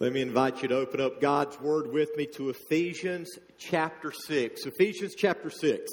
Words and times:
Let 0.00 0.14
me 0.14 0.22
invite 0.22 0.62
you 0.62 0.68
to 0.68 0.76
open 0.76 0.98
up 0.98 1.20
God's 1.20 1.60
Word 1.60 1.92
with 1.92 2.16
me 2.16 2.24
to 2.36 2.48
Ephesians 2.48 3.38
chapter 3.58 4.10
6. 4.10 4.64
Ephesians 4.64 5.14
chapter 5.14 5.50
6. 5.50 5.90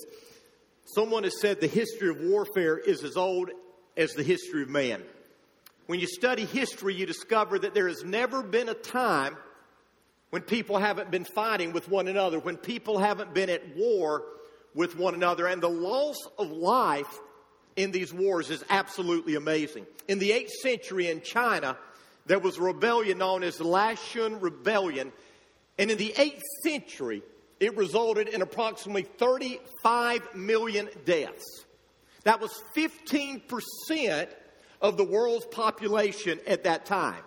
Someone 0.86 1.26
has 1.26 1.42
said 1.42 1.60
the 1.60 1.68
history 1.68 2.08
of 2.08 2.22
warfare 2.22 2.78
is 2.78 3.04
as 3.04 3.18
old 3.18 3.50
as 3.98 4.14
the 4.14 4.24
history 4.24 4.62
of 4.62 4.70
man. 4.70 5.04
When 5.88 6.00
you 6.00 6.08
study 6.08 6.46
history, 6.46 6.96
you 6.96 7.06
discover 7.06 7.60
that 7.60 7.74
there 7.74 7.90
has 7.90 8.06
never 8.06 8.42
been 8.42 8.70
a 8.70 8.74
time 8.74 9.36
when 10.30 10.42
people 10.42 10.78
haven't 10.78 11.12
been 11.12 11.26
fighting 11.26 11.74
with 11.74 11.90
one 11.90 12.08
another, 12.08 12.40
when 12.40 12.56
people 12.56 13.00
haven't 13.00 13.34
been 13.34 13.50
at 13.50 13.76
war 13.76 14.24
with 14.74 14.98
one 14.98 15.16
another. 15.16 15.48
And 15.48 15.62
the 15.62 15.68
loss 15.68 16.16
of 16.38 16.50
life 16.50 17.20
in 17.76 17.92
these 17.92 18.14
wars 18.14 18.52
is 18.52 18.64
absolutely 18.70 19.36
amazing. 19.36 19.86
In 20.08 20.20
the 20.20 20.30
8th 20.30 20.52
century 20.62 21.10
in 21.10 21.20
China, 21.20 21.76
there 22.28 22.40
was 22.40 22.58
a 22.58 22.62
rebellion 22.62 23.18
known 23.18 23.44
as 23.44 23.58
the 23.58 23.64
Liaoyuan 23.64 24.42
Rebellion. 24.42 25.12
And 25.80 25.90
in 25.90 25.98
the 25.98 26.14
8th 26.16 26.42
century, 26.64 27.24
it 27.60 27.76
resulted 27.76 28.28
in 28.28 28.42
approximately 28.42 29.04
35 29.04 30.36
million 30.36 30.90
deaths. 31.06 31.66
That 32.24 32.42
was 32.42 32.52
15% 32.76 34.28
of 34.82 34.98
the 34.98 35.04
world's 35.04 35.46
population 35.46 36.40
at 36.46 36.66
that 36.66 36.86
time. 36.86 37.24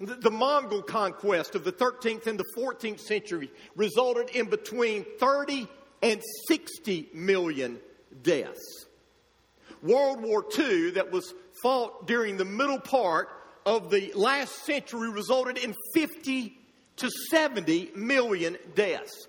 The, 0.00 0.14
the, 0.14 0.30
Mongol 0.30 0.82
conquest 0.82 1.56
of 1.56 1.64
the 1.64 1.72
13th 1.72 2.26
and 2.28 2.38
the 2.38 2.44
14th 2.56 3.00
century 3.00 3.50
resulted 3.74 4.30
in 4.30 4.46
between 4.46 5.04
30 5.18 5.66
and 6.02 6.22
60 6.46 7.08
million 7.14 7.80
deaths. 8.22 8.86
World 9.82 10.22
War 10.22 10.44
II, 10.56 10.90
that 10.92 11.10
was 11.10 11.34
fought 11.62 12.06
during 12.06 12.36
the 12.36 12.44
middle 12.44 12.78
part 12.78 13.28
of 13.68 13.90
the 13.90 14.10
last 14.14 14.64
century 14.64 15.10
resulted 15.10 15.58
in 15.58 15.74
50 15.92 16.58
to 16.96 17.10
70 17.30 17.90
million 17.94 18.56
deaths. 18.74 19.28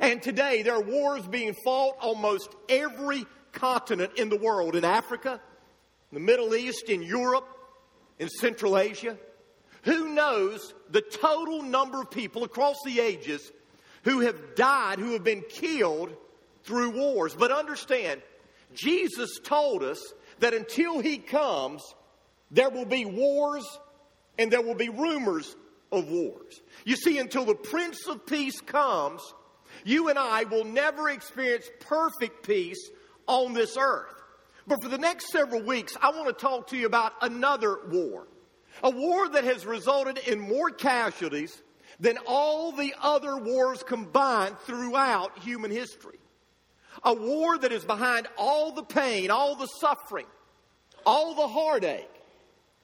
And 0.00 0.20
today 0.20 0.62
there 0.62 0.74
are 0.74 0.82
wars 0.82 1.24
being 1.28 1.54
fought 1.64 1.96
almost 2.00 2.48
every 2.68 3.24
continent 3.52 4.14
in 4.16 4.28
the 4.28 4.36
world 4.36 4.74
in 4.74 4.84
Africa, 4.84 5.40
the 6.12 6.18
Middle 6.18 6.56
East, 6.56 6.88
in 6.88 7.00
Europe, 7.00 7.46
in 8.18 8.28
Central 8.28 8.76
Asia. 8.76 9.16
Who 9.84 10.08
knows 10.08 10.74
the 10.90 11.00
total 11.00 11.62
number 11.62 12.00
of 12.00 12.10
people 12.10 12.42
across 12.42 12.78
the 12.84 12.98
ages 12.98 13.52
who 14.02 14.20
have 14.20 14.56
died, 14.56 14.98
who 14.98 15.12
have 15.12 15.22
been 15.22 15.44
killed 15.48 16.12
through 16.64 16.90
wars? 16.90 17.36
But 17.36 17.52
understand, 17.52 18.20
Jesus 18.74 19.38
told 19.44 19.84
us 19.84 20.12
that 20.40 20.54
until 20.54 20.98
he 20.98 21.18
comes, 21.18 21.94
there 22.50 22.70
will 22.70 22.84
be 22.84 23.04
wars 23.04 23.64
and 24.38 24.50
there 24.50 24.62
will 24.62 24.74
be 24.74 24.88
rumors 24.88 25.56
of 25.90 26.08
wars. 26.08 26.60
You 26.84 26.96
see, 26.96 27.18
until 27.18 27.44
the 27.44 27.54
Prince 27.54 28.06
of 28.06 28.26
Peace 28.26 28.60
comes, 28.60 29.22
you 29.84 30.08
and 30.08 30.18
I 30.18 30.44
will 30.44 30.64
never 30.64 31.08
experience 31.08 31.68
perfect 31.80 32.46
peace 32.46 32.90
on 33.26 33.52
this 33.52 33.76
earth. 33.76 34.12
But 34.66 34.82
for 34.82 34.88
the 34.88 34.98
next 34.98 35.28
several 35.30 35.62
weeks, 35.62 35.96
I 36.00 36.10
want 36.10 36.26
to 36.26 36.32
talk 36.32 36.68
to 36.68 36.76
you 36.76 36.86
about 36.86 37.12
another 37.22 37.78
war. 37.88 38.26
A 38.82 38.90
war 38.90 39.28
that 39.28 39.44
has 39.44 39.64
resulted 39.64 40.18
in 40.18 40.40
more 40.40 40.70
casualties 40.70 41.62
than 41.98 42.18
all 42.26 42.72
the 42.72 42.94
other 43.00 43.36
wars 43.36 43.82
combined 43.82 44.58
throughout 44.66 45.38
human 45.38 45.70
history. 45.70 46.18
A 47.04 47.14
war 47.14 47.58
that 47.58 47.72
is 47.72 47.84
behind 47.84 48.26
all 48.36 48.72
the 48.72 48.82
pain, 48.82 49.30
all 49.30 49.54
the 49.54 49.66
suffering, 49.66 50.26
all 51.04 51.34
the 51.34 51.48
heartache 51.48 52.10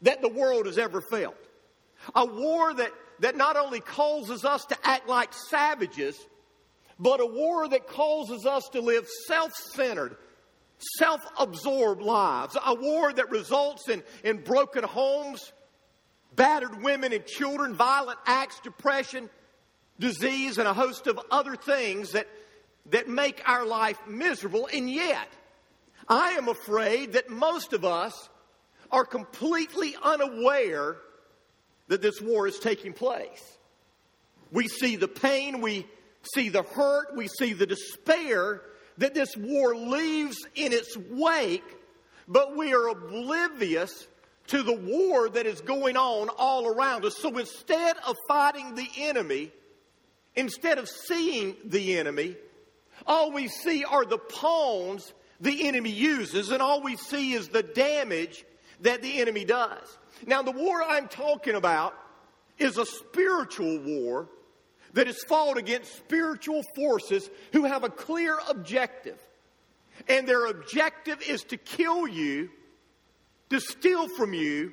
that 0.03 0.20
the 0.20 0.28
world 0.28 0.67
has 0.67 0.78
ever 0.78 1.00
felt. 1.00 1.36
A 2.14 2.27
war 2.27 2.75
that, 2.75 2.91
that 3.20 3.36
not 3.36 3.56
only 3.56 3.81
causes 3.81 4.45
us 4.45 4.64
to 4.67 4.77
act 4.83 5.08
like 5.08 5.33
savages, 5.33 6.19
but 6.98 7.20
a 7.20 7.27
war 7.27 7.69
that 7.69 7.86
causes 7.86 8.45
us 8.47 8.69
to 8.70 8.80
live 8.80 9.08
self 9.27 9.52
centered, 9.55 10.17
self 10.98 11.20
absorbed 11.39 12.02
lives. 12.02 12.57
A 12.64 12.74
war 12.74 13.12
that 13.12 13.30
results 13.30 13.89
in, 13.89 14.02
in 14.24 14.39
broken 14.39 14.85
homes, 14.85 15.52
battered 16.35 16.83
women 16.83 17.12
and 17.12 17.24
children, 17.24 17.74
violent 17.74 18.18
acts, 18.27 18.61
depression, 18.61 19.30
disease, 19.98 20.58
and 20.58 20.67
a 20.67 20.74
host 20.74 21.07
of 21.07 21.20
other 21.30 21.55
things 21.55 22.12
that, 22.12 22.27
that 22.91 23.08
make 23.08 23.42
our 23.46 23.64
life 23.64 23.98
miserable. 24.08 24.68
And 24.73 24.91
yet, 24.91 25.29
I 26.08 26.30
am 26.33 26.48
afraid 26.48 27.12
that 27.12 27.30
most 27.30 27.73
of 27.73 27.85
us 27.85 28.29
are 28.92 29.07
completely 29.07 29.97
unaware 30.03 30.97
that 31.89 32.03
this 32.03 32.20
war 32.20 32.47
is 32.47 32.58
taking 32.58 32.92
place. 32.92 33.58
We 34.53 34.69
see 34.69 34.97
the 34.97 35.08
pain, 35.08 35.63
we 35.63 35.86
see 36.35 36.51
the 36.51 36.63
hurt, 36.63 37.17
we 37.17 37.27
see 37.27 37.55
the 37.55 37.67
despair 37.67 38.61
that 38.98 39.14
this 39.14 39.35
war 39.36 39.75
leaves 39.75 40.36
in 40.55 40.73
its 40.73 40.97
wake, 41.11 41.64
but 42.29 42.55
we 42.57 42.75
are 42.75 42.89
oblivious 42.89 44.07
to 44.48 44.63
the 44.63 44.75
war 44.75 45.30
that 45.30 45.47
is 45.47 45.63
going 45.63 45.97
on 45.97 46.29
all 46.36 46.67
around 46.67 47.05
us. 47.05 47.17
So 47.17 47.36
instead 47.39 47.97
of 48.07 48.17
fighting 48.29 48.74
the 48.74 48.89
enemy, 48.98 49.51
instead 50.36 50.79
of 50.79 50.89
seeing 50.89 51.57
the 51.64 51.98
enemy, 51.98 52.36
all 53.07 53.33
we 53.33 53.48
see 53.48 53.85
are 53.85 54.05
the 54.05 54.19
pawns 54.19 55.14
the 55.41 55.67
enemy 55.67 55.91
uses, 55.91 56.51
and 56.51 56.63
all 56.63 56.83
we 56.83 56.97
see 56.97 57.33
is 57.33 57.48
the 57.48 57.64
damage 57.64 58.45
that 58.82 59.02
the 59.02 59.20
enemy 59.20 59.44
does. 59.44 59.98
Now, 60.26 60.42
the 60.42 60.52
war 60.52 60.82
I'm 60.82 61.08
talking 61.08 61.54
about 61.54 61.94
is 62.58 62.78
a 62.78 62.86
spiritual 62.86 63.78
war 63.78 64.28
that 64.92 65.08
is 65.08 65.22
fought 65.24 65.56
against 65.56 65.96
spiritual 65.96 66.62
forces 66.74 67.28
who 67.52 67.64
have 67.64 67.82
a 67.82 67.88
clear 67.88 68.38
objective. 68.48 69.18
And 70.08 70.28
their 70.28 70.46
objective 70.46 71.22
is 71.22 71.42
to 71.44 71.56
kill 71.56 72.06
you, 72.06 72.50
to 73.50 73.60
steal 73.60 74.08
from 74.08 74.34
you, 74.34 74.72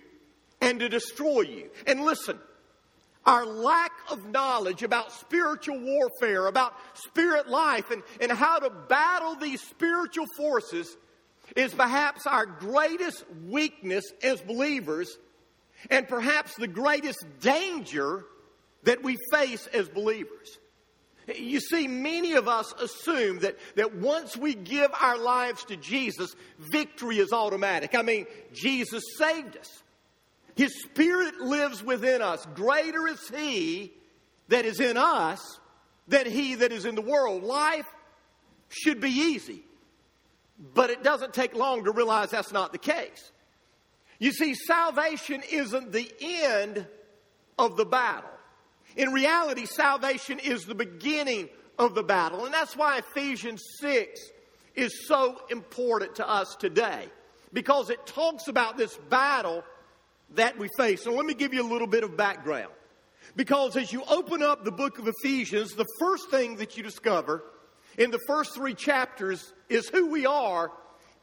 and 0.61 0.79
to 0.79 0.89
destroy 0.89 1.41
you. 1.41 1.69
And 1.87 2.01
listen, 2.01 2.37
our 3.25 3.45
lack 3.45 3.91
of 4.11 4.25
knowledge 4.27 4.83
about 4.83 5.11
spiritual 5.13 5.79
warfare, 5.79 6.47
about 6.47 6.73
spirit 6.95 7.47
life, 7.47 7.91
and, 7.91 8.03
and 8.19 8.31
how 8.31 8.59
to 8.59 8.69
battle 8.69 9.35
these 9.35 9.61
spiritual 9.61 10.25
forces 10.37 10.97
is 11.59 11.73
perhaps 11.73 12.25
our 12.25 12.45
greatest 12.45 13.25
weakness 13.45 14.05
as 14.23 14.39
believers 14.41 15.17
and 15.89 16.07
perhaps 16.07 16.55
the 16.55 16.67
greatest 16.67 17.23
danger 17.41 18.23
that 18.83 19.03
we 19.03 19.17
face 19.31 19.67
as 19.67 19.89
believers. 19.89 20.57
You 21.35 21.59
see, 21.59 21.87
many 21.87 22.33
of 22.33 22.47
us 22.47 22.73
assume 22.81 23.39
that, 23.39 23.57
that 23.75 23.93
once 23.93 24.37
we 24.37 24.55
give 24.55 24.89
our 24.99 25.17
lives 25.17 25.65
to 25.65 25.75
Jesus, 25.75 26.33
victory 26.71 27.19
is 27.19 27.33
automatic. 27.33 27.93
I 27.93 28.03
mean, 28.03 28.25
Jesus 28.53 29.03
saved 29.17 29.57
us. 29.57 29.83
His 30.55 30.81
Spirit 30.83 31.41
lives 31.41 31.83
within 31.83 32.21
us. 32.21 32.47
Greater 32.55 33.05
is 33.07 33.19
He 33.29 33.93
that 34.47 34.65
is 34.65 34.79
in 34.79 34.95
us 34.95 35.59
than 36.07 36.25
He 36.25 36.55
that 36.55 36.71
is 36.71 36.85
in 36.85 36.95
the 36.95 37.01
world. 37.01 37.43
Life 37.43 37.85
should 38.69 39.01
be 39.01 39.09
easy. 39.09 39.63
But 40.59 40.89
it 40.89 41.03
doesn't 41.03 41.33
take 41.33 41.55
long 41.55 41.85
to 41.85 41.91
realize 41.91 42.31
that's 42.31 42.51
not 42.51 42.73
the 42.73 42.77
case. 42.77 43.31
You 44.19 44.33
see, 44.33 44.53
salvation 44.53 45.41
isn't 45.49 45.93
the 45.93 46.11
end 46.21 46.85
of 47.57 47.77
the 47.77 47.85
battle. 47.85 48.29
In 48.97 49.13
reality, 49.13 49.65
salvation 49.65 50.39
is 50.39 50.65
the 50.65 50.75
beginning 50.75 51.47
of 51.77 51.95
the 51.95 52.03
battle. 52.03 52.43
And 52.43 52.53
that's 52.53 52.75
why 52.75 52.97
Ephesians 52.97 53.63
6 53.79 54.19
is 54.75 55.07
so 55.07 55.41
important 55.49 56.15
to 56.15 56.29
us 56.29 56.55
today, 56.59 57.07
because 57.53 57.89
it 57.89 58.05
talks 58.05 58.47
about 58.49 58.77
this 58.77 58.95
battle 59.09 59.63
that 60.35 60.57
we 60.59 60.67
face. 60.77 61.03
So 61.03 61.13
let 61.13 61.25
me 61.25 61.33
give 61.33 61.53
you 61.53 61.61
a 61.61 61.69
little 61.71 61.87
bit 61.87 62.03
of 62.03 62.17
background. 62.17 62.71
Because 63.35 63.77
as 63.77 63.93
you 63.93 64.03
open 64.09 64.43
up 64.43 64.65
the 64.65 64.71
book 64.71 64.99
of 64.99 65.07
Ephesians, 65.07 65.73
the 65.73 65.85
first 65.99 66.29
thing 66.29 66.57
that 66.57 66.75
you 66.75 66.83
discover 66.83 67.43
in 67.97 68.11
the 68.11 68.19
first 68.27 68.53
three 68.55 68.73
chapters 68.73 69.53
is 69.69 69.89
who 69.89 70.09
we 70.09 70.25
are 70.25 70.71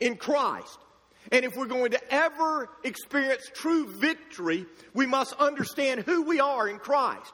in 0.00 0.16
Christ. 0.16 0.78
And 1.32 1.44
if 1.44 1.56
we're 1.56 1.66
going 1.66 1.90
to 1.90 2.14
ever 2.14 2.68
experience 2.84 3.50
true 3.52 3.86
victory, 3.86 4.66
we 4.94 5.06
must 5.06 5.34
understand 5.34 6.00
who 6.00 6.22
we 6.22 6.40
are 6.40 6.68
in 6.68 6.78
Christ. 6.78 7.32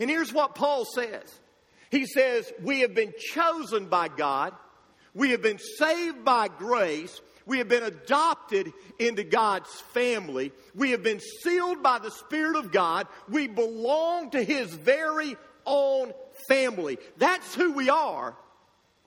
And 0.00 0.10
here's 0.10 0.32
what 0.32 0.54
Paul 0.54 0.84
says 0.84 1.38
He 1.90 2.06
says, 2.06 2.52
We 2.62 2.80
have 2.80 2.94
been 2.94 3.14
chosen 3.32 3.86
by 3.86 4.08
God, 4.08 4.54
we 5.14 5.30
have 5.30 5.42
been 5.42 5.58
saved 5.58 6.24
by 6.24 6.48
grace, 6.48 7.20
we 7.46 7.58
have 7.58 7.68
been 7.68 7.84
adopted 7.84 8.72
into 8.98 9.22
God's 9.22 9.70
family, 9.92 10.52
we 10.74 10.90
have 10.90 11.02
been 11.02 11.20
sealed 11.42 11.82
by 11.82 11.98
the 11.98 12.10
Spirit 12.10 12.56
of 12.56 12.72
God, 12.72 13.06
we 13.28 13.46
belong 13.46 14.30
to 14.30 14.42
His 14.42 14.72
very 14.74 15.36
own 15.64 16.12
family. 16.48 16.98
That's 17.18 17.54
who 17.54 17.72
we 17.72 17.88
are 17.88 18.36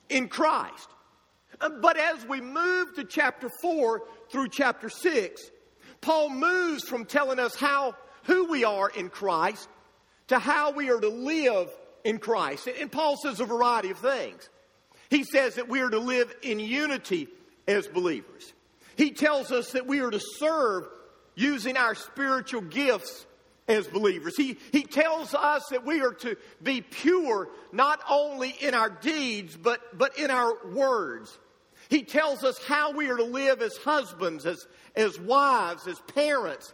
in 0.09 0.29
Christ. 0.29 0.89
Uh, 1.61 1.69
but 1.69 1.97
as 1.97 2.25
we 2.25 2.41
move 2.41 2.95
to 2.95 3.03
chapter 3.03 3.49
4 3.61 4.01
through 4.31 4.49
chapter 4.49 4.89
6, 4.89 5.41
Paul 6.01 6.29
moves 6.29 6.83
from 6.83 7.05
telling 7.05 7.39
us 7.39 7.55
how 7.55 7.95
who 8.23 8.45
we 8.45 8.63
are 8.63 8.89
in 8.89 9.09
Christ 9.09 9.69
to 10.27 10.39
how 10.39 10.71
we 10.71 10.89
are 10.89 10.99
to 10.99 11.09
live 11.09 11.69
in 12.03 12.17
Christ. 12.17 12.67
And 12.67 12.91
Paul 12.91 13.17
says 13.17 13.39
a 13.39 13.45
variety 13.45 13.91
of 13.91 13.99
things. 13.99 14.49
He 15.09 15.23
says 15.23 15.55
that 15.55 15.67
we 15.67 15.81
are 15.81 15.89
to 15.89 15.99
live 15.99 16.33
in 16.41 16.59
unity 16.59 17.27
as 17.67 17.87
believers. 17.87 18.53
He 18.95 19.11
tells 19.11 19.51
us 19.51 19.71
that 19.73 19.87
we 19.87 19.99
are 19.99 20.11
to 20.11 20.21
serve 20.37 20.87
using 21.35 21.77
our 21.77 21.95
spiritual 21.95 22.61
gifts 22.61 23.25
as 23.67 23.87
believers. 23.87 24.35
He, 24.35 24.57
he 24.71 24.83
tells 24.83 25.33
us 25.33 25.63
that 25.71 25.85
we 25.85 26.01
are 26.01 26.13
to 26.13 26.35
be 26.61 26.81
pure 26.81 27.49
not 27.71 28.01
only 28.09 28.49
in 28.49 28.73
our 28.73 28.89
deeds, 28.89 29.55
but, 29.55 29.97
but 29.97 30.17
in 30.17 30.31
our 30.31 30.53
words. 30.67 31.37
He 31.91 32.03
tells 32.03 32.45
us 32.45 32.57
how 32.63 32.91
we 32.93 33.09
are 33.09 33.17
to 33.17 33.23
live 33.25 33.61
as 33.61 33.75
husbands, 33.75 34.45
as, 34.45 34.65
as 34.95 35.19
wives, 35.19 35.87
as 35.87 35.99
parents, 36.15 36.73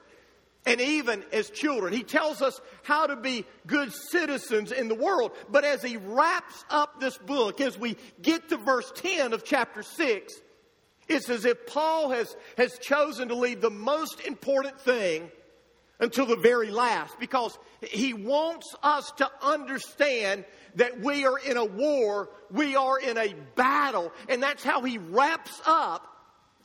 and 0.63 0.79
even 0.79 1.23
as 1.33 1.49
children. 1.49 1.91
He 1.91 2.03
tells 2.03 2.43
us 2.43 2.61
how 2.83 3.07
to 3.07 3.15
be 3.15 3.43
good 3.65 3.91
citizens 3.91 4.71
in 4.71 4.87
the 4.87 4.95
world. 4.95 5.31
But 5.49 5.65
as 5.65 5.81
he 5.81 5.97
wraps 5.97 6.63
up 6.69 6.99
this 6.99 7.17
book, 7.17 7.59
as 7.61 7.79
we 7.79 7.97
get 8.21 8.47
to 8.49 8.57
verse 8.57 8.91
10 8.93 9.33
of 9.33 9.43
chapter 9.43 9.81
6, 9.81 10.33
it's 11.07 11.29
as 11.31 11.45
if 11.45 11.65
Paul 11.65 12.11
has, 12.11 12.37
has 12.55 12.77
chosen 12.77 13.29
to 13.29 13.35
leave 13.35 13.59
the 13.59 13.71
most 13.71 14.21
important 14.21 14.79
thing 14.79 15.31
until 15.99 16.25
the 16.25 16.35
very 16.35 16.69
last 16.69 17.19
because 17.19 17.57
he 17.81 18.13
wants 18.13 18.75
us 18.83 19.11
to 19.17 19.29
understand 19.41 20.45
that 20.75 20.99
we 20.99 21.25
are 21.25 21.39
in 21.39 21.57
a 21.57 21.65
war, 21.65 22.29
we 22.51 22.75
are 22.75 22.99
in 22.99 23.17
a 23.17 23.33
battle, 23.55 24.11
and 24.29 24.41
that's 24.41 24.63
how 24.63 24.81
he 24.81 24.97
wraps 24.97 25.61
up 25.65 26.07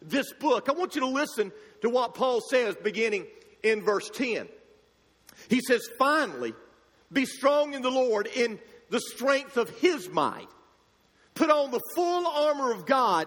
this 0.02 0.32
book. 0.34 0.68
I 0.68 0.72
want 0.72 0.94
you 0.94 1.00
to 1.02 1.06
listen 1.06 1.52
to 1.80 1.88
what 1.88 2.14
Paul 2.14 2.40
says 2.40 2.76
beginning 2.82 3.26
in 3.62 3.82
verse 3.82 4.10
10. 4.10 4.48
He 5.48 5.60
says, 5.60 5.88
Finally, 5.98 6.54
be 7.12 7.24
strong 7.24 7.74
in 7.74 7.82
the 7.82 7.90
Lord 7.90 8.26
in 8.26 8.58
the 8.90 9.00
strength 9.00 9.56
of 9.56 9.70
his 9.78 10.08
might. 10.08 10.48
Put 11.34 11.50
on 11.50 11.70
the 11.70 11.80
full 11.94 12.26
armor 12.26 12.72
of 12.72 12.84
God 12.84 13.26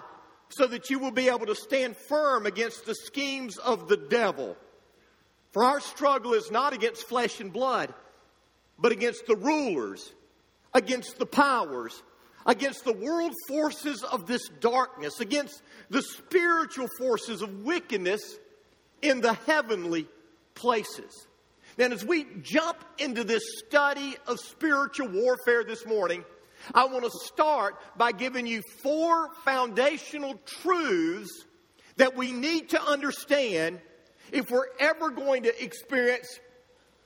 so 0.49 0.67
that 0.67 0.89
you 0.89 0.99
will 0.99 1.11
be 1.11 1.29
able 1.29 1.47
to 1.47 1.55
stand 1.55 1.97
firm 1.97 2.45
against 2.45 2.85
the 2.85 2.95
schemes 2.95 3.57
of 3.57 3.87
the 3.87 3.97
devil. 3.97 4.55
For 5.55 5.63
our 5.63 5.79
struggle 5.79 6.33
is 6.33 6.51
not 6.51 6.73
against 6.73 7.07
flesh 7.07 7.39
and 7.39 7.53
blood, 7.53 7.93
but 8.77 8.91
against 8.91 9.25
the 9.25 9.37
rulers, 9.37 10.11
against 10.73 11.17
the 11.17 11.25
powers, 11.25 12.03
against 12.45 12.83
the 12.83 12.91
world 12.91 13.31
forces 13.47 14.03
of 14.03 14.27
this 14.27 14.49
darkness, 14.59 15.21
against 15.21 15.61
the 15.89 16.01
spiritual 16.01 16.89
forces 16.97 17.41
of 17.41 17.63
wickedness 17.63 18.37
in 19.01 19.21
the 19.21 19.31
heavenly 19.31 20.09
places. 20.55 21.25
Then, 21.77 21.93
as 21.93 22.03
we 22.03 22.25
jump 22.41 22.83
into 22.97 23.23
this 23.23 23.43
study 23.65 24.17
of 24.27 24.41
spiritual 24.41 25.07
warfare 25.07 25.63
this 25.63 25.85
morning, 25.85 26.25
I 26.73 26.83
want 26.83 27.05
to 27.05 27.11
start 27.11 27.77
by 27.95 28.11
giving 28.11 28.45
you 28.45 28.61
four 28.83 29.29
foundational 29.45 30.37
truths 30.45 31.45
that 31.95 32.17
we 32.17 32.33
need 32.33 32.71
to 32.71 32.83
understand 32.83 33.79
if 34.35 34.51
we're 34.51 34.67
ever 34.79 35.09
going 35.09 35.43
to 35.43 35.63
experience 35.63 36.39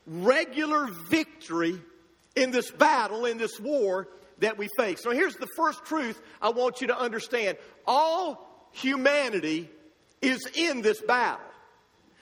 regular 0.07 0.87
victory 1.11 1.79
in 2.35 2.49
this 2.49 2.71
battle, 2.71 3.25
in 3.25 3.37
this 3.37 3.59
war 3.59 4.07
that 4.39 4.57
we 4.57 4.67
face. 4.77 5.03
So 5.03 5.11
here's 5.11 5.35
the 5.35 5.47
first 5.55 5.85
truth 5.85 6.19
I 6.41 6.49
want 6.49 6.81
you 6.81 6.87
to 6.87 6.99
understand 6.99 7.59
all 7.85 8.67
humanity 8.71 9.69
is 10.23 10.39
in 10.55 10.81
this 10.81 11.01
battle. 11.01 11.45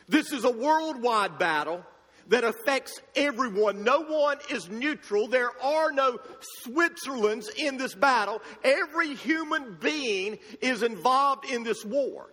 This 0.09 0.33
is 0.33 0.43
a 0.43 0.51
worldwide 0.51 1.39
battle 1.39 1.85
that 2.27 2.43
affects 2.43 2.99
everyone. 3.15 3.85
No 3.85 4.01
one 4.01 4.39
is 4.49 4.67
neutral. 4.69 5.29
There 5.29 5.51
are 5.63 5.93
no 5.93 6.19
Switzerlands 6.65 7.49
in 7.55 7.77
this 7.77 7.95
battle. 7.95 8.41
Every 8.61 9.15
human 9.15 9.77
being 9.79 10.39
is 10.59 10.83
involved 10.83 11.49
in 11.49 11.63
this 11.63 11.85
war. 11.85 12.27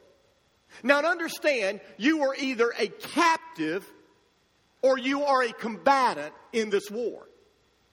Now, 0.82 1.00
to 1.00 1.09
understand, 1.09 1.81
you 1.97 2.23
are 2.23 2.35
either 2.35 2.73
a 2.79 2.88
captive 2.88 3.91
or 4.82 4.99
you 4.99 5.23
are 5.23 5.43
a 5.43 5.53
combatant 5.53 6.35
in 6.53 6.71
this 6.71 6.91
war. 6.91 7.29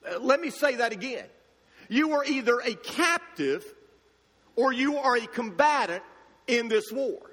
Uh, 0.05 0.19
let 0.19 0.41
me 0.41 0.49
say 0.49 0.75
that 0.75 0.91
again. 0.91 1.25
You 1.87 2.13
are 2.13 2.25
either 2.25 2.59
a 2.59 2.73
captive 2.75 3.63
or 4.55 4.73
you 4.73 4.97
are 4.97 5.15
a 5.15 5.27
combatant 5.27 6.03
in 6.47 6.67
this 6.67 6.91
war. 6.91 7.31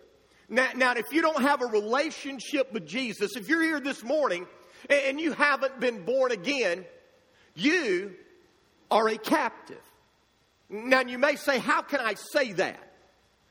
Now, 0.48 0.68
now, 0.74 0.92
if 0.92 1.12
you 1.12 1.20
don't 1.20 1.42
have 1.42 1.60
a 1.60 1.66
relationship 1.66 2.72
with 2.72 2.86
Jesus, 2.86 3.36
if 3.36 3.48
you're 3.48 3.62
here 3.62 3.80
this 3.80 4.02
morning 4.02 4.46
and 4.88 5.20
you 5.20 5.32
haven't 5.32 5.78
been 5.78 6.04
born 6.04 6.32
again, 6.32 6.84
you 7.54 8.14
are 8.90 9.08
a 9.08 9.18
captive. 9.18 9.82
Now, 10.70 11.02
you 11.02 11.18
may 11.18 11.36
say, 11.36 11.58
How 11.58 11.82
can 11.82 12.00
I 12.00 12.14
say 12.14 12.52
that? 12.52 12.87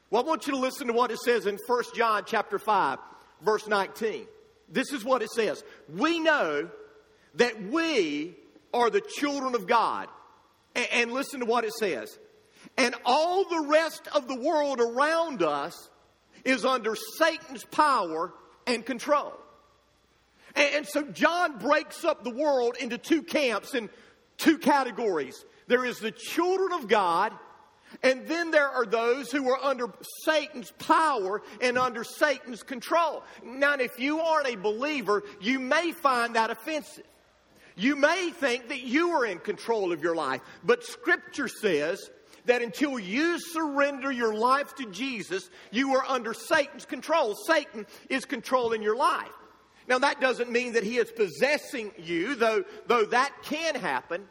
Well, 0.10 0.24
I 0.24 0.26
want 0.26 0.48
you 0.48 0.54
to 0.54 0.60
listen 0.60 0.88
to 0.88 0.94
what 0.94 1.12
it 1.12 1.20
says 1.20 1.46
in 1.46 1.58
1 1.68 1.84
John 1.96 2.24
chapter 2.26 2.58
5, 2.58 3.00
verse 3.42 3.68
19. 3.68 4.26
This 4.70 4.94
is 4.94 5.04
what 5.04 5.22
it 5.22 5.30
says. 5.32 5.64
We 5.94 6.20
know 6.20 6.70
that 7.36 7.62
we 7.64 8.36
are 8.74 8.90
the 8.90 9.02
children 9.02 9.54
of 9.56 9.68
God. 9.68 10.08
And, 10.94 11.12
listen 11.12 11.40
to 11.40 11.48
what 11.48 11.64
it 11.64 11.74
says. 11.74 12.20
And 12.78 12.94
all 13.04 13.44
the 13.50 13.66
rest 13.68 14.08
of 14.14 14.28
the 14.28 14.40
world 14.40 14.80
around 14.80 15.42
us 15.42 15.90
is 16.46 16.66
under 16.66 16.96
Satan's 17.18 17.64
power 17.64 18.32
and 18.68 18.86
control. 18.86 19.34
And, 20.56 20.76
and 20.76 20.88
so 20.88 21.04
John 21.04 21.58
breaks 21.58 22.06
up 22.06 22.24
the 22.24 22.30
world 22.30 22.76
into 22.80 23.00
two 23.00 23.24
camps 23.24 23.74
and 23.74 23.90
two 24.38 24.60
categories. 24.60 25.44
There 25.66 25.84
is 25.84 25.98
the 25.98 26.12
children 26.12 26.74
of 26.74 26.88
God 26.88 27.34
and 28.04 28.28
then 28.28 28.52
there 28.52 28.70
are 28.70 28.86
those 28.86 29.32
who 29.32 29.50
are 29.50 29.64
under 29.64 29.88
Satan's 30.24 30.72
power 30.80 31.42
and 31.62 31.78
under 31.78 32.04
Satan's 32.04 32.64
control. 32.64 33.24
Now, 33.44 33.76
if 33.76 34.00
you 34.00 34.20
aren't 34.20 34.48
a 34.48 34.56
believer, 34.56 35.24
you 35.42 35.60
may 35.60 35.92
find 35.92 36.36
that 36.36 36.50
offensive. 36.50 37.06
You 37.76 37.96
may 37.96 38.32
think 38.32 38.70
that 38.70 38.82
you 38.82 39.12
are 39.12 39.26
in 39.26 39.40
control 39.40 39.92
of 39.92 40.02
your 40.02 40.16
life, 40.16 40.42
but 40.64 40.84
Scripture 40.84 41.48
says 41.48 42.10
that 42.46 42.62
until 42.62 42.98
you 42.98 43.40
surrender 43.40 44.12
your 44.12 44.34
life 44.34 44.74
to 44.76 44.90
Jesus, 44.90 45.50
you 45.72 45.96
are 45.96 46.04
under 46.08 46.34
Satan's 46.34 46.86
control. 46.86 47.36
Satan 47.36 47.86
is 48.10 48.26
controlling 48.26 48.82
your 48.82 48.96
life. 48.96 49.28
Now, 49.88 50.00
that 50.00 50.20
doesn't 50.20 50.52
mean 50.52 50.74
that 50.74 50.84
he 50.84 50.98
is 50.98 51.12
possessing 51.12 51.92
you, 51.98 52.36
though, 52.36 52.64
though 52.88 53.06
that 53.06 53.32
can 53.44 53.76
happen. 53.76 54.28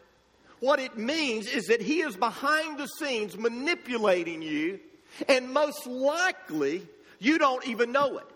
What 0.60 0.80
it 0.80 0.96
means 0.96 1.46
is 1.46 1.66
that 1.66 1.82
he 1.82 2.00
is 2.00 2.16
behind 2.16 2.78
the 2.78 2.86
scenes 2.86 3.36
manipulating 3.36 4.42
you, 4.42 4.80
and 5.28 5.52
most 5.52 5.86
likely 5.86 6.86
you 7.18 7.38
don't 7.38 7.66
even 7.66 7.92
know 7.92 8.18
it. 8.18 8.26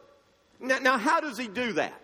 Now, 0.60 0.78
now 0.78 0.98
how 0.98 1.20
does 1.20 1.38
he 1.38 1.48
do 1.48 1.72
that? 1.74 1.94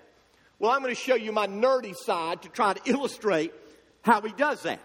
Well, 0.59 0.71
I'm 0.71 0.81
going 0.81 0.95
to 0.95 1.01
show 1.01 1.17
you 1.17 1.33
my 1.33 1.47
nerdy 1.47 1.95
side 1.95 2.43
to 2.43 2.49
try 2.49 2.73
to 2.73 2.91
illustrate 2.91 3.53
how 4.03 4.23
he 4.23 4.33
does 4.33 4.63
that. 4.63 4.81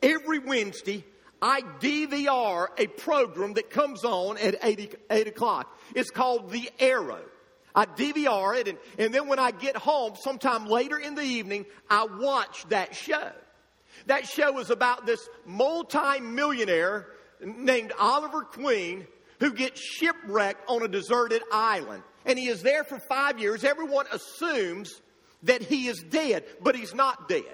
Every 0.00 0.38
Wednesday, 0.38 1.04
I 1.42 1.62
DVR 1.80 2.68
a 2.78 2.86
program 2.86 3.54
that 3.54 3.70
comes 3.70 4.04
on 4.04 4.38
at 4.38 4.56
8, 4.62 4.94
8 5.10 5.26
o'clock. 5.28 5.76
It's 5.94 6.10
called 6.10 6.50
The 6.50 6.70
Arrow. 6.78 7.22
I 7.74 7.86
DVR 7.86 8.58
it, 8.58 8.68
and, 8.68 8.78
and 8.98 9.14
then 9.14 9.28
when 9.28 9.38
I 9.38 9.50
get 9.50 9.76
home, 9.76 10.14
sometime 10.20 10.66
later 10.66 10.98
in 10.98 11.14
the 11.14 11.22
evening, 11.22 11.66
I 11.90 12.06
watch 12.06 12.64
that 12.68 12.94
show. 12.94 13.30
That 14.08 14.26
show 14.26 14.52
was 14.52 14.70
about 14.70 15.06
this 15.06 15.28
multi-millionaire 15.46 17.06
named 17.40 17.92
Oliver 17.98 18.42
Queen 18.42 19.06
who 19.38 19.52
gets 19.52 19.80
shipwrecked 19.80 20.68
on 20.68 20.82
a 20.82 20.88
deserted 20.88 21.42
island. 21.52 22.02
And 22.24 22.38
he 22.38 22.48
is 22.48 22.62
there 22.62 22.84
for 22.84 22.98
five 22.98 23.38
years. 23.38 23.64
Everyone 23.64 24.06
assumes 24.10 25.00
that 25.44 25.62
he 25.62 25.88
is 25.88 26.02
dead, 26.02 26.44
but 26.62 26.74
he's 26.74 26.94
not 26.94 27.28
dead. 27.28 27.44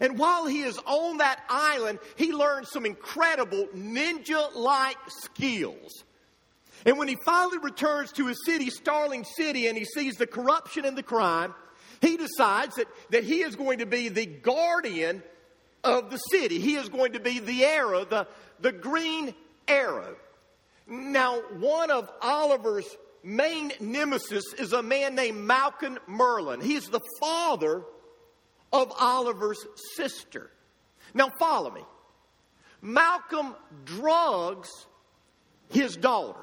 And 0.00 0.18
while 0.18 0.46
he 0.46 0.62
is 0.62 0.78
on 0.84 1.18
that 1.18 1.40
island, 1.48 2.00
he 2.16 2.32
learns 2.32 2.70
some 2.70 2.86
incredible 2.86 3.68
ninja 3.74 4.54
like 4.54 4.98
skills. 5.08 6.04
And 6.84 6.98
when 6.98 7.06
he 7.06 7.16
finally 7.24 7.58
returns 7.58 8.10
to 8.12 8.26
his 8.26 8.44
city, 8.44 8.68
Starling 8.68 9.24
City, 9.24 9.68
and 9.68 9.78
he 9.78 9.84
sees 9.84 10.16
the 10.16 10.26
corruption 10.26 10.84
and 10.84 10.98
the 10.98 11.02
crime, 11.02 11.54
he 12.00 12.16
decides 12.16 12.74
that, 12.76 12.88
that 13.10 13.24
he 13.24 13.42
is 13.42 13.54
going 13.54 13.78
to 13.78 13.86
be 13.86 14.08
the 14.08 14.26
guardian 14.26 15.22
of 15.84 16.10
the 16.10 16.16
city. 16.16 16.58
He 16.58 16.74
is 16.74 16.88
going 16.88 17.12
to 17.12 17.20
be 17.20 17.38
the 17.38 17.64
arrow, 17.64 18.04
the, 18.04 18.26
the 18.60 18.72
green 18.72 19.34
arrow. 19.68 20.16
Now, 20.86 21.40
one 21.58 21.90
of 21.90 22.10
Oliver's 22.20 22.86
main 23.22 23.72
nemesis 23.80 24.44
is 24.58 24.72
a 24.72 24.82
man 24.82 25.14
named 25.14 25.38
Malcolm 25.38 25.98
Merlyn. 26.08 26.62
He's 26.62 26.88
the 26.88 27.00
father 27.20 27.82
of 28.72 28.92
Oliver's 28.98 29.64
sister. 29.96 30.50
Now, 31.14 31.30
follow 31.38 31.70
me. 31.70 31.82
Malcolm 32.82 33.54
drugs 33.84 34.68
his 35.70 35.96
daughter. 35.96 36.40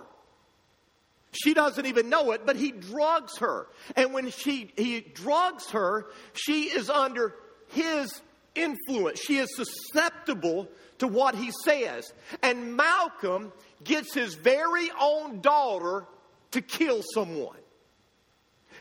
She 1.34 1.54
doesn't 1.54 1.86
even 1.86 2.10
know 2.10 2.32
it, 2.32 2.46
but 2.46 2.56
he 2.56 2.72
drugs 2.72 3.38
her. 3.38 3.68
And 3.96 4.14
when 4.14 4.32
she, 4.32 4.72
he 4.76 5.00
drugs 5.02 5.70
her, 5.70 6.08
she 6.34 6.64
is 6.64 6.90
under 6.90 7.36
his 7.70 8.22
influence. 8.56 9.20
She 9.20 9.38
is 9.38 9.50
susceptible 9.56 10.68
to 11.00 11.08
what 11.08 11.36
he 11.36 11.52
says. 11.64 12.14
And 12.44 12.76
Malcolm 12.76 13.52
gets 13.84 14.14
his 14.14 14.36
very 14.36 14.90
own 15.00 15.42
daughter 15.42 16.06
to 16.52 16.62
kill 16.62 17.02
someone. 17.14 17.58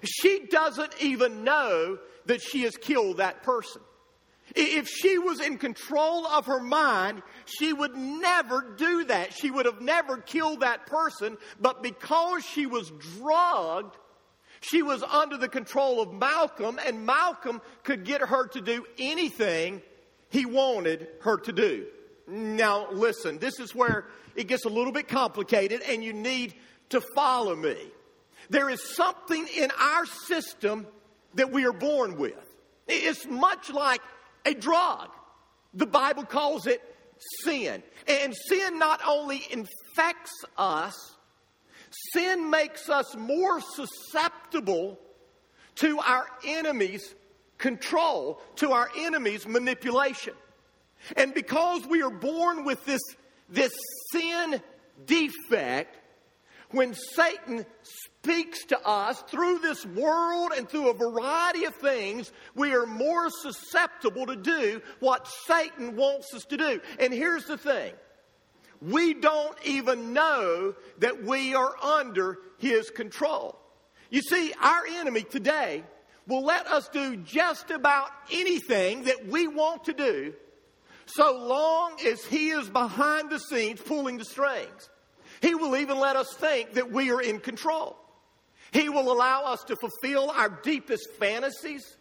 She 0.02 0.46
doesn't 0.50 0.94
even 1.00 1.44
know 1.44 1.98
that 2.26 2.40
she 2.40 2.62
has 2.62 2.76
killed 2.76 3.18
that 3.18 3.42
person. 3.42 3.82
If 4.56 4.88
she 4.88 5.18
was 5.18 5.40
in 5.40 5.58
control 5.58 6.26
of 6.26 6.46
her 6.46 6.60
mind, 6.60 7.22
she 7.44 7.72
would 7.72 7.94
never 7.94 8.74
do 8.76 9.04
that. 9.04 9.32
She 9.32 9.50
would 9.50 9.66
have 9.66 9.80
never 9.80 10.16
killed 10.16 10.60
that 10.60 10.86
person, 10.86 11.36
but 11.60 11.82
because 11.82 12.44
she 12.44 12.66
was 12.66 12.90
drugged, 13.16 13.96
she 14.60 14.82
was 14.82 15.02
under 15.02 15.36
the 15.36 15.48
control 15.48 16.00
of 16.00 16.12
Malcolm, 16.12 16.78
and 16.84 17.06
Malcolm 17.06 17.60
could 17.82 18.04
get 18.04 18.20
her 18.20 18.46
to 18.48 18.60
do 18.60 18.86
anything 18.98 19.82
he 20.28 20.46
wanted 20.46 21.08
her 21.22 21.38
to 21.38 21.52
do. 21.52 21.86
Now, 22.28 22.90
listen, 22.92 23.38
this 23.38 23.58
is 23.58 23.74
where 23.74 24.06
it 24.36 24.46
gets 24.46 24.64
a 24.64 24.68
little 24.68 24.92
bit 24.92 25.08
complicated, 25.08 25.82
and 25.88 26.04
you 26.04 26.12
need 26.12 26.54
to 26.90 27.00
follow 27.14 27.56
me. 27.56 27.76
There 28.50 28.68
is 28.68 28.82
something 28.94 29.46
in 29.56 29.70
our 29.78 30.06
system 30.06 30.86
that 31.34 31.50
we 31.50 31.64
are 31.64 31.72
born 31.72 32.16
with. 32.16 32.34
It's 32.86 33.26
much 33.26 33.70
like 33.70 34.02
a 34.44 34.54
drug. 34.54 35.08
The 35.74 35.86
Bible 35.86 36.24
calls 36.24 36.66
it 36.66 36.82
sin. 37.44 37.82
And 38.08 38.34
sin 38.48 38.78
not 38.78 39.00
only 39.06 39.42
infects 39.50 40.44
us, 40.56 41.16
sin 42.12 42.50
makes 42.50 42.88
us 42.88 43.16
more 43.16 43.60
susceptible 43.60 44.98
to 45.76 45.98
our 46.00 46.26
enemy's 46.46 47.14
control, 47.58 48.40
to 48.56 48.72
our 48.72 48.88
enemy's 48.98 49.46
manipulation. 49.46 50.34
And 51.16 51.32
because 51.34 51.86
we 51.86 52.02
are 52.02 52.10
born 52.10 52.64
with 52.64 52.84
this, 52.84 53.00
this 53.48 53.72
sin 54.12 54.62
defect, 55.06 55.96
when 56.70 56.94
Satan 56.94 57.66
speaks 57.82 58.64
to 58.66 58.80
us 58.86 59.22
through 59.22 59.58
this 59.58 59.84
world 59.86 60.52
and 60.56 60.68
through 60.68 60.90
a 60.90 60.94
variety 60.94 61.64
of 61.64 61.74
things, 61.74 62.32
we 62.54 62.74
are 62.74 62.86
more 62.86 63.28
susceptible 63.42 64.26
to 64.26 64.36
do 64.36 64.80
what 65.00 65.26
Satan 65.46 65.96
wants 65.96 66.32
us 66.34 66.44
to 66.44 66.56
do. 66.56 66.80
And 66.98 67.12
here's 67.12 67.44
the 67.44 67.58
thing 67.58 67.92
we 68.80 69.14
don't 69.14 69.56
even 69.64 70.12
know 70.12 70.74
that 70.98 71.24
we 71.24 71.54
are 71.54 71.74
under 71.82 72.38
his 72.58 72.90
control. 72.90 73.58
You 74.10 74.22
see, 74.22 74.52
our 74.60 74.86
enemy 74.98 75.22
today 75.22 75.84
will 76.26 76.44
let 76.44 76.66
us 76.66 76.88
do 76.88 77.16
just 77.16 77.70
about 77.70 78.08
anything 78.32 79.04
that 79.04 79.26
we 79.26 79.48
want 79.48 79.84
to 79.84 79.92
do 79.92 80.34
so 81.06 81.36
long 81.46 81.98
as 82.06 82.24
he 82.24 82.50
is 82.50 82.68
behind 82.70 83.30
the 83.30 83.38
scenes 83.38 83.80
pulling 83.80 84.18
the 84.18 84.24
strings. 84.24 84.90
He 85.40 85.54
will 85.54 85.76
even 85.76 85.98
let 85.98 86.16
us 86.16 86.32
think 86.34 86.74
that 86.74 86.92
we 86.92 87.10
are 87.10 87.20
in 87.20 87.40
control. 87.40 87.96
He 88.72 88.88
will 88.88 89.10
allow 89.10 89.44
us 89.44 89.64
to 89.64 89.76
fulfill 89.76 90.30
our 90.30 90.48
deepest 90.48 91.10
fantasies. 91.18 91.96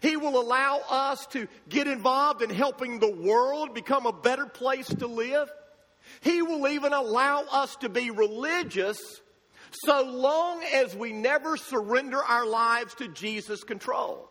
He 0.00 0.16
will 0.16 0.40
allow 0.40 0.80
us 0.90 1.26
to 1.28 1.46
get 1.68 1.86
involved 1.86 2.42
in 2.42 2.50
helping 2.50 2.98
the 2.98 3.12
world 3.12 3.74
become 3.74 4.06
a 4.06 4.12
better 4.12 4.46
place 4.46 4.88
to 4.88 5.06
live. 5.06 5.52
He 6.22 6.40
will 6.40 6.68
even 6.68 6.92
allow 6.92 7.42
us 7.50 7.74
to 7.76 7.88
be 7.88 8.10
religious 8.10 8.98
so 9.72 10.02
long 10.04 10.62
as 10.72 10.94
we 10.94 11.12
never 11.12 11.56
surrender 11.56 12.22
our 12.22 12.46
lives 12.46 12.94
to 12.94 13.08
Jesus' 13.08 13.64
control. 13.64 14.30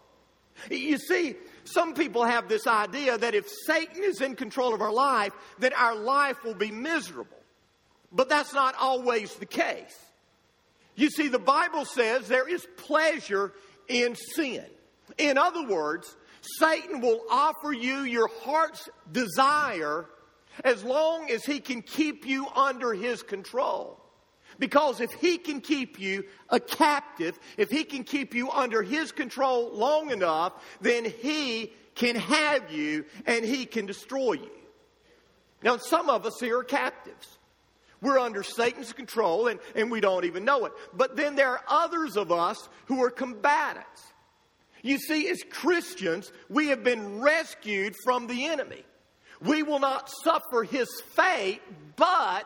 You 0.69 0.97
see, 0.97 1.35
some 1.65 1.93
people 1.93 2.23
have 2.23 2.47
this 2.47 2.65
idea 2.65 3.17
that 3.17 3.35
if 3.35 3.49
Satan 3.65 4.03
is 4.03 4.21
in 4.21 4.35
control 4.35 4.73
of 4.73 4.81
our 4.81 4.93
life, 4.93 5.33
then 5.59 5.73
our 5.73 5.95
life 5.95 6.43
will 6.45 6.53
be 6.53 6.71
miserable. 6.71 7.37
But 8.11 8.29
that's 8.29 8.53
not 8.53 8.75
always 8.79 9.35
the 9.35 9.45
case. 9.45 9.97
You 10.95 11.09
see, 11.09 11.27
the 11.27 11.39
Bible 11.39 11.83
says 11.83 12.27
there 12.27 12.47
is 12.47 12.65
pleasure 12.77 13.51
in 13.89 14.15
sin. 14.15 14.65
In 15.17 15.37
other 15.37 15.65
words, 15.67 16.15
Satan 16.59 17.01
will 17.01 17.21
offer 17.29 17.73
you 17.73 18.03
your 18.03 18.29
heart's 18.43 18.89
desire 19.11 20.05
as 20.63 20.83
long 20.83 21.29
as 21.29 21.43
he 21.45 21.59
can 21.59 21.81
keep 21.81 22.25
you 22.25 22.47
under 22.55 22.93
his 22.93 23.23
control. 23.23 23.99
Because 24.59 25.01
if 25.01 25.11
he 25.13 25.37
can 25.37 25.61
keep 25.61 25.99
you 25.99 26.25
a 26.49 26.59
captive, 26.59 27.39
if 27.57 27.69
he 27.69 27.83
can 27.83 28.03
keep 28.03 28.35
you 28.35 28.51
under 28.51 28.83
his 28.83 29.11
control 29.11 29.71
long 29.73 30.11
enough, 30.11 30.53
then 30.81 31.05
he 31.05 31.71
can 31.95 32.15
have 32.15 32.71
you 32.71 33.05
and 33.25 33.43
he 33.43 33.65
can 33.65 33.85
destroy 33.85 34.33
you. 34.33 34.51
Now, 35.63 35.77
some 35.77 36.09
of 36.09 36.25
us 36.25 36.39
here 36.39 36.59
are 36.59 36.63
captives. 36.63 37.37
We're 38.01 38.19
under 38.19 38.43
Satan's 38.43 38.93
control 38.93 39.47
and, 39.47 39.59
and 39.75 39.91
we 39.91 40.01
don't 40.01 40.25
even 40.25 40.43
know 40.43 40.65
it. 40.65 40.73
But 40.93 41.15
then 41.15 41.35
there 41.35 41.49
are 41.49 41.63
others 41.67 42.17
of 42.17 42.31
us 42.31 42.67
who 42.85 43.03
are 43.03 43.11
combatants. 43.11 44.03
You 44.81 44.97
see, 44.97 45.29
as 45.29 45.43
Christians, 45.49 46.31
we 46.49 46.67
have 46.67 46.83
been 46.83 47.21
rescued 47.21 47.95
from 48.03 48.25
the 48.25 48.45
enemy. 48.45 48.83
We 49.45 49.63
will 49.63 49.79
not 49.79 50.09
suffer 50.23 50.63
his 50.63 50.87
fate, 51.15 51.61
but 51.95 52.45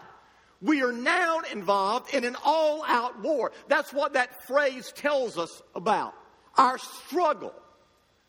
we 0.62 0.82
are 0.82 0.94
now 0.94 1.42
involved 1.52 2.14
in 2.14 2.24
an 2.24 2.36
all 2.44 2.84
out 2.86 3.22
war. 3.22 3.52
That's 3.68 3.94
what 3.94 4.14
that 4.14 4.46
phrase 4.48 4.92
tells 4.94 5.38
us 5.38 5.62
about 5.76 6.14
our 6.58 6.78
struggle. 6.78 7.54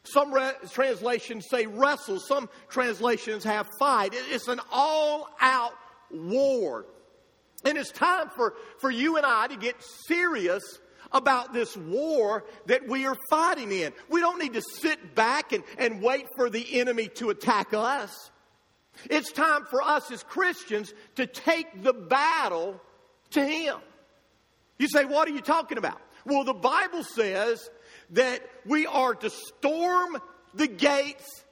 Some 0.02 0.32
re- 0.32 0.52
translations 0.70 1.46
say 1.50 1.66
wrestle, 1.66 2.20
some 2.20 2.48
translations 2.68 3.44
have 3.44 3.68
fight. 3.78 4.12
It's 4.14 4.48
an 4.48 4.60
all 4.70 5.28
out 5.40 5.72
war. 6.10 6.86
And 7.64 7.76
it's 7.76 7.90
time 7.90 8.30
for, 8.36 8.54
for 8.78 8.90
you 8.90 9.16
and 9.16 9.26
I 9.26 9.48
to 9.48 9.56
get 9.56 9.76
serious 10.06 10.62
about 11.12 11.52
this 11.52 11.76
war 11.76 12.44
that 12.66 12.86
we 12.88 13.06
are 13.06 13.16
fighting 13.30 13.72
in. 13.72 13.92
We 14.08 14.20
don't 14.20 14.38
need 14.38 14.54
to 14.54 14.62
sit 14.62 15.14
back 15.14 15.52
and, 15.52 15.64
and 15.78 16.02
wait 16.02 16.26
for 16.36 16.50
the 16.50 16.80
enemy 16.80 17.08
to 17.14 17.30
attack 17.30 17.68
us. 17.72 18.30
It's 19.10 19.32
time 19.32 19.64
for 19.64 19.82
us 19.82 20.10
as 20.10 20.22
Christians 20.22 20.92
to 21.16 21.26
take 21.26 21.82
the 21.82 21.92
battle 21.92 22.80
to 23.30 23.44
Him. 23.44 23.76
You 24.78 24.88
say, 24.88 25.04
what 25.04 25.28
are 25.28 25.32
you 25.32 25.40
talking 25.40 25.78
about? 25.78 26.00
Well, 26.24 26.44
the 26.44 26.54
Bible 26.54 27.02
says 27.02 27.70
that 28.10 28.40
we 28.64 28.86
are 28.86 29.14
to 29.14 29.30
storm 29.30 30.18
the 30.54 30.66
gates 30.66 31.44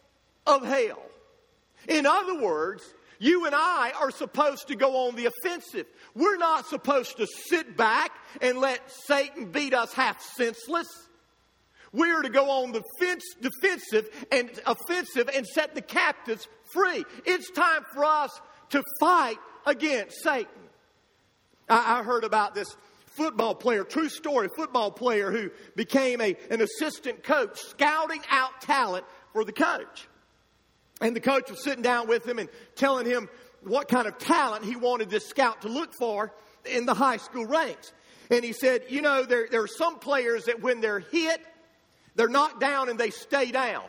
of 0.47 0.65
hell. 0.65 1.03
In 1.89 2.07
other 2.07 2.41
words, 2.41 2.83
you 3.19 3.47
and 3.47 3.55
I 3.55 3.93
are 4.01 4.11
supposed 4.11 4.69
to 4.69 4.77
go 4.77 5.07
on 5.07 5.15
the 5.15 5.27
offensive. 5.27 5.87
We're 6.15 6.37
not 6.37 6.67
supposed 6.67 7.19
to 7.19 7.27
sit 7.27 7.77
back 7.77 8.11
and 8.43 8.59
let 8.59 8.81
Satan 8.91 9.47
beat 9.47 9.75
us 9.75 9.93
half 9.93 10.21
senseless. 10.21 10.89
We 11.95 12.11
are 12.11 12.23
to 12.23 12.29
go 12.29 12.51
on 12.51 12.73
the 12.73 12.83
fence, 12.99 13.25
defensive 13.41 14.09
and 14.33 14.51
offensive 14.67 15.31
and 15.33 15.47
set 15.47 15.77
the 15.77 15.81
captives 15.81 16.49
free. 16.73 17.05
It's 17.25 17.51
time 17.53 17.85
for 17.95 18.05
us 18.05 18.41
to 18.71 18.83
fight 18.99 19.39
against 19.65 20.21
Satan. 20.21 20.49
I, 21.69 22.01
I 22.01 22.03
heard 22.03 22.25
about 22.25 22.53
this 22.53 22.77
football 23.07 23.55
player, 23.55 23.85
true 23.85 24.09
story, 24.09 24.49
football 24.57 24.91
player 24.91 25.31
who 25.31 25.51
became 25.77 26.21
a, 26.21 26.37
an 26.51 26.61
assistant 26.61 27.23
coach, 27.23 27.61
scouting 27.61 28.23
out 28.29 28.61
talent 28.61 29.05
for 29.33 29.45
the 29.45 29.53
coach. 29.53 30.09
And 31.01 31.15
the 31.15 31.21
coach 31.21 31.49
was 31.49 31.63
sitting 31.63 31.83
down 31.83 32.09
with 32.09 32.27
him 32.27 32.41
and 32.41 32.49
telling 32.75 33.07
him 33.07 33.29
what 33.63 33.87
kind 33.87 34.09
of 34.09 34.19
talent 34.19 34.65
he 34.65 34.75
wanted 34.75 35.11
this 35.11 35.27
scout 35.27 35.63
to 35.63 35.69
look 35.69 35.93
for 35.97 36.33
in 36.65 36.87
the 36.87 36.95
high 36.95 37.19
school 37.19 37.47
ranks. 37.47 37.93
And 38.31 38.45
he 38.45 38.53
said, 38.53 38.83
You 38.89 39.01
know, 39.01 39.23
there, 39.23 39.47
there 39.49 39.63
are 39.63 39.69
some 39.69 40.01
players 40.01 40.47
that 40.47 40.61
when 40.61 40.81
they're 40.81 40.99
hit, 40.99 41.41
they're 42.15 42.29
knocked 42.29 42.61
down 42.61 42.89
and 42.89 42.99
they 42.99 43.11
stay 43.11 43.51
down. 43.51 43.85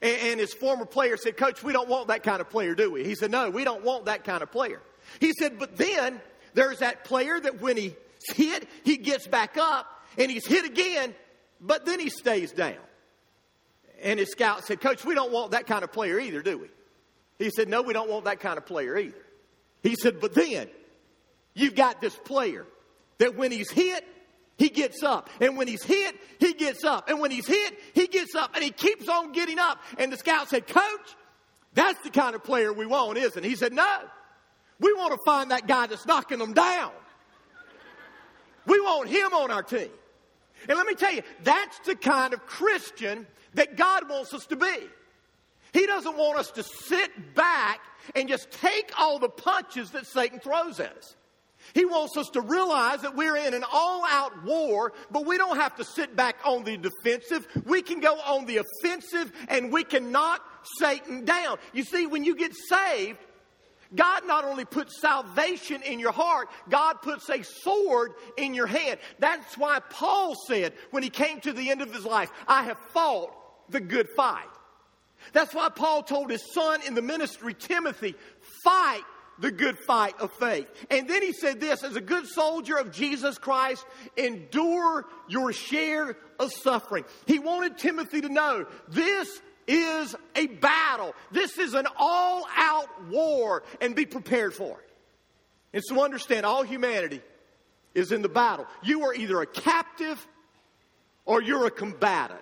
And, 0.00 0.16
and 0.22 0.40
his 0.40 0.54
former 0.54 0.86
player 0.86 1.16
said, 1.16 1.36
Coach, 1.36 1.62
we 1.62 1.72
don't 1.72 1.88
want 1.88 2.08
that 2.08 2.22
kind 2.22 2.40
of 2.40 2.50
player, 2.50 2.74
do 2.74 2.90
we? 2.90 3.04
He 3.04 3.14
said, 3.14 3.30
No, 3.30 3.50
we 3.50 3.64
don't 3.64 3.84
want 3.84 4.06
that 4.06 4.24
kind 4.24 4.42
of 4.42 4.50
player. 4.50 4.80
He 5.20 5.32
said, 5.38 5.58
But 5.58 5.76
then 5.76 6.20
there's 6.54 6.78
that 6.78 7.04
player 7.04 7.38
that 7.38 7.60
when 7.60 7.76
he's 7.76 7.92
hit, 8.34 8.68
he 8.84 8.96
gets 8.96 9.26
back 9.26 9.56
up 9.56 9.86
and 10.16 10.30
he's 10.30 10.46
hit 10.46 10.64
again, 10.64 11.14
but 11.60 11.84
then 11.84 12.00
he 12.00 12.10
stays 12.10 12.52
down. 12.52 12.76
And 14.02 14.18
his 14.18 14.30
scout 14.30 14.64
said, 14.64 14.80
Coach, 14.80 15.04
we 15.04 15.14
don't 15.14 15.32
want 15.32 15.52
that 15.52 15.66
kind 15.66 15.82
of 15.82 15.92
player 15.92 16.18
either, 16.20 16.42
do 16.42 16.58
we? 16.58 16.68
He 17.38 17.50
said, 17.50 17.68
No, 17.68 17.82
we 17.82 17.92
don't 17.92 18.10
want 18.10 18.24
that 18.24 18.40
kind 18.40 18.58
of 18.58 18.66
player 18.66 18.96
either. 18.96 19.24
He 19.82 19.96
said, 19.96 20.20
But 20.20 20.34
then 20.34 20.68
you've 21.54 21.74
got 21.74 22.00
this 22.00 22.14
player 22.16 22.66
that 23.18 23.36
when 23.36 23.50
he's 23.50 23.70
hit, 23.70 24.04
he 24.58 24.68
gets 24.68 25.04
up. 25.04 25.30
And 25.40 25.56
when 25.56 25.68
he's 25.68 25.84
hit, 25.84 26.16
he 26.40 26.52
gets 26.52 26.84
up. 26.84 27.08
And 27.08 27.20
when 27.20 27.30
he's 27.30 27.46
hit, 27.46 27.78
he 27.94 28.08
gets 28.08 28.34
up 28.34 28.54
and 28.54 28.62
he 28.62 28.70
keeps 28.70 29.08
on 29.08 29.32
getting 29.32 29.58
up. 29.58 29.78
And 29.96 30.12
the 30.12 30.16
scout 30.16 30.48
said, 30.48 30.66
Coach, 30.66 31.16
that's 31.74 32.02
the 32.02 32.10
kind 32.10 32.34
of 32.34 32.42
player 32.42 32.72
we 32.72 32.84
want, 32.84 33.18
isn't 33.18 33.44
it? 33.44 33.48
He 33.48 33.56
said, 33.56 33.72
No. 33.72 33.98
We 34.80 34.92
want 34.92 35.12
to 35.12 35.18
find 35.24 35.50
that 35.50 35.66
guy 35.66 35.86
that's 35.86 36.06
knocking 36.06 36.38
them 36.38 36.52
down. 36.52 36.92
We 38.66 38.80
want 38.80 39.08
him 39.08 39.32
on 39.32 39.50
our 39.50 39.62
team. 39.62 39.88
And 40.68 40.76
let 40.76 40.86
me 40.86 40.94
tell 40.94 41.12
you, 41.12 41.22
that's 41.42 41.78
the 41.80 41.96
kind 41.96 42.34
of 42.34 42.44
Christian 42.46 43.26
that 43.54 43.76
God 43.76 44.08
wants 44.08 44.34
us 44.34 44.46
to 44.46 44.56
be. 44.56 44.76
He 45.72 45.86
doesn't 45.86 46.16
want 46.16 46.38
us 46.38 46.50
to 46.52 46.62
sit 46.62 47.34
back 47.34 47.80
and 48.14 48.28
just 48.28 48.50
take 48.50 48.92
all 48.98 49.18
the 49.18 49.28
punches 49.28 49.90
that 49.90 50.06
Satan 50.06 50.40
throws 50.40 50.80
at 50.80 50.96
us. 50.96 51.16
He 51.74 51.84
wants 51.84 52.16
us 52.16 52.28
to 52.30 52.40
realize 52.40 53.02
that 53.02 53.16
we're 53.16 53.36
in 53.36 53.54
an 53.54 53.64
all 53.70 54.04
out 54.06 54.44
war, 54.44 54.92
but 55.10 55.26
we 55.26 55.38
don't 55.38 55.56
have 55.56 55.76
to 55.76 55.84
sit 55.84 56.16
back 56.16 56.36
on 56.44 56.64
the 56.64 56.76
defensive. 56.76 57.46
We 57.64 57.82
can 57.82 58.00
go 58.00 58.14
on 58.14 58.46
the 58.46 58.58
offensive 58.58 59.32
and 59.48 59.72
we 59.72 59.84
can 59.84 60.12
knock 60.12 60.42
Satan 60.78 61.24
down. 61.24 61.58
You 61.72 61.84
see, 61.84 62.06
when 62.06 62.24
you 62.24 62.34
get 62.34 62.52
saved, 62.54 63.18
God 63.94 64.26
not 64.26 64.44
only 64.44 64.64
puts 64.64 65.00
salvation 65.00 65.82
in 65.82 65.98
your 65.98 66.12
heart, 66.12 66.48
God 66.68 67.00
puts 67.02 67.28
a 67.30 67.42
sword 67.42 68.12
in 68.36 68.54
your 68.54 68.66
hand. 68.66 68.98
That's 69.18 69.56
why 69.56 69.80
Paul 69.90 70.34
said 70.46 70.74
when 70.90 71.02
he 71.02 71.10
came 71.10 71.40
to 71.40 71.52
the 71.52 71.70
end 71.70 71.80
of 71.80 71.94
his 71.94 72.04
life, 72.04 72.30
I 72.46 72.64
have 72.64 72.78
fought 72.92 73.32
the 73.70 73.80
good 73.80 74.08
fight. 74.14 74.44
That's 75.32 75.54
why 75.54 75.68
Paul 75.68 76.02
told 76.02 76.30
his 76.30 76.52
son 76.54 76.80
in 76.86 76.94
the 76.94 77.02
ministry, 77.02 77.54
Timothy, 77.54 78.14
fight 78.62 79.02
the 79.38 79.50
good 79.50 79.78
fight 79.78 80.18
of 80.20 80.32
faith. 80.32 80.66
And 80.90 81.08
then 81.08 81.22
he 81.22 81.32
said 81.32 81.60
this 81.60 81.84
as 81.84 81.96
a 81.96 82.00
good 82.00 82.26
soldier 82.26 82.76
of 82.76 82.92
Jesus 82.92 83.38
Christ, 83.38 83.84
endure 84.16 85.06
your 85.28 85.52
share 85.52 86.16
of 86.38 86.52
suffering. 86.52 87.04
He 87.26 87.38
wanted 87.38 87.78
Timothy 87.78 88.20
to 88.20 88.28
know 88.28 88.66
this 88.88 89.40
is 89.66 90.16
a 90.34 90.46
battle. 90.46 91.14
This 91.30 91.58
is 91.58 91.74
an 91.74 91.86
all 91.96 92.46
out 92.56 92.88
war 93.08 93.62
and 93.80 93.94
be 93.94 94.06
prepared 94.06 94.54
for 94.54 94.80
it. 94.80 94.90
And 95.72 95.82
so 95.84 96.02
understand 96.02 96.46
all 96.46 96.62
humanity 96.62 97.20
is 97.94 98.12
in 98.12 98.22
the 98.22 98.28
battle. 98.28 98.66
You 98.82 99.04
are 99.04 99.14
either 99.14 99.40
a 99.42 99.46
captive 99.46 100.26
or 101.26 101.42
you're 101.42 101.66
a 101.66 101.70
combatant. 101.70 102.40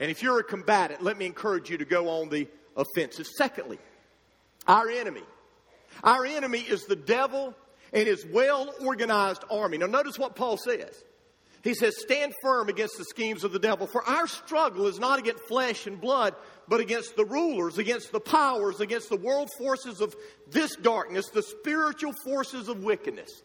And 0.00 0.10
if 0.10 0.22
you're 0.22 0.40
a 0.40 0.44
combatant, 0.44 1.02
let 1.02 1.16
me 1.16 1.26
encourage 1.26 1.70
you 1.70 1.78
to 1.78 1.84
go 1.84 2.08
on 2.08 2.28
the 2.28 2.48
offensive. 2.76 3.26
Secondly, 3.26 3.78
our 4.66 4.88
enemy. 4.88 5.22
Our 6.02 6.26
enemy 6.26 6.60
is 6.60 6.84
the 6.84 6.96
devil 6.96 7.54
and 7.92 8.06
his 8.06 8.24
well 8.26 8.72
organized 8.80 9.44
army. 9.50 9.78
Now, 9.78 9.86
notice 9.86 10.18
what 10.18 10.34
Paul 10.34 10.56
says. 10.56 11.04
He 11.62 11.74
says, 11.74 11.94
Stand 12.00 12.32
firm 12.42 12.68
against 12.68 12.98
the 12.98 13.04
schemes 13.04 13.44
of 13.44 13.52
the 13.52 13.58
devil, 13.58 13.86
for 13.86 14.02
our 14.08 14.26
struggle 14.26 14.86
is 14.88 14.98
not 14.98 15.18
against 15.18 15.44
flesh 15.44 15.86
and 15.86 16.00
blood, 16.00 16.34
but 16.68 16.80
against 16.80 17.16
the 17.16 17.24
rulers, 17.24 17.78
against 17.78 18.10
the 18.10 18.20
powers, 18.20 18.80
against 18.80 19.08
the 19.08 19.16
world 19.16 19.48
forces 19.58 20.00
of 20.00 20.14
this 20.50 20.74
darkness, 20.76 21.28
the 21.28 21.42
spiritual 21.42 22.12
forces 22.24 22.68
of 22.68 22.82
wickedness. 22.82 23.42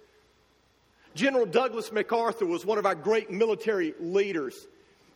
General 1.14 1.46
Douglas 1.46 1.92
MacArthur 1.92 2.46
was 2.46 2.66
one 2.66 2.78
of 2.78 2.86
our 2.86 2.96
great 2.96 3.32
military 3.32 3.94
leaders. 4.00 4.68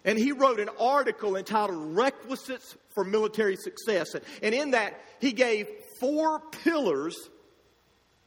And 0.03 0.17
he 0.17 0.31
wrote 0.31 0.59
an 0.59 0.69
article 0.79 1.35
entitled 1.35 1.95
Requisites 1.95 2.75
for 2.89 3.03
Military 3.03 3.55
Success. 3.55 4.15
And 4.41 4.55
in 4.55 4.71
that, 4.71 4.99
he 5.19 5.31
gave 5.31 5.67
four 5.99 6.39
pillars 6.63 7.15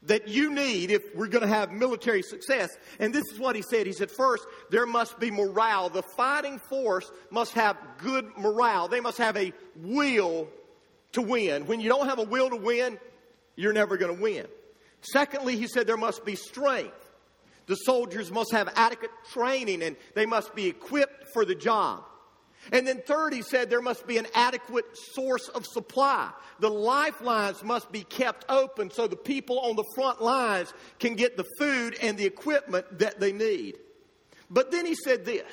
that 0.02 0.28
you 0.28 0.52
need 0.52 0.90
if 0.90 1.02
we're 1.14 1.28
going 1.28 1.42
to 1.42 1.48
have 1.48 1.72
military 1.72 2.22
success. 2.22 2.70
And 2.98 3.12
this 3.12 3.24
is 3.32 3.38
what 3.38 3.56
he 3.56 3.62
said. 3.62 3.86
He 3.86 3.92
said, 3.92 4.10
first, 4.10 4.44
there 4.70 4.86
must 4.86 5.18
be 5.18 5.30
morale. 5.30 5.88
The 5.88 6.02
fighting 6.02 6.60
force 6.68 7.10
must 7.30 7.54
have 7.54 7.76
good 7.98 8.26
morale. 8.36 8.88
They 8.88 9.00
must 9.00 9.18
have 9.18 9.36
a 9.36 9.52
will 9.76 10.48
to 11.12 11.22
win. 11.22 11.66
When 11.66 11.80
you 11.80 11.88
don't 11.88 12.06
have 12.06 12.18
a 12.18 12.24
will 12.24 12.50
to 12.50 12.56
win, 12.56 12.98
you're 13.56 13.72
never 13.72 13.96
going 13.96 14.14
to 14.14 14.22
win. 14.22 14.46
Secondly, 15.00 15.56
he 15.56 15.66
said 15.66 15.86
there 15.86 15.96
must 15.96 16.24
be 16.24 16.36
strength. 16.36 17.03
The 17.66 17.76
soldiers 17.76 18.30
must 18.30 18.52
have 18.52 18.72
adequate 18.76 19.10
training 19.32 19.82
and 19.82 19.96
they 20.14 20.26
must 20.26 20.54
be 20.54 20.66
equipped 20.66 21.28
for 21.32 21.44
the 21.44 21.54
job. 21.54 22.04
And 22.72 22.86
then 22.86 23.02
third, 23.06 23.34
he 23.34 23.42
said 23.42 23.68
there 23.68 23.82
must 23.82 24.06
be 24.06 24.16
an 24.16 24.26
adequate 24.34 24.86
source 25.12 25.48
of 25.48 25.66
supply. 25.66 26.30
The 26.60 26.70
lifelines 26.70 27.62
must 27.62 27.92
be 27.92 28.04
kept 28.04 28.46
open 28.48 28.90
so 28.90 29.06
the 29.06 29.16
people 29.16 29.58
on 29.60 29.76
the 29.76 29.84
front 29.94 30.22
lines 30.22 30.72
can 30.98 31.14
get 31.14 31.36
the 31.36 31.44
food 31.58 31.96
and 32.00 32.16
the 32.16 32.24
equipment 32.24 32.98
that 33.00 33.20
they 33.20 33.32
need. 33.32 33.76
But 34.50 34.70
then 34.70 34.86
he 34.86 34.94
said 34.94 35.24
this. 35.24 35.52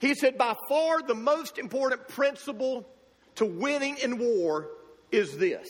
He 0.00 0.14
said, 0.14 0.36
by 0.36 0.54
far 0.68 1.02
the 1.02 1.14
most 1.14 1.58
important 1.58 2.08
principle 2.08 2.88
to 3.36 3.44
winning 3.44 3.96
in 3.98 4.18
war 4.18 4.68
is 5.10 5.36
this 5.38 5.68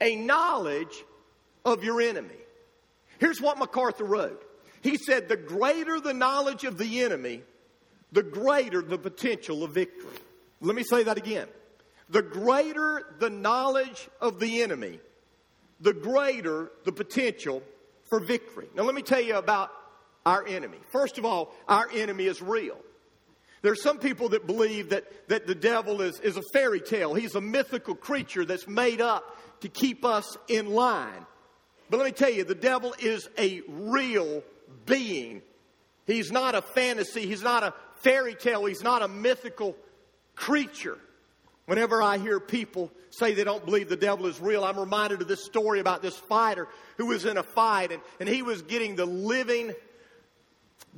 a 0.00 0.16
knowledge 0.16 1.04
of 1.64 1.84
your 1.84 2.00
enemy. 2.00 2.28
Here's 3.18 3.40
what 3.40 3.58
MacArthur 3.58 4.04
wrote. 4.04 4.49
He 4.82 4.96
said, 4.96 5.28
the 5.28 5.36
greater 5.36 6.00
the 6.00 6.14
knowledge 6.14 6.64
of 6.64 6.78
the 6.78 7.00
enemy, 7.00 7.42
the 8.12 8.22
greater 8.22 8.82
the 8.82 8.98
potential 8.98 9.62
of 9.62 9.72
victory. 9.72 10.16
Let 10.60 10.74
me 10.74 10.82
say 10.82 11.02
that 11.04 11.18
again. 11.18 11.48
The 12.08 12.22
greater 12.22 13.14
the 13.18 13.30
knowledge 13.30 14.08
of 14.20 14.40
the 14.40 14.62
enemy, 14.62 14.98
the 15.80 15.92
greater 15.92 16.72
the 16.84 16.92
potential 16.92 17.62
for 18.08 18.20
victory. 18.20 18.68
Now, 18.74 18.82
let 18.82 18.94
me 18.94 19.02
tell 19.02 19.20
you 19.20 19.36
about 19.36 19.70
our 20.26 20.44
enemy. 20.46 20.78
First 20.92 21.18
of 21.18 21.24
all, 21.24 21.54
our 21.68 21.88
enemy 21.94 22.24
is 22.24 22.42
real. 22.42 22.78
There 23.62 23.72
are 23.72 23.76
some 23.76 23.98
people 23.98 24.30
that 24.30 24.46
believe 24.46 24.90
that, 24.90 25.28
that 25.28 25.46
the 25.46 25.54
devil 25.54 26.00
is, 26.00 26.18
is 26.20 26.36
a 26.36 26.42
fairy 26.52 26.80
tale. 26.80 27.14
He's 27.14 27.34
a 27.34 27.40
mythical 27.40 27.94
creature 27.94 28.44
that's 28.44 28.66
made 28.66 29.00
up 29.00 29.60
to 29.60 29.68
keep 29.68 30.04
us 30.04 30.36
in 30.48 30.70
line. 30.70 31.26
But 31.90 31.98
let 31.98 32.06
me 32.06 32.12
tell 32.12 32.30
you, 32.30 32.44
the 32.44 32.54
devil 32.54 32.94
is 32.98 33.28
a 33.38 33.60
real 33.68 34.42
being. 34.86 35.42
He's 36.06 36.32
not 36.32 36.54
a 36.54 36.62
fantasy. 36.62 37.26
He's 37.26 37.42
not 37.42 37.62
a 37.62 37.74
fairy 37.96 38.34
tale. 38.34 38.64
He's 38.64 38.82
not 38.82 39.02
a 39.02 39.08
mythical 39.08 39.76
creature. 40.34 40.98
Whenever 41.66 42.02
I 42.02 42.18
hear 42.18 42.40
people 42.40 42.90
say 43.10 43.34
they 43.34 43.44
don't 43.44 43.64
believe 43.64 43.88
the 43.88 43.96
devil 43.96 44.26
is 44.26 44.40
real, 44.40 44.64
I'm 44.64 44.78
reminded 44.78 45.22
of 45.22 45.28
this 45.28 45.44
story 45.44 45.78
about 45.78 46.02
this 46.02 46.16
fighter 46.16 46.66
who 46.96 47.06
was 47.06 47.24
in 47.24 47.36
a 47.36 47.42
fight 47.42 47.92
and, 47.92 48.02
and 48.18 48.28
he 48.28 48.42
was 48.42 48.62
getting 48.62 48.96
the 48.96 49.06
living 49.06 49.72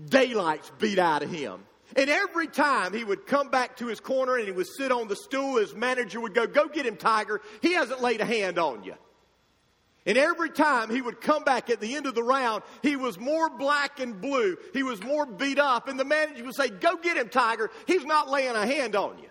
daylights 0.08 0.72
beat 0.78 0.98
out 0.98 1.22
of 1.22 1.30
him. 1.30 1.64
And 1.94 2.08
every 2.08 2.46
time 2.46 2.94
he 2.94 3.04
would 3.04 3.26
come 3.26 3.50
back 3.50 3.76
to 3.78 3.86
his 3.86 4.00
corner 4.00 4.36
and 4.36 4.46
he 4.46 4.52
would 4.52 4.66
sit 4.66 4.90
on 4.90 5.08
the 5.08 5.16
stool, 5.16 5.56
his 5.56 5.74
manager 5.74 6.20
would 6.20 6.34
go, 6.34 6.46
Go 6.46 6.68
get 6.68 6.86
him, 6.86 6.96
Tiger. 6.96 7.42
He 7.60 7.74
hasn't 7.74 8.00
laid 8.00 8.22
a 8.22 8.24
hand 8.24 8.58
on 8.58 8.82
you. 8.82 8.94
And 10.04 10.18
every 10.18 10.50
time 10.50 10.90
he 10.90 11.00
would 11.00 11.20
come 11.20 11.44
back 11.44 11.70
at 11.70 11.80
the 11.80 11.94
end 11.94 12.06
of 12.06 12.14
the 12.14 12.24
round, 12.24 12.64
he 12.82 12.96
was 12.96 13.18
more 13.18 13.48
black 13.50 14.00
and 14.00 14.20
blue. 14.20 14.56
He 14.72 14.82
was 14.82 15.02
more 15.02 15.26
beat 15.26 15.58
up. 15.58 15.86
And 15.86 15.98
the 15.98 16.04
manager 16.04 16.44
would 16.44 16.56
say, 16.56 16.68
Go 16.68 16.96
get 16.96 17.16
him, 17.16 17.28
Tiger. 17.28 17.70
He's 17.86 18.04
not 18.04 18.28
laying 18.28 18.56
a 18.56 18.66
hand 18.66 18.96
on 18.96 19.18
you. 19.18 19.28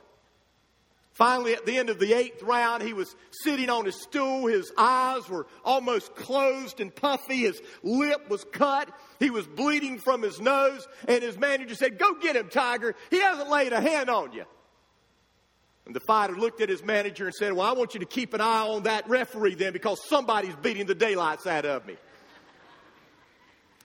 Finally, 1.14 1.54
at 1.54 1.66
the 1.66 1.78
end 1.78 1.90
of 1.90 2.00
the 2.00 2.14
eighth 2.14 2.42
round, 2.42 2.82
he 2.82 2.94
was 2.94 3.16
sitting 3.44 3.70
on 3.70 3.84
his 3.84 4.02
stool. 4.02 4.48
His 4.48 4.72
eyes 4.78 5.28
were 5.28 5.46
almost 5.66 6.16
closed 6.16 6.80
and 6.80 6.96
puffy. 6.96 7.42
His 7.42 7.62
lip 7.84 8.30
was 8.30 8.46
cut. 8.46 8.90
He 9.20 9.30
was 9.30 9.46
bleeding 9.46 10.00
from 10.00 10.22
his 10.22 10.40
nose. 10.40 10.88
And 11.10 11.22
his 11.22 11.38
manager 11.38 11.76
said, 11.76 12.00
Go 12.00 12.14
get 12.16 12.38
him, 12.38 12.48
Tiger. 12.48 12.96
He 13.10 13.20
hasn't 13.20 13.50
laid 13.50 13.74
a 13.74 13.82
hand 13.82 14.10
on 14.10 14.32
you. 14.32 14.46
And 15.86 15.96
the 15.96 16.00
fighter 16.00 16.36
looked 16.36 16.62
at 16.62 16.70
his 16.70 16.84
manager 16.84 17.26
and 17.26 17.34
said, 17.34 17.54
Well, 17.54 17.68
I 17.68 17.74
want 17.74 17.94
you 17.94 18.00
to 18.02 18.06
keep 18.06 18.34
an 18.34 18.42
eye 18.42 18.68
on 18.68 18.84
that 18.84 19.10
referee 19.10 19.56
then 19.56 19.74
because 19.74 20.00
somebody's 20.08 20.56
beating 20.58 20.86
the 20.86 20.96
daylights 20.96 21.48
out 21.48 21.66
of 21.66 21.86
me. 21.86 21.96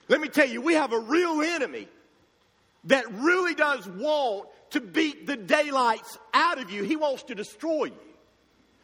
Let 0.07 0.21
me 0.21 0.29
tell 0.29 0.47
you, 0.47 0.61
we 0.61 0.75
have 0.75 0.93
a 0.93 0.99
real 0.99 1.41
enemy 1.41 1.87
that 2.85 3.11
really 3.11 3.55
does 3.55 3.87
want 3.87 4.47
to 4.71 4.79
beat 4.79 5.27
the 5.27 5.35
daylights 5.35 6.17
out 6.33 6.59
of 6.59 6.71
you. 6.71 6.83
He 6.83 6.95
wants 6.95 7.23
to 7.23 7.35
destroy 7.35 7.85
you. 7.85 7.93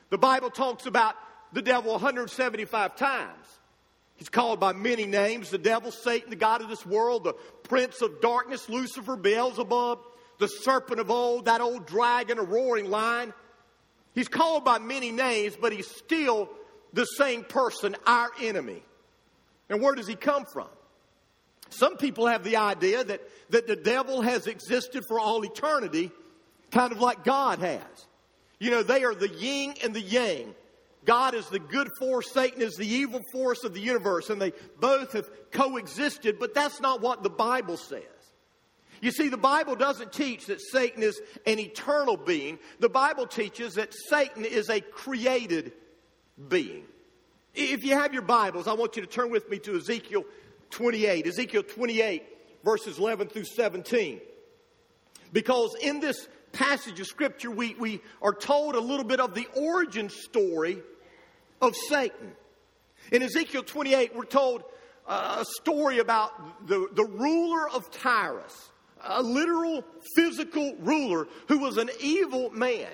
The 0.10 0.17
Bible 0.17 0.49
talks 0.49 0.86
about 0.86 1.15
the 1.54 1.62
devil 1.62 1.91
175 1.93 2.95
times. 2.95 3.47
He's 4.15 4.30
called 4.30 4.60
by 4.60 4.73
many 4.73 5.06
names 5.06 5.49
the 5.49 5.58
devil, 5.58 5.91
Satan, 5.91 6.30
the 6.30 6.36
God 6.36 6.62
of 6.62 6.69
this 6.69 6.86
world, 6.86 7.23
the 7.23 7.34
prince 7.63 8.02
of 8.02 8.21
darkness, 8.21 8.69
Lucifer, 8.69 9.15
Beelzebub 9.15 9.99
the 10.39 10.48
serpent 10.48 11.00
of 11.00 11.10
old, 11.12 11.46
that 11.46 11.62
old 11.62 11.86
dragon, 11.86 12.39
a 12.39 12.43
roaring 12.43 12.89
lion. 12.89 13.34
He's 14.13 14.28
called 14.28 14.63
by 14.63 14.80
many 14.80 15.12
names, 15.12 15.56
but 15.60 15.74
he's 15.74 15.88
still 15.88 16.50
the 16.93 17.06
same 17.06 17.43
person, 17.43 17.96
our 18.06 18.30
enemy. 18.41 18.84
And 19.69 19.82
where 19.82 19.96
does 19.96 20.08
he 20.08 20.15
come 20.15 20.46
from? 20.46 20.67
Some 21.69 21.98
people 21.98 22.28
have 22.28 22.43
the 22.43 22.58
idea 22.58 23.04
that, 23.04 23.22
that 23.50 23.67
the 23.67 23.76
devil 23.76 24.22
has 24.22 24.46
existed 24.46 25.04
for 25.08 25.19
all 25.19 25.43
eternity, 25.43 26.12
kind 26.72 26.91
of 26.91 27.00
like 27.00 27.24
God 27.24 27.60
has. 27.60 28.06
You 28.60 28.69
know, 28.69 28.84
they 28.84 29.04
are 29.04 29.15
the 29.15 29.30
yin 29.30 29.74
and 29.84 29.93
the 29.93 30.02
yang. 30.02 30.54
God 31.06 31.34
is 31.34 31.48
the 31.50 31.60
good 31.60 31.89
force, 32.00 32.32
Satan 32.32 32.62
is 32.62 32.76
the 32.76 32.88
evil 32.88 33.22
force 33.34 33.63
of 33.63 33.74
the 33.74 33.82
universe, 33.82 34.30
and 34.30 34.41
they 34.41 34.54
both 34.80 35.13
have 35.13 35.30
coexisted, 35.52 36.39
but 36.39 36.54
that's 36.54 36.80
not 36.80 37.02
what 37.02 37.24
the 37.24 37.30
Bible 37.30 37.76
says. 37.76 38.04
You 39.04 39.12
see, 39.12 39.28
the 39.28 39.36
Bible 39.36 39.76
doesn't 39.76 40.13
teach 40.13 40.46
that 40.46 40.62
Satan 40.62 41.04
is 41.04 41.20
an 41.46 41.60
eternal 41.60 42.16
being. 42.16 42.58
The 42.80 42.88
Bible 42.88 43.28
teaches 43.28 43.74
that 43.74 43.94
Satan 43.94 44.46
is 44.46 44.70
a 44.70 44.80
created 44.80 45.74
being. 46.48 46.86
If 47.54 47.84
you 47.84 47.96
have 47.96 48.13
your 48.13 48.22
Bibles, 48.22 48.66
I 48.66 48.72
want 48.72 48.96
you 48.96 49.02
to 49.02 49.08
turn 49.08 49.30
with 49.30 49.50
me 49.50 49.60
to 49.60 49.76
Ezekiel 49.76 50.24
28. 50.70 51.28
Ezekiel 51.28 51.63
28, 51.63 52.24
verses 52.63 52.98
11 52.98 53.28
through 53.28 53.44
17. 53.44 54.22
Because 55.34 55.76
in 55.82 56.00
this 56.00 56.30
passage 56.54 56.98
of 57.02 57.08
Scripture, 57.08 57.52
we, 57.52 57.76
we 57.76 58.00
are 58.22 58.34
told 58.34 58.76
a 58.76 58.80
little 58.80 59.04
bit 59.04 59.20
of 59.20 59.36
the 59.36 59.48
origin 59.54 60.10
story 60.10 60.82
of 61.62 61.76
Satan. 61.76 62.32
In 63.12 63.22
Ezekiel 63.22 63.63
28, 63.63 64.16
we're 64.16 64.24
told 64.24 64.63
uh, 65.06 65.39
a 65.42 65.46
story 65.60 66.00
about 66.00 66.68
the, 66.70 66.88
the 66.94 67.04
ruler 67.04 67.70
of 67.70 67.92
Tyrus, 67.92 68.70
a 69.04 69.22
literal 69.22 69.84
physical 70.16 70.76
ruler 70.80 71.28
who 71.48 71.60
was 71.60 71.78
an 71.78 71.89
evil 72.00 72.50
man. 72.52 72.92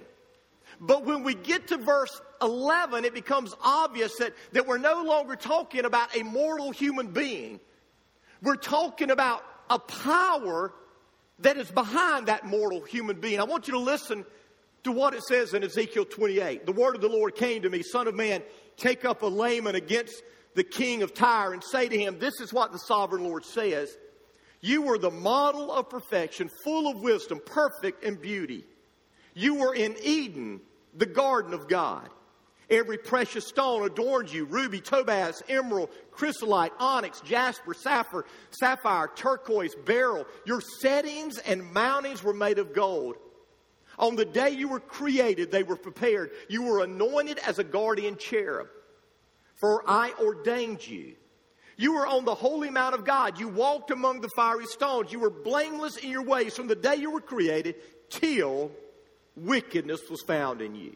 But 0.82 1.06
when 1.06 1.24
we 1.24 1.36
get 1.36 1.68
to 1.68 1.78
verse 1.78 2.22
11, 2.42 3.06
it 3.06 3.14
becomes 3.14 3.54
obvious 3.62 4.16
that, 4.18 4.34
that 4.54 4.66
we're 4.66 4.78
no 4.78 5.04
longer 5.04 5.36
talking 5.36 5.86
about 5.86 6.16
a 6.16 6.24
mortal 6.24 6.72
human 6.72 7.08
being. 7.08 7.60
We're 8.42 8.56
talking 8.56 9.12
about 9.12 9.44
a 9.70 9.80
power 9.80 10.74
that 11.40 11.58
is 11.58 11.70
behind 11.70 12.28
that 12.28 12.46
mortal 12.46 12.82
human 12.82 13.20
being. 13.20 13.40
I 13.40 13.44
want 13.44 13.68
you 13.68 13.74
to 13.74 13.80
listen 13.80 14.26
to 14.84 14.92
what 14.92 15.14
it 15.14 15.24
says 15.24 15.54
in 15.54 15.64
Ezekiel 15.64 16.06
28. 16.06 16.66
The 16.66 16.72
word 16.72 16.96
of 16.96 17.02
the 17.02 17.10
Lord 17.10 17.36
came 17.36 17.62
to 17.64 17.70
me, 17.70 17.84
Son 17.84 18.08
of 18.08 18.16
man, 18.16 18.42
take 18.78 19.04
up 19.04 19.22
a 19.22 19.28
layman 19.28 19.76
against 19.76 20.24
the 20.56 20.64
king 20.64 21.04
of 21.04 21.14
Tyre 21.14 21.54
and 21.54 21.64
say 21.64 21.90
to 21.90 21.98
him, 21.98 22.20
This 22.20 22.40
is 22.40 22.54
what 22.54 22.72
the 22.72 22.80
sovereign 22.80 23.24
Lord 23.24 23.46
says. 23.46 23.98
You 24.62 24.82
were 24.82 24.98
the 24.98 25.12
model 25.12 25.72
of 25.72 25.90
perfection, 25.90 26.50
full 26.64 26.90
of 26.90 27.02
wisdom, 27.02 27.42
perfect 27.46 28.04
in 28.04 28.16
beauty. 28.16 28.66
You 29.34 29.56
were 29.56 29.74
in 29.74 29.96
Eden, 30.04 30.62
the 30.94 31.06
garden 31.06 31.54
of 31.54 31.68
God. 31.68 32.10
Every 32.70 32.98
precious 32.98 33.48
stone 33.48 33.86
adorned 33.86 34.32
you 34.32 34.46
ruby, 34.46 34.80
topaz, 34.80 35.42
emerald, 35.50 35.90
chrysolite, 36.12 36.74
onyx, 36.78 37.22
jasper, 37.22 37.74
sapphire, 37.74 38.26
sapphire, 38.52 39.10
turquoise, 39.16 39.74
beryl. 39.86 40.26
Your 40.46 40.62
settings 40.62 41.40
and 41.40 41.64
mountings 41.74 42.22
were 42.22 42.34
made 42.34 42.60
of 42.60 42.74
gold. 42.74 43.16
On 43.98 44.16
the 44.16 44.26
day 44.26 44.52
you 44.52 44.68
were 44.68 44.80
created, 44.80 45.52
they 45.52 45.64
were 45.64 45.76
prepared. 45.76 46.32
You 46.48 46.64
were 46.64 46.84
anointed 46.84 47.40
as 47.40 47.60
a 47.60 47.64
guardian 47.64 48.18
cherub 48.18 48.68
for 49.60 49.84
I 49.86 50.14
ordained 50.20 50.86
you. 50.88 51.16
You 51.80 51.94
were 51.94 52.06
on 52.06 52.26
the 52.26 52.36
holy 52.36 52.70
mount 52.70 52.94
of 52.94 53.06
God. 53.06 53.40
You 53.40 53.48
walked 53.48 53.90
among 53.90 54.20
the 54.20 54.28
fiery 54.36 54.66
stones. 54.66 55.14
You 55.14 55.20
were 55.20 55.30
blameless 55.30 55.96
in 55.96 56.10
your 56.10 56.24
ways 56.24 56.54
from 56.54 56.68
the 56.68 56.76
day 56.76 56.96
you 56.96 57.10
were 57.10 57.22
created 57.22 57.76
till 58.10 58.70
wickedness 59.38 60.02
was 60.10 60.22
found 60.22 60.62
in 60.62 60.76
you. 60.76 60.94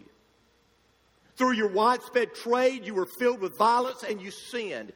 Through 1.38 1.54
your 1.54 1.70
widespread 1.70 2.36
trade, 2.36 2.86
you 2.86 2.96
were 2.96 3.06
filled 3.06 3.40
with 3.40 3.58
violence 3.58 4.04
and 4.04 4.22
you 4.22 4.30
sinned. 4.30 4.92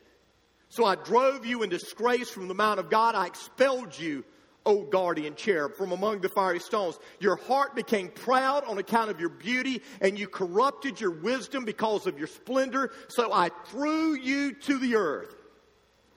So 0.68 0.84
I 0.84 0.96
drove 0.96 1.46
you 1.46 1.64
in 1.64 1.70
disgrace 1.70 2.30
from 2.30 2.50
the 2.50 2.54
mount 2.54 2.82
of 2.82 2.90
God. 2.90 3.16
I 3.16 3.28
expelled 3.28 3.98
you 3.98 4.26
O 4.66 4.84
guardian 4.84 5.34
cherub, 5.36 5.76
from 5.76 5.94
among 5.94 6.20
the 6.20 6.28
fiery 6.28 6.60
stones. 6.60 7.00
Your 7.22 7.38
heart 7.38 7.74
became 7.74 8.10
proud 8.10 8.66
on 8.66 8.78
account 8.78 9.10
of 9.10 9.18
your 9.18 9.30
beauty, 9.30 9.82
and 10.02 10.20
you 10.20 10.28
corrupted 10.28 11.00
your 11.00 11.12
wisdom 11.12 11.64
because 11.64 12.06
of 12.06 12.18
your 12.18 12.28
splendor. 12.28 12.92
So 13.08 13.32
I 13.32 13.50
threw 13.68 14.16
you 14.16 14.52
to 14.52 14.78
the 14.78 14.98
earth. 14.98 15.37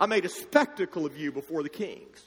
I 0.00 0.06
made 0.06 0.24
a 0.24 0.30
spectacle 0.30 1.04
of 1.04 1.16
you 1.16 1.30
before 1.30 1.62
the 1.62 1.68
kings. 1.68 2.24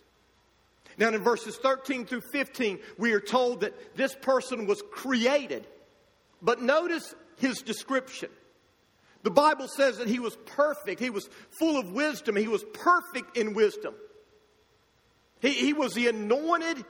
Now, 0.97 1.07
in 1.07 1.23
verses 1.23 1.57
13 1.57 2.05
through 2.05 2.21
15, 2.31 2.77
we 2.99 3.13
are 3.13 3.19
told 3.19 3.61
that 3.61 3.95
this 3.95 4.15
person 4.21 4.67
was 4.67 4.83
created. 4.91 5.65
But 6.39 6.61
notice 6.61 7.15
his 7.37 7.63
description. 7.63 8.29
The 9.23 9.31
Bible 9.31 9.67
says 9.67 9.97
that 9.97 10.07
he 10.07 10.19
was 10.19 10.37
perfect. 10.45 10.99
He 10.99 11.09
was 11.09 11.27
full 11.57 11.79
of 11.79 11.91
wisdom. 11.91 12.35
He 12.35 12.47
was 12.47 12.63
perfect 12.73 13.37
in 13.37 13.55
wisdom. 13.55 13.95
He, 15.39 15.53
he 15.53 15.73
was 15.73 15.93
the 15.93 16.09
anointed 16.09 16.85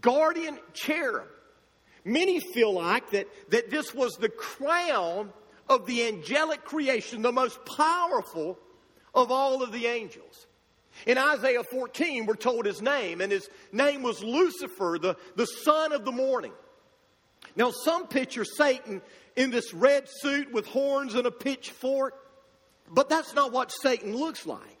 guardian 0.00 0.58
cherub. 0.74 1.28
Many 2.04 2.40
feel 2.40 2.74
like 2.74 3.10
that, 3.10 3.26
that 3.50 3.70
this 3.70 3.94
was 3.94 4.12
the 4.14 4.28
crown 4.28 5.32
of 5.68 5.86
the 5.86 6.06
angelic 6.08 6.64
creation, 6.64 7.22
the 7.22 7.32
most 7.32 7.58
powerful 7.64 8.58
of 9.14 9.30
all 9.30 9.62
of 9.62 9.72
the 9.72 9.86
angels. 9.86 10.46
In 11.06 11.18
Isaiah 11.18 11.62
14, 11.62 12.26
we're 12.26 12.34
told 12.34 12.66
his 12.66 12.82
name, 12.82 13.20
and 13.20 13.32
his 13.32 13.48
name 13.72 14.02
was 14.02 14.22
Lucifer, 14.22 14.98
the, 15.00 15.16
the 15.36 15.46
son 15.46 15.92
of 15.92 16.04
the 16.04 16.12
morning. 16.12 16.52
Now, 17.56 17.70
some 17.70 18.06
picture 18.06 18.44
Satan 18.44 19.00
in 19.36 19.50
this 19.50 19.72
red 19.72 20.08
suit 20.08 20.52
with 20.52 20.66
horns 20.66 21.14
and 21.14 21.26
a 21.26 21.30
pitchfork, 21.30 22.14
but 22.90 23.08
that's 23.08 23.34
not 23.34 23.52
what 23.52 23.72
Satan 23.82 24.16
looks 24.16 24.46
like. 24.46 24.78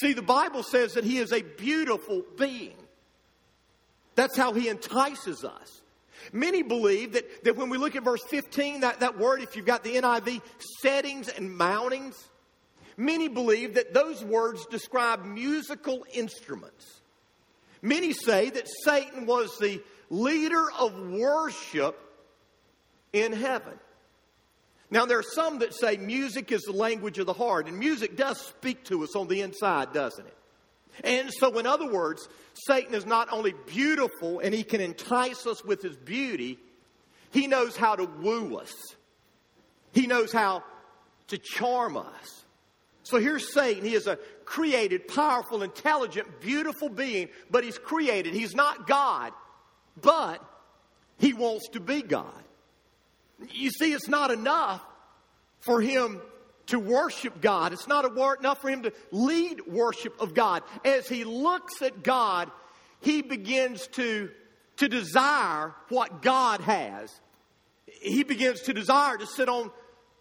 See, 0.00 0.12
the 0.12 0.22
Bible 0.22 0.62
says 0.62 0.94
that 0.94 1.04
he 1.04 1.18
is 1.18 1.32
a 1.32 1.42
beautiful 1.42 2.22
being. 2.38 2.76
That's 4.14 4.36
how 4.36 4.52
he 4.52 4.68
entices 4.68 5.44
us. 5.44 5.82
Many 6.32 6.62
believe 6.62 7.12
that, 7.12 7.44
that 7.44 7.56
when 7.56 7.68
we 7.68 7.78
look 7.78 7.96
at 7.96 8.04
verse 8.04 8.22
15, 8.28 8.80
that, 8.80 9.00
that 9.00 9.18
word, 9.18 9.42
if 9.42 9.56
you've 9.56 9.66
got 9.66 9.82
the 9.82 9.96
NIV, 9.96 10.40
settings 10.80 11.28
and 11.28 11.50
mountings, 11.50 12.14
many 13.04 13.28
believe 13.28 13.74
that 13.74 13.94
those 13.94 14.24
words 14.24 14.66
describe 14.66 15.24
musical 15.24 16.04
instruments. 16.12 17.00
Many 17.82 18.12
say 18.12 18.50
that 18.50 18.68
Satan 18.84 19.26
was 19.26 19.56
the 19.58 19.82
leader 20.08 20.70
of 20.78 20.96
worship 21.10 21.98
in 23.12 23.32
heaven. 23.32 23.78
Now, 24.90 25.06
there 25.06 25.18
are 25.18 25.24
some 25.34 25.60
that 25.60 25.74
say 25.74 25.96
music 25.96 26.52
is 26.52 26.62
the 26.62 26.72
language 26.72 27.18
of 27.18 27.26
the 27.26 27.32
heart, 27.32 27.66
and 27.66 27.78
music 27.78 28.16
does 28.16 28.38
speak 28.38 28.84
to 28.84 29.02
us 29.02 29.16
on 29.16 29.26
the 29.26 29.40
inside, 29.40 29.92
doesn't 29.92 30.26
it? 30.26 30.36
And 31.02 31.32
so, 31.32 31.58
in 31.58 31.66
other 31.66 31.90
words, 31.90 32.28
Satan 32.66 32.94
is 32.94 33.06
not 33.06 33.32
only 33.32 33.54
beautiful 33.66 34.40
and 34.40 34.54
he 34.54 34.62
can 34.62 34.82
entice 34.82 35.46
us 35.46 35.64
with 35.64 35.80
his 35.80 35.96
beauty, 35.96 36.58
he 37.30 37.46
knows 37.46 37.74
how 37.74 37.96
to 37.96 38.04
woo 38.04 38.58
us, 38.58 38.74
he 39.92 40.06
knows 40.06 40.30
how 40.32 40.62
to 41.28 41.38
charm 41.38 41.96
us. 41.96 42.41
So 43.04 43.18
here's 43.18 43.52
Satan. 43.52 43.84
He 43.84 43.94
is 43.94 44.06
a 44.06 44.16
created, 44.44 45.08
powerful, 45.08 45.62
intelligent, 45.62 46.40
beautiful 46.40 46.88
being, 46.88 47.28
but 47.50 47.64
he's 47.64 47.78
created. 47.78 48.34
He's 48.34 48.54
not 48.54 48.86
God, 48.86 49.32
but 50.00 50.44
he 51.18 51.32
wants 51.32 51.68
to 51.70 51.80
be 51.80 52.02
God. 52.02 52.26
You 53.50 53.70
see, 53.70 53.92
it's 53.92 54.08
not 54.08 54.30
enough 54.30 54.82
for 55.60 55.80
him 55.80 56.20
to 56.66 56.78
worship 56.78 57.40
God. 57.40 57.72
It's 57.72 57.88
not 57.88 58.04
enough 58.04 58.60
for 58.60 58.70
him 58.70 58.82
to 58.82 58.92
lead 59.10 59.66
worship 59.66 60.20
of 60.20 60.34
God. 60.34 60.62
As 60.84 61.08
he 61.08 61.24
looks 61.24 61.82
at 61.82 62.02
God, 62.02 62.50
he 63.00 63.22
begins 63.22 63.88
to, 63.88 64.30
to 64.76 64.88
desire 64.88 65.74
what 65.88 66.22
God 66.22 66.60
has. 66.60 67.12
He 67.86 68.22
begins 68.22 68.62
to 68.62 68.72
desire 68.72 69.16
to 69.16 69.26
sit 69.26 69.48
on 69.48 69.70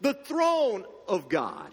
the 0.01 0.13
throne 0.13 0.85
of 1.07 1.29
God. 1.29 1.71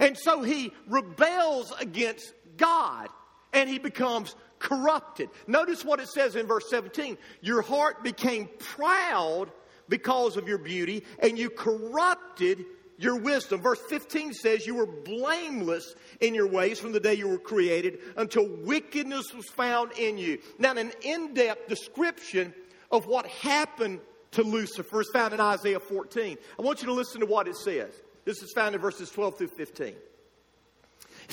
And 0.00 0.18
so 0.18 0.42
he 0.42 0.72
rebels 0.88 1.72
against 1.78 2.32
God 2.56 3.08
and 3.52 3.68
he 3.68 3.78
becomes 3.78 4.34
corrupted. 4.58 5.28
Notice 5.46 5.84
what 5.84 6.00
it 6.00 6.08
says 6.08 6.34
in 6.34 6.46
verse 6.46 6.68
17 6.70 7.16
Your 7.42 7.62
heart 7.62 8.02
became 8.02 8.48
proud 8.58 9.52
because 9.88 10.36
of 10.36 10.48
your 10.48 10.58
beauty, 10.58 11.04
and 11.18 11.38
you 11.38 11.50
corrupted 11.50 12.64
your 12.96 13.16
wisdom. 13.16 13.60
Verse 13.60 13.80
15 13.88 14.32
says, 14.34 14.66
You 14.66 14.76
were 14.76 14.86
blameless 14.86 15.94
in 16.20 16.34
your 16.34 16.46
ways 16.46 16.78
from 16.78 16.92
the 16.92 17.00
day 17.00 17.14
you 17.14 17.28
were 17.28 17.38
created 17.38 17.98
until 18.16 18.46
wickedness 18.46 19.34
was 19.34 19.46
found 19.46 19.92
in 19.92 20.16
you. 20.16 20.38
Now, 20.58 20.72
an 20.76 20.92
in 21.02 21.34
depth 21.34 21.68
description 21.68 22.54
of 22.90 23.06
what 23.06 23.26
happened 23.26 24.00
to 24.32 24.42
Lucifer 24.42 25.00
is 25.00 25.10
found 25.12 25.34
in 25.34 25.40
Isaiah 25.40 25.80
14. 25.80 26.38
I 26.58 26.62
want 26.62 26.82
you 26.82 26.86
to 26.86 26.94
listen 26.94 27.20
to 27.20 27.26
what 27.26 27.48
it 27.48 27.56
says. 27.56 27.92
This 28.30 28.44
is 28.44 28.52
found 28.52 28.76
in 28.76 28.80
verses 28.80 29.10
12 29.10 29.38
through 29.38 29.48
15. 29.48 29.88
It 29.88 29.96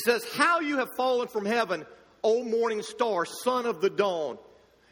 says, 0.03 0.25
How 0.33 0.61
you 0.61 0.79
have 0.79 0.89
fallen 0.97 1.27
from 1.27 1.45
heaven, 1.45 1.85
O 2.23 2.43
morning 2.43 2.81
star, 2.81 3.23
son 3.23 3.67
of 3.67 3.81
the 3.81 3.89
dawn. 3.91 4.39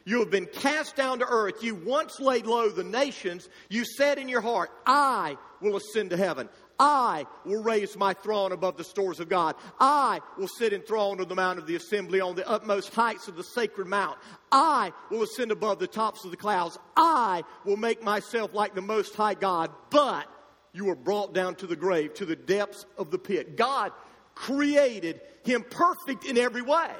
You 0.05 0.19
have 0.19 0.29
been 0.29 0.45
cast 0.45 0.95
down 0.95 1.17
to 1.17 1.25
earth. 1.27 1.63
You 1.63 1.73
once 1.73 2.19
laid 2.19 2.45
low 2.45 2.69
the 2.69 2.83
nations. 2.83 3.49
You 3.69 3.85
said 3.85 4.19
in 4.19 4.29
your 4.29 4.41
heart, 4.41 4.69
I 4.85 5.35
will 5.61 5.77
ascend 5.77 6.11
to 6.11 6.17
heaven. 6.17 6.47
I 6.79 7.25
will 7.43 7.63
raise 7.63 7.97
my 7.97 8.13
throne 8.13 8.51
above 8.51 8.77
the 8.77 8.83
stores 8.83 9.19
of 9.19 9.27
God. 9.27 9.55
I 9.79 10.19
will 10.37 10.47
sit 10.47 10.73
enthroned 10.73 11.21
on 11.21 11.27
the 11.27 11.33
mount 11.33 11.57
of 11.57 11.65
the 11.65 11.75
assembly 11.75 12.21
on 12.21 12.35
the 12.35 12.47
utmost 12.47 12.93
heights 12.93 13.27
of 13.27 13.35
the 13.35 13.43
sacred 13.43 13.87
mount. 13.87 14.19
I 14.51 14.91
will 15.09 15.23
ascend 15.23 15.49
above 15.49 15.79
the 15.79 15.87
tops 15.87 16.23
of 16.23 16.29
the 16.29 16.37
clouds. 16.37 16.77
I 16.95 17.41
will 17.65 17.77
make 17.77 18.03
myself 18.03 18.53
like 18.53 18.75
the 18.75 18.81
most 18.83 19.15
high 19.15 19.33
God. 19.33 19.71
But 19.89 20.27
you 20.75 20.85
were 20.85 20.95
brought 20.95 21.33
down 21.33 21.55
to 21.55 21.67
the 21.67 21.75
grave, 21.77 22.13
to 22.15 22.25
the 22.25 22.35
depths 22.35 22.85
of 22.97 23.09
the 23.09 23.17
pit. 23.17 23.55
God 23.55 23.93
created 24.35 25.21
him 25.45 25.63
perfect 25.69 26.25
in 26.25 26.37
every 26.37 26.61
way. 26.61 26.91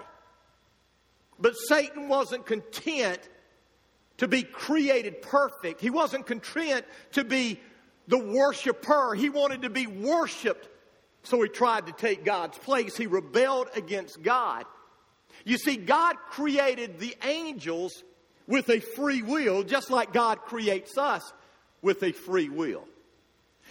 But 1.38 1.56
Satan 1.68 2.08
wasn't 2.08 2.46
content 2.46 3.20
to 4.18 4.30
be 4.30 4.44
created 4.44 5.22
perfect. 5.22 5.82
He 5.82 5.90
wasn't 5.90 6.26
content 6.26 6.86
to 7.12 7.26
be 7.26 7.60
the 8.08 8.18
worshiper. 8.18 9.14
He 9.14 9.30
wanted 9.30 9.64
to 9.64 9.70
be 9.70 9.88
worshiped. 9.88 10.70
So 11.24 11.42
he 11.42 11.50
tried 11.50 11.88
to 11.88 11.92
take 11.92 12.24
God's 12.24 12.58
place. 12.58 12.96
He 12.96 13.08
rebelled 13.08 13.68
against 13.76 14.22
God. 14.22 14.64
You 15.44 15.58
see, 15.58 15.76
God 15.76 16.16
created 16.30 17.00
the 17.00 17.14
angels 17.26 18.06
with 18.48 18.70
a 18.70 18.80
free 18.80 19.22
will, 19.22 19.64
just 19.64 19.92
like 19.92 20.14
God 20.14 20.40
creates 20.44 20.98
us 20.98 21.34
with 21.82 22.02
a 22.04 22.14
free 22.14 22.48
will. 22.48 22.88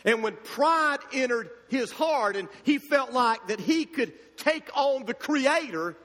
And 0.05 0.23
when 0.23 0.37
pride 0.37 0.99
entered 1.13 1.51
his 1.69 1.91
heart 1.91 2.37
and 2.37 2.49
he 2.63 2.79
felt 2.79 3.13
like 3.13 3.47
that 3.49 3.61
he 3.61 3.87
could 3.87 4.13
take 4.37 4.69
on 4.77 5.07
the 5.07 5.15
Creator, 5.15 5.97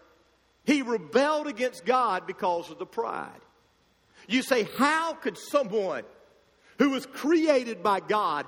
he 0.64 0.82
rebelled 0.82 1.48
against 1.48 1.86
God 1.86 2.26
because 2.26 2.70
of 2.70 2.80
the 2.80 2.86
pride. 2.86 3.42
You 4.28 4.42
say, 4.42 4.68
how 4.78 5.14
could 5.14 5.38
someone 5.38 6.04
who 6.78 6.92
was 6.92 7.06
created 7.06 7.84
by 7.84 8.00
God, 8.00 8.46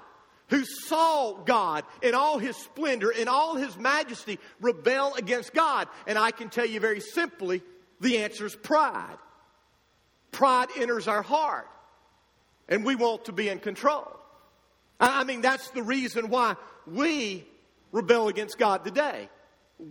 who 0.48 0.64
saw 0.64 1.34
God 1.34 1.84
in 2.02 2.14
all 2.14 2.38
his 2.38 2.56
splendor, 2.56 3.12
in 3.12 3.28
all 3.28 3.56
his 3.56 3.78
majesty, 3.78 4.40
rebel 4.62 5.16
against 5.16 5.54
God? 5.54 5.90
And 6.08 6.18
I 6.18 6.32
can 6.32 6.50
tell 6.50 6.66
you 6.66 6.80
very 6.80 7.02
simply, 7.02 7.62
the 8.00 8.20
answer 8.20 8.46
is 8.46 8.56
pride. 8.56 9.18
Pride 10.32 10.70
enters 10.78 11.10
our 11.10 11.22
heart, 11.22 11.68
and 12.70 12.86
we 12.86 12.96
want 12.96 13.26
to 13.26 13.34
be 13.34 13.50
in 13.50 13.60
control. 13.60 14.21
I 15.02 15.24
mean, 15.24 15.42
that's 15.42 15.70
the 15.72 15.84
reason 15.84 16.30
why 16.30 16.56
we 16.86 17.46
rebel 17.92 18.28
against 18.28 18.58
God 18.58 18.86
today. 18.86 19.30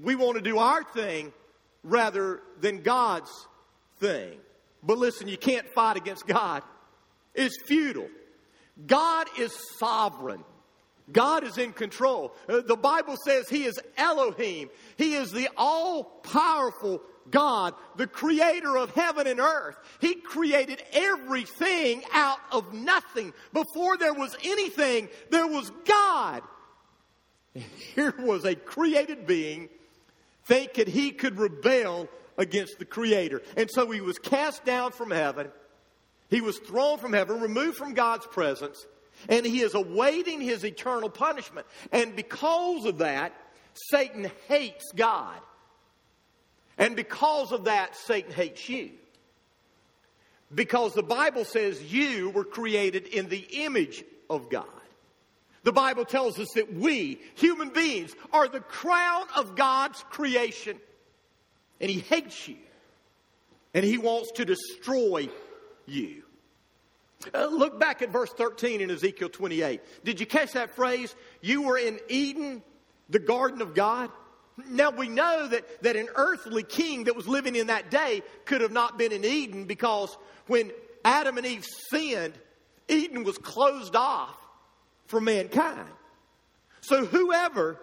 We 0.02 0.14
want 0.14 0.36
to 0.36 0.42
do 0.42 0.58
our 0.58 0.84
thing 0.84 1.32
rather 1.82 2.40
than 2.60 2.82
God's 2.82 3.30
thing. 3.98 4.38
But 4.82 4.98
listen, 4.98 5.28
you 5.28 5.36
can't 5.36 5.66
fight 5.74 5.96
against 5.96 6.26
God. 6.26 6.62
It's 7.34 7.56
futile. 7.66 8.08
God 8.86 9.26
is 9.38 9.52
sovereign. 9.78 10.44
God 11.12 11.44
is 11.44 11.58
in 11.58 11.72
control. 11.72 12.34
Uh, 12.48 12.60
the 12.60 12.76
Bible 12.76 13.16
says 13.24 13.48
He 13.48 13.64
is 13.64 13.80
Elohim. 13.96 14.70
He 14.96 15.14
is 15.14 15.32
the 15.32 15.48
all 15.56 16.04
powerful 16.04 17.02
God, 17.30 17.74
the 17.96 18.06
creator 18.06 18.76
of 18.76 18.94
heaven 18.94 19.26
and 19.26 19.40
earth. 19.40 19.76
He 20.00 20.14
created 20.14 20.82
everything 20.92 22.02
out 22.12 22.38
of 22.52 22.72
nothing. 22.72 23.32
Before 23.52 23.96
there 23.96 24.14
was 24.14 24.36
anything, 24.42 25.08
there 25.30 25.46
was 25.46 25.70
God. 25.84 26.42
Here 27.94 28.14
was 28.18 28.44
a 28.44 28.54
created 28.54 29.26
being 29.26 29.68
thinking 30.44 30.86
he 30.86 31.12
could 31.12 31.38
rebel 31.38 32.08
against 32.36 32.78
the 32.78 32.84
creator. 32.84 33.42
And 33.56 33.70
so 33.70 33.90
he 33.90 34.00
was 34.00 34.18
cast 34.18 34.64
down 34.64 34.92
from 34.92 35.10
heaven. 35.10 35.48
He 36.28 36.40
was 36.40 36.58
thrown 36.58 36.98
from 36.98 37.12
heaven, 37.12 37.40
removed 37.40 37.76
from 37.76 37.94
God's 37.94 38.26
presence, 38.26 38.86
and 39.28 39.44
he 39.44 39.60
is 39.60 39.74
awaiting 39.74 40.40
his 40.40 40.64
eternal 40.64 41.10
punishment. 41.10 41.66
And 41.92 42.16
because 42.16 42.84
of 42.84 42.98
that, 42.98 43.32
Satan 43.90 44.30
hates 44.48 44.84
God. 44.94 45.38
And 46.80 46.96
because 46.96 47.52
of 47.52 47.64
that, 47.64 47.94
Satan 47.94 48.32
hates 48.32 48.66
you. 48.68 48.90
Because 50.52 50.94
the 50.94 51.02
Bible 51.02 51.44
says 51.44 51.92
you 51.92 52.30
were 52.30 52.44
created 52.44 53.06
in 53.06 53.28
the 53.28 53.46
image 53.52 54.02
of 54.30 54.48
God. 54.48 54.64
The 55.62 55.72
Bible 55.72 56.06
tells 56.06 56.38
us 56.38 56.48
that 56.54 56.72
we, 56.72 57.20
human 57.34 57.68
beings, 57.68 58.16
are 58.32 58.48
the 58.48 58.60
crown 58.60 59.24
of 59.36 59.56
God's 59.56 60.02
creation. 60.08 60.78
And 61.82 61.90
He 61.90 62.00
hates 62.00 62.48
you. 62.48 62.56
And 63.74 63.84
He 63.84 63.98
wants 63.98 64.32
to 64.32 64.46
destroy 64.46 65.28
you. 65.84 66.22
Uh, 67.34 67.46
look 67.48 67.78
back 67.78 68.00
at 68.00 68.08
verse 68.08 68.30
13 68.30 68.80
in 68.80 68.90
Ezekiel 68.90 69.28
28. 69.28 69.82
Did 70.02 70.18
you 70.18 70.24
catch 70.24 70.52
that 70.52 70.74
phrase? 70.74 71.14
You 71.42 71.60
were 71.60 71.76
in 71.76 72.00
Eden, 72.08 72.62
the 73.10 73.18
garden 73.18 73.60
of 73.60 73.74
God. 73.74 74.10
Now 74.68 74.90
we 74.90 75.08
know 75.08 75.48
that, 75.48 75.82
that 75.82 75.96
an 75.96 76.08
earthly 76.14 76.62
king 76.62 77.04
that 77.04 77.16
was 77.16 77.28
living 77.28 77.56
in 77.56 77.68
that 77.68 77.90
day 77.90 78.22
could 78.44 78.60
have 78.60 78.72
not 78.72 78.98
been 78.98 79.12
in 79.12 79.24
Eden 79.24 79.64
because 79.64 80.16
when 80.46 80.70
Adam 81.04 81.38
and 81.38 81.46
Eve 81.46 81.64
sinned, 81.90 82.34
Eden 82.88 83.24
was 83.24 83.38
closed 83.38 83.96
off 83.96 84.36
for 85.06 85.20
mankind. 85.20 85.88
So 86.80 87.04
whoever 87.04 87.78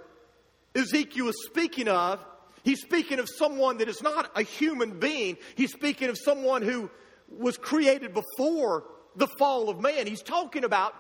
Ezekiel 0.75 1.29
is 1.29 1.45
speaking 1.45 1.87
of, 1.87 2.23
he's 2.63 2.81
speaking 2.81 3.19
of 3.19 3.27
someone 3.37 3.77
that 3.77 3.89
is 3.89 4.01
not 4.01 4.31
a 4.35 4.43
human 4.43 4.99
being. 4.99 5.37
He's 5.55 5.71
speaking 5.71 6.09
of 6.09 6.17
someone 6.17 6.61
who 6.61 6.89
was 7.29 7.57
created 7.57 8.13
before 8.13 8.85
the 9.15 9.27
fall 9.39 9.69
of 9.69 9.79
man. 9.79 10.07
He's 10.07 10.21
talking 10.21 10.63
about 10.63 10.93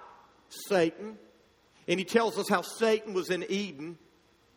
Satan. 0.67 1.17
And 1.87 1.99
he 1.99 2.05
tells 2.05 2.37
us 2.37 2.49
how 2.49 2.61
Satan 2.61 3.13
was 3.13 3.29
in 3.29 3.45
Eden 3.49 3.97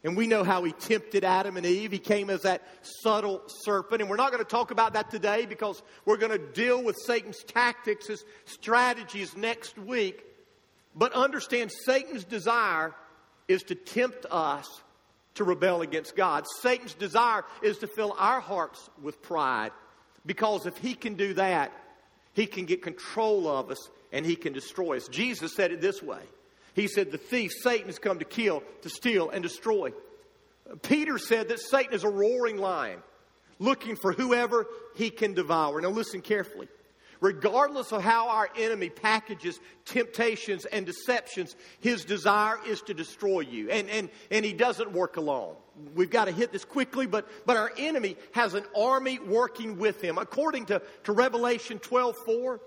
and 0.03 0.17
we 0.17 0.27
know 0.27 0.45
how 0.45 0.65
he 0.65 0.73
tempted 0.73 1.25
Adam 1.25 1.57
and 1.57 1.67
Eve. 1.67 1.93
He 1.93 1.99
came 1.99 2.31
as 2.31 2.43
that 2.43 2.63
subtle 2.83 3.43
serpent. 3.47 4.01
And 4.01 4.09
we're 4.09 4.17
not 4.17 4.33
going 4.33 4.43
to 4.43 4.49
talk 4.49 4.71
about 4.71 4.95
that 4.95 5.11
today 5.11 5.45
because 5.45 5.83
we're 6.07 6.17
going 6.17 6.33
to 6.33 6.39
deal 6.39 6.83
with 6.83 6.97
Satan's 6.97 7.43
tactics, 7.45 8.07
his 8.07 8.25
strategies 8.47 9.37
next 9.37 9.79
week. 9.79 10.25
But 10.95 11.13
understand 11.13 11.71
Satan's 11.85 12.25
desire 12.25 12.95
is 13.47 13.63
to 13.65 13.75
tempt 13.75 14.25
us 14.31 14.67
to 15.35 15.45
rebel 15.45 15.83
against 15.83 16.17
God. 16.17 16.47
Satan's 16.63 16.95
desire 16.95 17.45
is 17.63 17.79
to 17.79 17.87
fill 17.87 18.15
our 18.19 18.41
hearts 18.41 18.89
with 19.03 19.21
pride 19.21 19.73
because 20.25 20.65
if 20.65 20.77
he 20.79 20.95
can 20.95 21.15
do 21.15 21.35
that, 21.35 21.73
he 22.33 22.47
can 22.47 22.65
get 22.65 22.83
control 22.83 23.49
of 23.49 23.71
us 23.71 23.91
and 24.13 24.25
he 24.25 24.35
can 24.35 24.53
destroy 24.53 24.97
us. 24.97 25.09
Jesus 25.09 25.55
said 25.55 25.73
it 25.73 25.81
this 25.81 26.03
way 26.03 26.23
he 26.81 26.89
said, 26.89 27.11
The 27.11 27.19
thief, 27.19 27.53
Satan, 27.63 27.87
has 27.87 27.99
come 27.99 28.19
to 28.19 28.25
kill, 28.25 28.63
to 28.83 28.89
steal, 28.89 29.31
and 29.31 29.43
destroy. 29.43 29.93
Peter 30.83 31.19
said 31.19 31.49
that 31.49 31.61
Satan 31.61 31.95
is 31.95 32.05
a 32.05 32.09
roaring 32.09 32.57
lion, 32.57 33.01
looking 33.59 33.97
for 33.97 34.13
whoever 34.13 34.67
he 34.95 35.11
can 35.11 35.35
devour. 35.35 35.81
Now, 35.81 35.91
listen 35.91 36.21
carefully. 36.21 36.69
Regardless 37.21 37.93
of 37.93 38.03
how 38.03 38.29
our 38.29 38.49
enemy 38.57 38.89
packages 38.89 39.61
temptations 39.85 40.65
and 40.65 40.87
deceptions, 40.87 41.55
his 41.81 42.05
desire 42.07 42.57
is 42.67 42.81
to 42.83 42.95
destroy 42.95 43.41
you. 43.41 43.69
And, 43.71 43.91
and, 43.91 44.09
and 44.31 44.43
he 44.43 44.55
doesn't 44.55 44.93
work 44.93 45.19
alone. 45.19 45.55
We've 45.95 46.11
got 46.11 46.27
to 46.27 46.33
hit 46.33 46.51
this 46.51 46.65
quickly, 46.65 47.07
but, 47.07 47.29
but 47.45 47.59
our 47.59 47.73
enemy 47.77 48.17
has 48.33 48.55
an 48.55 48.65
army 48.75 49.19
working 49.19 49.77
with 49.77 50.01
him. 50.01 50.17
According 50.17 50.67
to, 50.67 50.81
to 51.05 51.13
Revelation 51.13 51.79
12 51.79 52.17
4, 52.25 52.61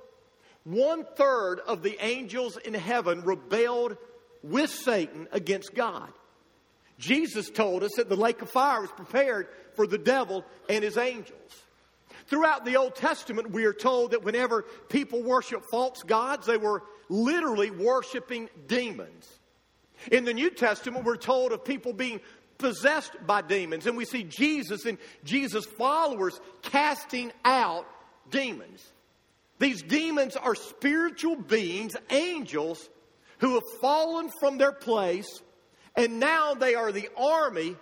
one 0.64 1.06
third 1.16 1.60
of 1.60 1.84
the 1.84 1.98
angels 2.04 2.58
in 2.58 2.74
heaven 2.74 3.24
rebelled 3.24 3.98
with 4.42 4.70
Satan 4.70 5.28
against 5.32 5.74
God. 5.74 6.12
Jesus 6.98 7.50
told 7.50 7.84
us 7.84 7.92
that 7.98 8.10
the 8.10 8.16
lake 8.16 8.42
of 8.42 8.50
fire 8.50 8.82
was 8.82 8.92
prepared 8.92 9.48
for 9.76 9.88
the 9.88 9.98
devil 9.98 10.46
and 10.70 10.84
his 10.84 10.98
angels. 10.98 11.40
Throughout 12.28 12.66
the 12.66 12.78
Old 12.78 12.96
Testament, 12.96 13.52
we 13.52 13.66
are 13.66 13.74
told 13.74 14.12
that 14.12 14.24
whenever 14.24 14.64
people 14.90 15.22
worship 15.22 15.66
false 15.70 16.04
gods, 16.04 16.46
they 16.46 16.58
were 16.58 16.84
literally 17.10 17.72
worshiping 17.72 18.50
demons. 18.68 19.28
In 20.12 20.24
the 20.24 20.34
New 20.34 20.50
Testament, 20.50 21.06
we're 21.06 21.18
told 21.18 21.52
of 21.52 21.66
people 21.66 21.94
being 21.94 22.22
possessed 22.58 23.12
by 23.26 23.42
demons, 23.42 23.88
and 23.88 23.98
we 23.98 24.06
see 24.06 24.24
Jesus 24.24 24.86
and 24.86 24.98
Jesus' 25.26 25.66
followers 25.66 26.40
casting 26.62 27.32
out 27.44 27.86
demons. 28.30 28.93
These 29.60 29.84
demons 29.84 30.36
are 30.36 30.56
spiritual 30.56 31.36
beings, 31.36 31.96
angels, 32.10 32.90
who 33.40 33.56
have 33.56 33.64
fallen 33.82 34.30
from 34.40 34.58
their 34.58 34.72
place, 34.72 35.42
and 35.96 36.20
now 36.20 36.54
they 36.54 36.76
are 36.76 36.92
the 36.92 37.10
army 37.18 37.76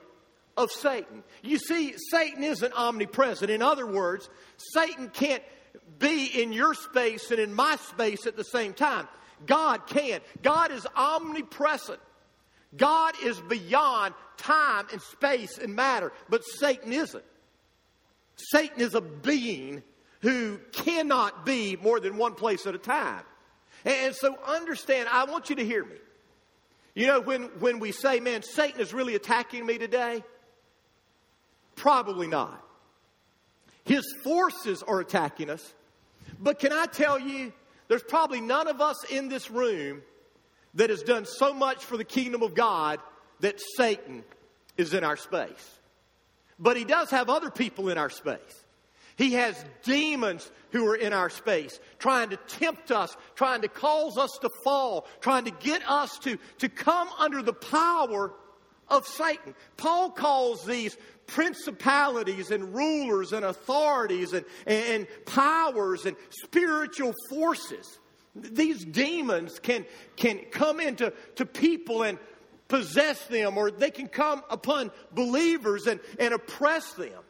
of 0.57 0.71
Satan. 0.71 1.23
You 1.41 1.57
see, 1.57 1.95
Satan 2.09 2.43
isn't 2.43 2.73
omnipresent. 2.73 3.49
In 3.49 3.61
other 3.61 3.85
words, 3.85 4.29
Satan 4.57 5.09
can't 5.09 5.43
be 5.97 6.25
in 6.25 6.51
your 6.51 6.73
space 6.73 7.31
and 7.31 7.39
in 7.39 7.53
my 7.53 7.77
space 7.77 8.27
at 8.27 8.35
the 8.35 8.43
same 8.43 8.73
time. 8.73 9.07
God 9.45 9.87
can. 9.87 10.21
God 10.41 10.71
is 10.71 10.85
omnipresent. 10.95 11.99
God 12.75 13.15
is 13.23 13.39
beyond 13.41 14.13
time 14.37 14.87
and 14.91 15.01
space 15.01 15.57
and 15.57 15.75
matter, 15.75 16.11
but 16.29 16.43
Satan 16.43 16.93
isn't. 16.93 17.23
Satan 18.35 18.79
is 18.79 18.95
a 18.95 19.01
being 19.01 19.83
who 20.21 20.59
cannot 20.71 21.45
be 21.45 21.75
more 21.75 21.99
than 21.99 22.17
one 22.17 22.33
place 22.33 22.65
at 22.65 22.75
a 22.75 22.79
time. 22.79 23.23
And 23.85 24.15
so 24.15 24.37
understand, 24.45 25.09
I 25.11 25.25
want 25.25 25.49
you 25.49 25.55
to 25.57 25.65
hear 25.65 25.83
me. 25.83 25.95
You 26.93 27.07
know, 27.07 27.21
when, 27.21 27.43
when 27.59 27.79
we 27.79 27.91
say, 27.91 28.19
man, 28.19 28.43
Satan 28.43 28.81
is 28.81 28.93
really 28.93 29.15
attacking 29.15 29.65
me 29.65 29.77
today, 29.77 30.23
probably 31.75 32.27
not. 32.27 32.63
His 33.83 34.03
forces 34.23 34.83
are 34.83 34.99
attacking 34.99 35.49
us. 35.49 35.73
But 36.39 36.59
can 36.59 36.71
I 36.71 36.85
tell 36.85 37.19
you, 37.19 37.53
there's 37.87 38.03
probably 38.03 38.41
none 38.41 38.67
of 38.67 38.81
us 38.81 39.03
in 39.09 39.29
this 39.29 39.49
room 39.49 40.01
that 40.75 40.89
has 40.89 41.01
done 41.01 41.25
so 41.25 41.53
much 41.53 41.83
for 41.83 41.97
the 41.97 42.03
kingdom 42.03 42.43
of 42.43 42.53
God 42.53 42.99
that 43.39 43.59
Satan 43.75 44.23
is 44.77 44.93
in 44.93 45.03
our 45.03 45.17
space. 45.17 45.79
But 46.59 46.77
he 46.77 46.85
does 46.85 47.09
have 47.09 47.29
other 47.29 47.49
people 47.49 47.89
in 47.89 47.97
our 47.97 48.09
space. 48.09 48.60
He 49.21 49.33
has 49.33 49.63
demons 49.83 50.51
who 50.71 50.87
are 50.87 50.95
in 50.95 51.13
our 51.13 51.29
space, 51.29 51.79
trying 51.99 52.31
to 52.31 52.37
tempt 52.37 52.89
us, 52.89 53.15
trying 53.35 53.61
to 53.61 53.67
cause 53.67 54.17
us 54.17 54.31
to 54.41 54.49
fall, 54.63 55.05
trying 55.19 55.45
to 55.45 55.51
get 55.51 55.87
us 55.87 56.17
to, 56.23 56.39
to 56.57 56.67
come 56.67 57.07
under 57.19 57.43
the 57.43 57.53
power 57.53 58.33
of 58.87 59.05
Satan. 59.05 59.53
Paul 59.77 60.09
calls 60.09 60.65
these 60.65 60.97
principalities 61.27 62.49
and 62.49 62.73
rulers 62.73 63.31
and 63.31 63.45
authorities 63.45 64.33
and, 64.33 64.43
and 64.65 65.05
powers 65.27 66.07
and 66.07 66.17
spiritual 66.31 67.13
forces. 67.29 67.99
These 68.33 68.85
demons 68.85 69.59
can, 69.59 69.85
can 70.15 70.39
come 70.49 70.79
into 70.79 71.13
to 71.35 71.45
people 71.45 72.01
and 72.01 72.17
possess 72.67 73.23
them, 73.27 73.55
or 73.55 73.69
they 73.69 73.91
can 73.91 74.07
come 74.07 74.41
upon 74.49 74.89
believers 75.13 75.85
and, 75.85 75.99
and 76.17 76.33
oppress 76.33 76.93
them. 76.93 77.21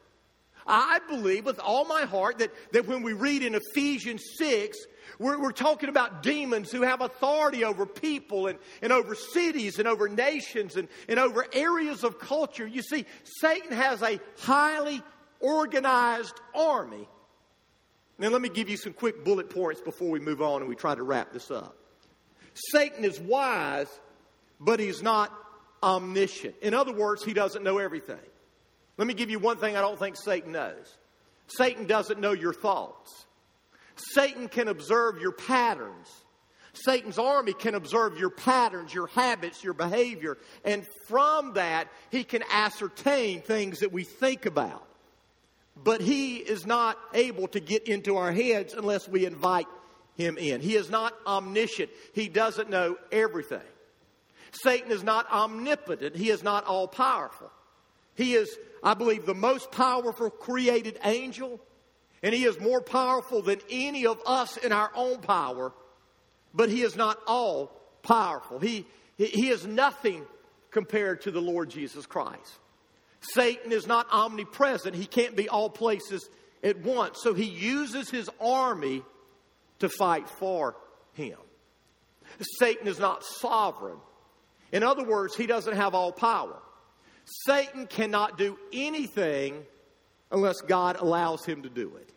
I 0.67 0.99
believe 1.07 1.45
with 1.45 1.59
all 1.59 1.85
my 1.85 2.03
heart 2.03 2.39
that, 2.39 2.51
that 2.73 2.87
when 2.87 3.01
we 3.03 3.13
read 3.13 3.43
in 3.43 3.55
Ephesians 3.55 4.23
6, 4.37 4.77
we're, 5.19 5.39
we're 5.39 5.51
talking 5.51 5.89
about 5.89 6.23
demons 6.23 6.71
who 6.71 6.81
have 6.81 7.01
authority 7.01 7.63
over 7.63 7.85
people 7.85 8.47
and, 8.47 8.57
and 8.81 8.91
over 8.91 9.15
cities 9.15 9.79
and 9.79 9.87
over 9.87 10.07
nations 10.09 10.75
and, 10.75 10.87
and 11.07 11.19
over 11.19 11.45
areas 11.53 12.03
of 12.03 12.19
culture. 12.19 12.65
You 12.65 12.81
see, 12.81 13.05
Satan 13.23 13.71
has 13.71 14.01
a 14.01 14.19
highly 14.39 15.01
organized 15.39 16.39
army. 16.55 17.07
Now, 18.17 18.29
let 18.29 18.41
me 18.41 18.49
give 18.49 18.69
you 18.69 18.77
some 18.77 18.93
quick 18.93 19.25
bullet 19.25 19.49
points 19.49 19.81
before 19.81 20.09
we 20.09 20.19
move 20.19 20.41
on 20.41 20.61
and 20.61 20.69
we 20.69 20.75
try 20.75 20.93
to 20.93 21.03
wrap 21.03 21.33
this 21.33 21.49
up. 21.49 21.75
Satan 22.53 23.03
is 23.03 23.19
wise, 23.19 23.87
but 24.59 24.79
he's 24.79 25.01
not 25.01 25.31
omniscient. 25.81 26.55
In 26.61 26.73
other 26.73 26.93
words, 26.93 27.23
he 27.23 27.33
doesn't 27.33 27.63
know 27.63 27.79
everything. 27.79 28.19
Let 29.01 29.07
me 29.07 29.15
give 29.15 29.31
you 29.31 29.39
one 29.39 29.57
thing 29.57 29.75
I 29.75 29.81
don't 29.81 29.97
think 29.97 30.15
Satan 30.15 30.51
knows 30.51 30.95
Satan 31.47 31.87
doesn't 31.87 32.19
know 32.19 32.33
your 32.33 32.53
thoughts. 32.53 33.25
Satan 33.95 34.47
can 34.47 34.67
observe 34.67 35.19
your 35.19 35.31
patterns. 35.31 36.07
Satan's 36.73 37.17
army 37.17 37.53
can 37.53 37.73
observe 37.73 38.19
your 38.19 38.29
patterns, 38.29 38.93
your 38.93 39.07
habits, 39.07 39.63
your 39.63 39.73
behavior, 39.73 40.37
and 40.63 40.85
from 41.07 41.53
that, 41.53 41.87
he 42.11 42.23
can 42.23 42.43
ascertain 42.51 43.41
things 43.41 43.79
that 43.79 43.91
we 43.91 44.03
think 44.03 44.45
about. 44.45 44.87
But 45.75 46.01
he 46.01 46.35
is 46.35 46.67
not 46.67 46.95
able 47.15 47.47
to 47.47 47.59
get 47.59 47.87
into 47.87 48.17
our 48.17 48.31
heads 48.31 48.75
unless 48.75 49.09
we 49.09 49.25
invite 49.25 49.65
him 50.15 50.37
in. 50.37 50.61
He 50.61 50.75
is 50.75 50.91
not 50.91 51.15
omniscient, 51.25 51.89
he 52.13 52.29
doesn't 52.29 52.69
know 52.69 52.97
everything. 53.11 53.61
Satan 54.51 54.91
is 54.91 55.03
not 55.03 55.27
omnipotent, 55.31 56.15
he 56.15 56.29
is 56.29 56.43
not 56.43 56.65
all 56.65 56.87
powerful. 56.87 57.49
He 58.15 58.35
is, 58.35 58.55
I 58.83 58.93
believe, 58.93 59.25
the 59.25 59.35
most 59.35 59.71
powerful 59.71 60.29
created 60.29 60.99
angel 61.03 61.59
and 62.23 62.35
he 62.35 62.45
is 62.45 62.59
more 62.59 62.81
powerful 62.81 63.41
than 63.41 63.59
any 63.69 64.05
of 64.05 64.19
us 64.25 64.57
in 64.57 64.71
our 64.71 64.91
own 64.95 65.19
power, 65.19 65.73
but 66.53 66.69
he 66.69 66.83
is 66.83 66.95
not 66.95 67.17
all 67.25 67.71
powerful. 68.03 68.59
He, 68.59 68.85
he 69.17 69.49
is 69.49 69.65
nothing 69.65 70.25
compared 70.69 71.21
to 71.21 71.31
the 71.31 71.41
Lord 71.41 71.69
Jesus 71.69 72.05
Christ. 72.05 72.59
Satan 73.21 73.71
is 73.71 73.87
not 73.87 74.07
omnipresent. 74.11 74.95
He 74.95 75.05
can't 75.05 75.35
be 75.35 75.49
all 75.49 75.69
places 75.69 76.27
at 76.63 76.79
once. 76.79 77.19
So 77.21 77.33
he 77.33 77.45
uses 77.45 78.09
his 78.09 78.29
army 78.39 79.03
to 79.79 79.89
fight 79.89 80.29
for 80.29 80.75
him. 81.13 81.37
Satan 82.59 82.87
is 82.87 82.99
not 82.99 83.23
sovereign. 83.23 83.97
In 84.71 84.83
other 84.83 85.03
words, 85.03 85.35
he 85.35 85.47
doesn't 85.47 85.75
have 85.75 85.93
all 85.93 86.11
power. 86.11 86.57
Satan 87.25 87.87
cannot 87.87 88.37
do 88.37 88.57
anything 88.73 89.63
unless 90.31 90.61
God 90.61 90.97
allows 90.99 91.45
him 91.45 91.63
to 91.63 91.69
do 91.69 91.95
it. 91.97 92.11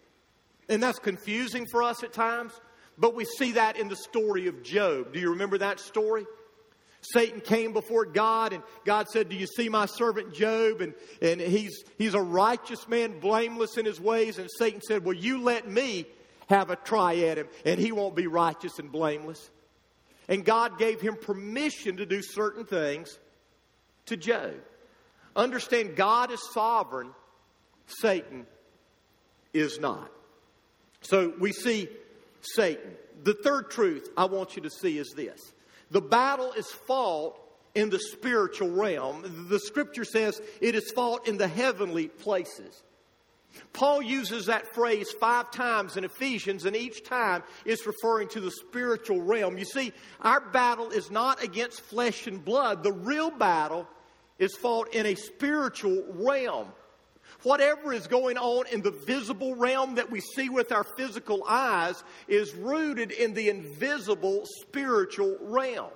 And 0.68 0.82
that's 0.82 0.98
confusing 0.98 1.66
for 1.66 1.82
us 1.82 2.02
at 2.02 2.12
times, 2.12 2.52
but 2.96 3.14
we 3.14 3.24
see 3.24 3.52
that 3.52 3.76
in 3.76 3.88
the 3.88 3.96
story 3.96 4.46
of 4.46 4.62
Job. 4.62 5.12
Do 5.12 5.20
you 5.20 5.30
remember 5.30 5.58
that 5.58 5.80
story? 5.80 6.26
Satan 7.12 7.40
came 7.40 7.72
before 7.72 8.06
God, 8.06 8.54
and 8.54 8.62
God 8.84 9.08
said, 9.08 9.28
Do 9.28 9.36
you 9.36 9.46
see 9.46 9.68
my 9.68 9.86
servant 9.86 10.32
Job? 10.32 10.80
And, 10.80 10.94
and 11.20 11.40
he's, 11.40 11.84
he's 11.98 12.14
a 12.14 12.20
righteous 12.20 12.88
man, 12.88 13.20
blameless 13.20 13.76
in 13.76 13.84
his 13.84 14.00
ways. 14.00 14.38
And 14.38 14.48
Satan 14.58 14.80
said, 14.80 15.04
Well, 15.04 15.14
you 15.14 15.42
let 15.42 15.68
me 15.68 16.06
have 16.48 16.70
a 16.70 16.76
try 16.76 17.16
at 17.16 17.36
him, 17.36 17.48
and 17.66 17.78
he 17.78 17.92
won't 17.92 18.16
be 18.16 18.26
righteous 18.26 18.78
and 18.78 18.90
blameless. 18.90 19.50
And 20.28 20.44
God 20.44 20.78
gave 20.78 21.00
him 21.00 21.16
permission 21.16 21.98
to 21.98 22.06
do 22.06 22.22
certain 22.22 22.64
things 22.64 23.18
to 24.06 24.16
Job. 24.16 24.54
Understand, 25.36 25.96
God 25.96 26.30
is 26.30 26.40
sovereign, 26.52 27.10
Satan 27.86 28.46
is 29.52 29.78
not. 29.78 30.10
So 31.02 31.34
we 31.38 31.52
see 31.52 31.88
Satan. 32.40 32.92
The 33.22 33.34
third 33.34 33.70
truth 33.70 34.08
I 34.16 34.26
want 34.26 34.56
you 34.56 34.62
to 34.62 34.70
see 34.70 34.98
is 34.98 35.12
this 35.16 35.40
the 35.90 36.00
battle 36.00 36.52
is 36.52 36.66
fought 36.66 37.38
in 37.74 37.90
the 37.90 37.98
spiritual 37.98 38.70
realm. 38.70 39.46
The 39.48 39.58
scripture 39.58 40.04
says 40.04 40.40
it 40.60 40.74
is 40.74 40.90
fought 40.92 41.28
in 41.28 41.36
the 41.38 41.48
heavenly 41.48 42.08
places. 42.08 42.82
Paul 43.72 44.02
uses 44.02 44.46
that 44.46 44.74
phrase 44.74 45.12
five 45.20 45.52
times 45.52 45.96
in 45.96 46.04
Ephesians, 46.04 46.64
and 46.64 46.74
each 46.74 47.04
time 47.04 47.44
it's 47.64 47.86
referring 47.86 48.28
to 48.30 48.40
the 48.40 48.50
spiritual 48.50 49.22
realm. 49.22 49.58
You 49.58 49.64
see, 49.64 49.92
our 50.20 50.40
battle 50.40 50.90
is 50.90 51.10
not 51.10 51.42
against 51.42 51.80
flesh 51.80 52.26
and 52.26 52.44
blood. 52.44 52.82
The 52.82 52.92
real 52.92 53.30
battle 53.30 53.86
is 54.38 54.56
fought 54.56 54.94
in 54.94 55.06
a 55.06 55.14
spiritual 55.14 56.04
realm. 56.10 56.68
Whatever 57.42 57.92
is 57.92 58.06
going 58.06 58.38
on 58.38 58.66
in 58.72 58.80
the 58.82 58.90
visible 58.90 59.54
realm 59.54 59.96
that 59.96 60.10
we 60.10 60.20
see 60.20 60.48
with 60.48 60.72
our 60.72 60.84
physical 60.96 61.44
eyes 61.46 62.02
is 62.26 62.54
rooted 62.54 63.10
in 63.10 63.34
the 63.34 63.50
invisible 63.50 64.44
spiritual 64.62 65.36
realm. 65.42 65.92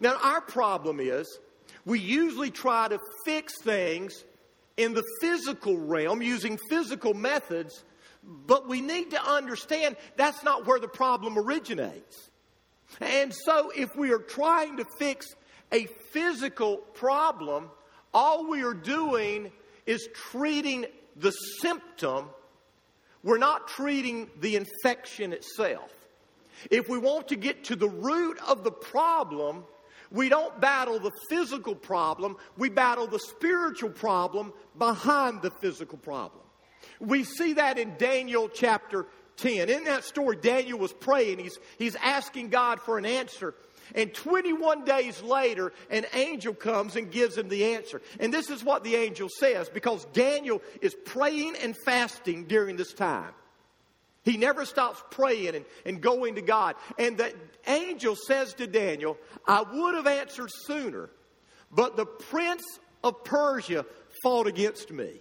Now, 0.00 0.18
our 0.22 0.42
problem 0.42 1.00
is 1.00 1.38
we 1.84 2.00
usually 2.00 2.50
try 2.50 2.88
to 2.88 2.98
fix 3.24 3.54
things 3.62 4.24
in 4.76 4.94
the 4.94 5.04
physical 5.20 5.76
realm 5.78 6.20
using 6.20 6.58
physical 6.68 7.14
methods, 7.14 7.82
but 8.22 8.68
we 8.68 8.80
need 8.80 9.10
to 9.12 9.22
understand 9.22 9.96
that's 10.16 10.44
not 10.44 10.66
where 10.66 10.78
the 10.78 10.88
problem 10.88 11.38
originates. 11.38 12.30
And 13.00 13.34
so, 13.34 13.70
if 13.74 13.94
we 13.96 14.12
are 14.12 14.18
trying 14.18 14.76
to 14.78 14.84
fix 14.98 15.26
a 15.72 15.86
physical 15.86 16.78
problem, 16.78 17.70
all 18.14 18.48
we 18.48 18.62
are 18.62 18.74
doing 18.74 19.50
is 19.86 20.08
treating 20.14 20.86
the 21.16 21.30
symptom, 21.30 22.28
we're 23.22 23.38
not 23.38 23.68
treating 23.68 24.30
the 24.40 24.56
infection 24.56 25.32
itself. 25.32 25.92
If 26.70 26.88
we 26.88 26.98
want 26.98 27.28
to 27.28 27.36
get 27.36 27.64
to 27.64 27.76
the 27.76 27.88
root 27.88 28.38
of 28.46 28.64
the 28.64 28.70
problem, 28.70 29.64
we 30.10 30.28
don't 30.28 30.60
battle 30.60 30.98
the 30.98 31.12
physical 31.28 31.74
problem, 31.74 32.36
we 32.56 32.68
battle 32.68 33.06
the 33.06 33.18
spiritual 33.18 33.90
problem 33.90 34.52
behind 34.78 35.42
the 35.42 35.50
physical 35.50 35.98
problem. 35.98 36.42
We 37.00 37.24
see 37.24 37.54
that 37.54 37.78
in 37.78 37.94
Daniel 37.98 38.48
chapter 38.48 39.06
10. 39.36 39.68
In 39.68 39.84
that 39.84 40.04
story, 40.04 40.36
Daniel 40.36 40.78
was 40.78 40.92
praying, 40.92 41.38
he's, 41.38 41.58
he's 41.78 41.96
asking 41.96 42.48
God 42.48 42.80
for 42.80 42.98
an 42.98 43.06
answer. 43.06 43.54
And 43.94 44.12
21 44.12 44.84
days 44.84 45.22
later, 45.22 45.72
an 45.90 46.06
angel 46.14 46.54
comes 46.54 46.96
and 46.96 47.10
gives 47.10 47.36
him 47.36 47.48
the 47.48 47.74
answer. 47.74 48.02
And 48.20 48.32
this 48.32 48.50
is 48.50 48.64
what 48.64 48.84
the 48.84 48.96
angel 48.96 49.28
says 49.28 49.68
because 49.68 50.04
Daniel 50.12 50.62
is 50.80 50.94
praying 51.04 51.56
and 51.62 51.76
fasting 51.84 52.44
during 52.44 52.76
this 52.76 52.92
time. 52.92 53.32
He 54.24 54.36
never 54.36 54.64
stops 54.64 55.02
praying 55.10 55.54
and, 55.54 55.64
and 55.86 56.00
going 56.00 56.34
to 56.34 56.42
God. 56.42 56.76
And 56.98 57.16
the 57.16 57.32
angel 57.66 58.14
says 58.14 58.52
to 58.54 58.66
Daniel, 58.66 59.16
I 59.46 59.62
would 59.62 59.94
have 59.94 60.06
answered 60.06 60.50
sooner, 60.66 61.08
but 61.70 61.96
the 61.96 62.04
prince 62.04 62.64
of 63.02 63.24
Persia 63.24 63.86
fought 64.22 64.46
against 64.46 64.90
me. 64.90 65.20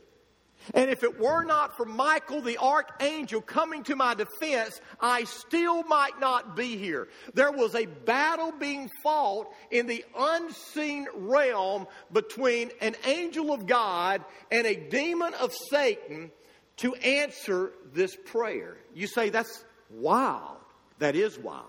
And 0.73 0.89
if 0.89 1.03
it 1.03 1.19
were 1.19 1.43
not 1.43 1.77
for 1.77 1.85
Michael 1.85 2.41
the 2.41 2.57
archangel 2.57 3.41
coming 3.41 3.83
to 3.83 3.95
my 3.95 4.13
defense, 4.13 4.81
I 4.99 5.23
still 5.23 5.83
might 5.83 6.19
not 6.19 6.55
be 6.55 6.77
here. 6.77 7.07
There 7.33 7.51
was 7.51 7.73
a 7.75 7.85
battle 7.85 8.51
being 8.51 8.89
fought 9.01 9.47
in 9.71 9.87
the 9.87 10.03
unseen 10.17 11.07
realm 11.15 11.87
between 12.11 12.71
an 12.81 12.95
angel 13.05 13.53
of 13.53 13.65
God 13.65 14.23
and 14.51 14.67
a 14.67 14.75
demon 14.75 15.33
of 15.35 15.53
Satan 15.69 16.31
to 16.77 16.95
answer 16.95 17.71
this 17.93 18.15
prayer. 18.15 18.77
You 18.93 19.07
say, 19.07 19.29
that's 19.29 19.63
wild. 19.89 20.57
That 20.99 21.15
is 21.15 21.37
wild. 21.37 21.65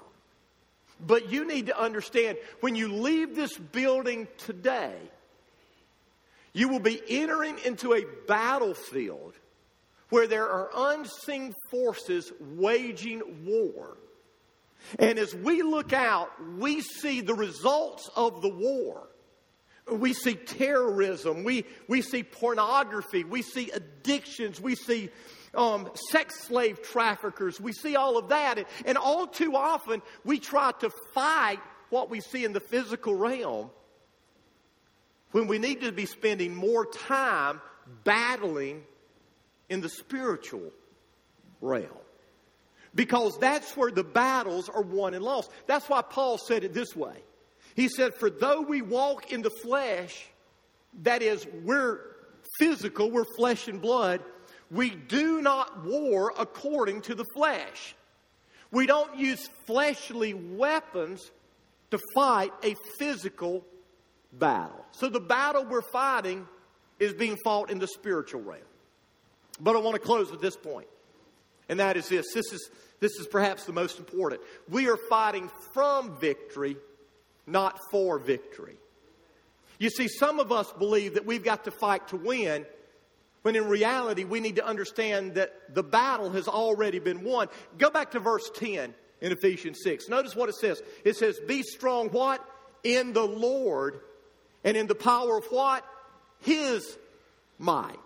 But 1.01 1.31
you 1.31 1.47
need 1.47 1.67
to 1.67 1.81
understand 1.81 2.39
when 2.61 2.75
you 2.75 2.93
leave 2.93 3.37
this 3.37 3.57
building 3.57 4.27
today, 4.39 4.97
you 6.59 6.69
will 6.69 6.81
be 6.81 7.01
entering 7.09 7.57
into 7.65 7.95
a 7.95 8.05
battlefield 8.27 9.35
where 10.09 10.27
there 10.27 10.49
are 10.49 10.71
unseen 10.75 11.55
forces 11.71 12.33
waging 12.41 13.23
war. 13.47 13.97
And 14.99 15.19
as 15.19 15.35
we 15.35 15.63
look 15.63 15.93
out, 15.93 16.31
we 16.57 16.81
see 16.81 17.21
the 17.21 17.35
results 17.35 18.11
of 18.17 18.43
the 18.43 18.49
war. 18.49 19.09
We 19.91 20.13
see 20.13 20.35
terrorism, 20.35 21.45
we, 21.45 21.65
we 21.87 22.03
see 22.03 22.23
pornography, 22.23 23.25
we 23.25 23.41
see 23.41 23.71
addictions, 23.71 24.61
we 24.61 24.75
see 24.75 25.11
um, 25.55 25.89
sex 26.11 26.41
slave 26.41 26.83
traffickers, 26.83 27.61
we 27.61 27.73
see 27.73 27.97
all 27.97 28.19
of 28.19 28.29
that. 28.31 28.59
And, 28.59 28.67
and 28.85 28.99
all 28.99 29.27
too 29.27 29.55
often, 29.57 30.03
we 30.25 30.41
try 30.41 30.73
to 30.81 30.91
fight 31.15 31.61
what 31.91 32.11
we 32.11 32.21
see 32.21 32.45
in 32.45 32.53
the 32.53 32.61
physical 32.61 33.15
realm 33.15 33.71
when 35.33 35.47
we 35.47 35.59
need 35.59 35.83
to 35.83 35.93
be 35.93 36.07
spending 36.07 36.55
more 36.55 36.87
time 36.87 37.61
battling 38.05 38.83
in 39.69 39.81
the 39.81 39.89
spiritual 39.89 40.73
realm. 41.61 41.87
Because 42.95 43.39
that's 43.39 43.77
where 43.77 43.91
the 43.91 44.05
battles 44.05 44.69
are 44.69 44.83
won 44.83 45.15
and 45.15 45.25
lost. 45.25 45.51
That's 45.67 45.89
why 45.89 46.03
Paul 46.03 46.39
said 46.39 46.65
it 46.65 46.73
this 46.73 46.97
way. 46.97 47.15
He 47.77 47.89
said, 47.89 48.15
For 48.15 48.31
though 48.31 48.63
we 48.63 48.83
walk 48.83 49.31
in 49.31 49.43
the 49.43 49.51
flesh, 49.51 50.27
that 51.03 51.23
is, 51.23 51.47
we're 51.65 52.01
physical, 52.59 53.11
we're 53.11 53.27
flesh 53.37 53.69
and 53.69 53.81
blood, 53.81 54.23
we 54.71 54.91
do 54.91 55.41
not 55.41 55.85
war 55.85 56.33
according 56.39 57.03
to 57.03 57.15
the 57.15 57.25
flesh. 57.35 57.95
We 58.71 58.87
don't 58.87 59.19
use 59.19 59.49
fleshly 59.67 60.35
weapons 60.35 61.31
to 61.91 61.99
fight 62.15 62.53
a 62.63 62.75
physical 62.99 63.65
battle. 64.33 64.85
So 64.93 65.09
the 65.09 65.21
battle 65.21 65.65
we're 65.65 65.83
fighting 65.83 66.47
is 66.99 67.13
being 67.13 67.37
fought 67.45 67.71
in 67.71 67.79
the 67.79 67.87
spiritual 67.87 68.43
realm. 68.43 68.63
But 69.61 69.77
I 69.77 69.81
want 69.81 69.95
to 69.95 70.01
close 70.01 70.31
with 70.31 70.41
this 70.41 70.57
point, 70.57 70.89
and 71.69 71.81
that 71.81 71.97
is 71.97 72.09
this. 72.09 72.33
This 72.33 72.53
is, 72.53 72.71
this 73.01 73.13
is 73.19 73.27
perhaps 73.27 73.65
the 73.65 73.73
most 73.73 73.99
important. 73.99 74.41
We 74.69 74.89
are 74.89 74.99
fighting 75.09 75.51
from 75.73 76.17
victory, 76.19 76.77
not 77.47 77.79
for 77.91 78.19
victory. 78.19 78.77
You 79.79 79.91
see, 79.91 80.09
some 80.09 80.41
of 80.41 80.53
us 80.53 80.73
believe 80.73 81.15
that 81.15 81.27
we've 81.27 81.45
got 81.45 81.65
to 81.65 81.71
fight 81.71 82.09
to 82.09 82.17
win, 82.17 82.67
when 83.43 83.57
in 83.57 83.69
reality, 83.69 84.25
we 84.25 84.41
need 84.41 84.57
to 84.57 84.67
understand 84.67 85.35
that 85.35 85.53
the 85.75 85.85
battle 85.85 86.31
has 86.31 86.49
already 86.49 86.99
been 86.99 87.25
won. 87.25 87.49
Go 87.79 87.91
back 87.91 88.13
to 88.13 88.21
verse 88.21 88.51
10 88.55 88.93
in 89.21 89.33
Ephesians 89.33 89.79
6. 89.83 90.09
Notice 90.09 90.35
what 90.37 90.49
it 90.49 90.57
says. 90.57 90.83
It 91.05 91.17
says, 91.17 91.39
Be 91.47 91.63
strong, 91.63 92.09
what? 92.09 92.45
In 92.85 93.13
the 93.13 93.25
Lord 93.25 94.01
and 94.65 94.77
in 94.77 94.87
the 94.87 94.95
power 94.95 95.39
of 95.39 95.45
what? 95.47 95.85
His 96.41 96.97
might. 97.59 97.99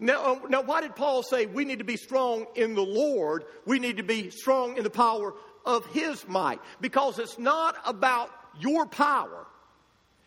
Now, 0.00 0.34
uh, 0.34 0.38
now, 0.48 0.62
why 0.62 0.80
did 0.80 0.96
Paul 0.96 1.22
say 1.22 1.46
we 1.46 1.64
need 1.64 1.78
to 1.78 1.84
be 1.84 1.96
strong 1.96 2.46
in 2.56 2.74
the 2.74 2.82
Lord? 2.82 3.44
We 3.66 3.78
need 3.78 3.98
to 3.98 4.02
be 4.02 4.30
strong 4.30 4.76
in 4.76 4.82
the 4.82 4.90
power 4.90 5.34
of 5.64 5.86
His 5.86 6.26
might. 6.26 6.60
Because 6.80 7.20
it's 7.20 7.38
not 7.38 7.76
about 7.86 8.30
your 8.58 8.86
power, 8.86 9.46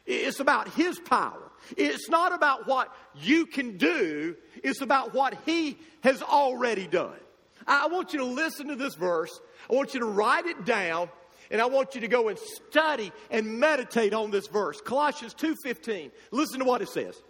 it's 0.06 0.39
about 0.39 0.70
His 0.74 0.97
power. 0.99 1.41
It's 1.76 2.10
not 2.10 2.32
about 2.32 2.68
what 2.68 2.95
you 3.16 3.47
can 3.47 3.78
do, 3.78 4.36
it's 4.64 4.82
about 4.82 5.14
what 5.14 5.38
He 5.45 5.78
has 6.03 6.22
already 6.22 6.88
done. 6.88 7.20
I 7.68 7.88
want 7.88 8.14
you 8.14 8.20
to 8.20 8.26
listen 8.26 8.68
to 8.68 8.76
this 8.76 8.95
verse. 8.95 9.39
I 9.70 9.74
want 9.74 9.93
you 9.93 9.99
to 10.01 10.06
write 10.06 10.45
it 10.45 10.66
down 10.66 11.10
and 11.52 11.62
I 11.62 11.66
want 11.66 11.96
you 11.96 12.02
to 12.02 12.08
go 12.08 12.30
and 12.30 12.38
study 12.38 13.12
and 13.30 13.60
meditate 13.60 14.14
on 14.14 14.32
this 14.32 14.48
verse. 14.48 14.82
Colossians 14.82 15.34
2:15. 15.34 16.12
Listen 16.32 16.60
to 16.60 16.66
what 16.66 16.82
it 16.82 16.89
says. 16.89 17.22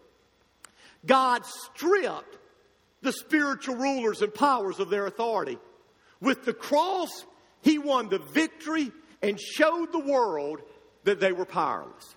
God 1.06 1.46
stripped 1.46 2.38
the 3.02 3.12
spiritual 3.12 3.76
rulers 3.76 4.22
and 4.22 4.34
powers 4.34 4.80
of 4.80 4.90
their 4.90 5.06
authority. 5.06 5.60
With 6.20 6.46
the 6.46 6.54
cross, 6.54 7.26
he 7.62 7.78
won 7.78 8.10
the 8.10 8.20
victory 8.20 8.92
and 9.22 9.40
showed 9.40 9.92
the 9.92 10.00
world 10.00 10.62
that 11.04 11.20
they 11.20 11.32
were 11.32 11.46
powerless. 11.46 12.16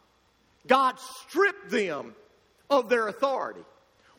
God 0.66 0.98
stripped 0.98 1.70
them 1.70 2.14
of 2.70 2.88
their 2.88 3.08
authority. 3.08 3.64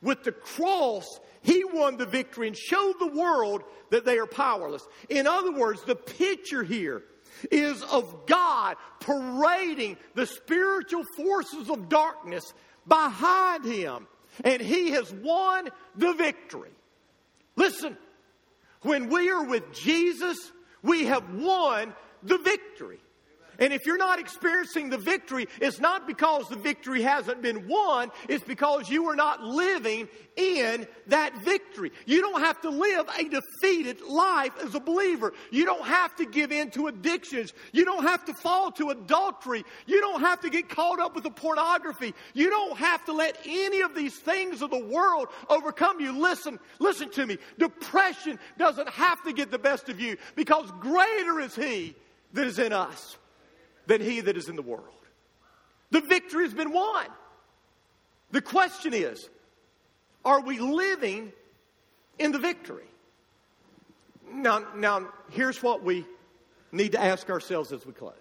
With 0.02 0.24
the 0.24 0.32
cross, 0.32 1.20
he 1.42 1.64
won 1.64 1.98
the 1.98 2.06
victory 2.06 2.48
and 2.48 2.58
showed 2.58 2.96
the 3.00 3.12
world 3.12 3.64
that 3.90 4.06
they 4.06 4.18
are 4.18 4.28
powerless. 4.28 4.88
In 5.10 5.28
other 5.28 5.52
words, 5.52 5.84
the 5.84 5.96
picture 5.96 6.64
here 6.64 7.04
is 7.52 7.82
of 7.84 8.26
God 8.26 8.78
parading 9.00 9.98
the 10.16 10.26
spiritual 10.26 11.04
forces 11.16 11.70
of 11.70 11.90
darkness 11.90 12.54
behind 12.88 13.66
him. 13.66 14.08
And 14.44 14.62
he 14.62 14.92
has 14.92 15.12
won 15.14 15.70
the 15.96 16.14
victory. 16.14 16.72
Listen, 17.56 17.98
when 18.82 19.10
we 19.10 19.30
are 19.30 19.44
with 19.44 19.74
Jesus, 19.74 20.52
we 20.82 21.06
have 21.06 21.34
won 21.34 21.94
the 22.24 22.38
victory. 22.38 23.00
And 23.60 23.74
if 23.74 23.86
you're 23.86 23.98
not 23.98 24.20
experiencing 24.20 24.90
the 24.90 24.98
victory, 24.98 25.48
it's 25.60 25.80
not 25.80 26.08
because 26.08 26.48
the 26.50 26.56
victory 26.56 27.02
hasn't 27.02 27.42
been 27.42 27.68
won, 27.68 28.12
it's 28.28 28.44
because 28.44 28.90
you 28.90 29.08
are 29.10 29.16
not 29.16 29.44
living 29.44 30.08
in 30.38 30.88
that 31.08 31.44
victory. 31.44 31.92
You 32.06 32.22
don't 32.22 32.40
have 32.40 32.62
to 32.62 32.70
live 32.70 33.08
a 33.18 33.24
defeated 33.26 34.02
life 34.02 34.54
as 34.64 34.74
a 34.74 34.80
believer. 34.80 35.34
You 35.52 35.66
don't 35.66 35.86
have 35.86 36.16
to 36.16 36.26
give 36.26 36.52
in 36.52 36.72
to 36.72 36.88
addictions. 36.88 37.54
You 37.74 37.84
don't 37.84 38.04
have 38.04 38.24
to 38.26 38.34
fall 38.34 38.72
to 38.74 38.90
adultery. 38.92 39.66
You 39.86 40.00
don't 40.00 40.22
have 40.22 40.40
to 40.42 40.50
get 40.50 40.70
caught 40.70 41.00
up 41.00 41.14
with 41.14 41.26
the 41.26 41.32
pornography. 41.32 42.14
You 42.34 42.50
don't 42.50 42.78
have 42.78 43.04
to 43.06 43.14
let 43.14 43.38
any 43.46 43.82
of 43.82 43.94
these 43.94 44.16
things 44.16 44.62
of 44.62 44.70
the 44.70 44.86
world 44.86 45.28
overcome 45.50 46.00
you. 46.00 46.18
Listen, 46.18 46.60
listen 46.80 47.10
to 47.12 47.26
me. 47.26 47.38
Depression 47.58 48.40
doesn't 48.58 48.90
have 48.90 49.22
to 49.24 49.34
get 49.34 49.52
the 49.52 49.60
best 49.60 49.90
of 49.90 50.00
you 50.00 50.16
because 50.36 50.72
greater 50.80 51.42
is 51.42 51.56
He 51.56 51.96
that 52.34 52.48
is 52.48 52.60
in 52.60 52.72
us 52.72 53.18
than 53.90 54.02
he 54.02 54.22
that 54.22 54.38
is 54.38 54.48
in 54.48 54.56
the 54.56 54.62
world. 54.62 54.86
The 55.92 56.02
victory 56.02 56.44
has 56.46 56.54
been 56.54 56.72
won. 56.72 57.08
The 58.32 58.42
question 58.42 58.94
is 58.94 59.28
are 60.24 60.42
we 60.42 60.60
living 60.60 61.34
in 62.20 62.32
the 62.32 62.40
victory? 62.40 62.86
Now, 64.32 64.64
now, 64.76 65.08
here's 65.32 65.64
what 65.64 65.84
we 65.84 66.06
need 66.72 66.92
to 66.92 67.02
ask 67.02 67.30
ourselves 67.32 67.74
as 67.74 67.86
we 67.86 67.94
close 67.94 68.14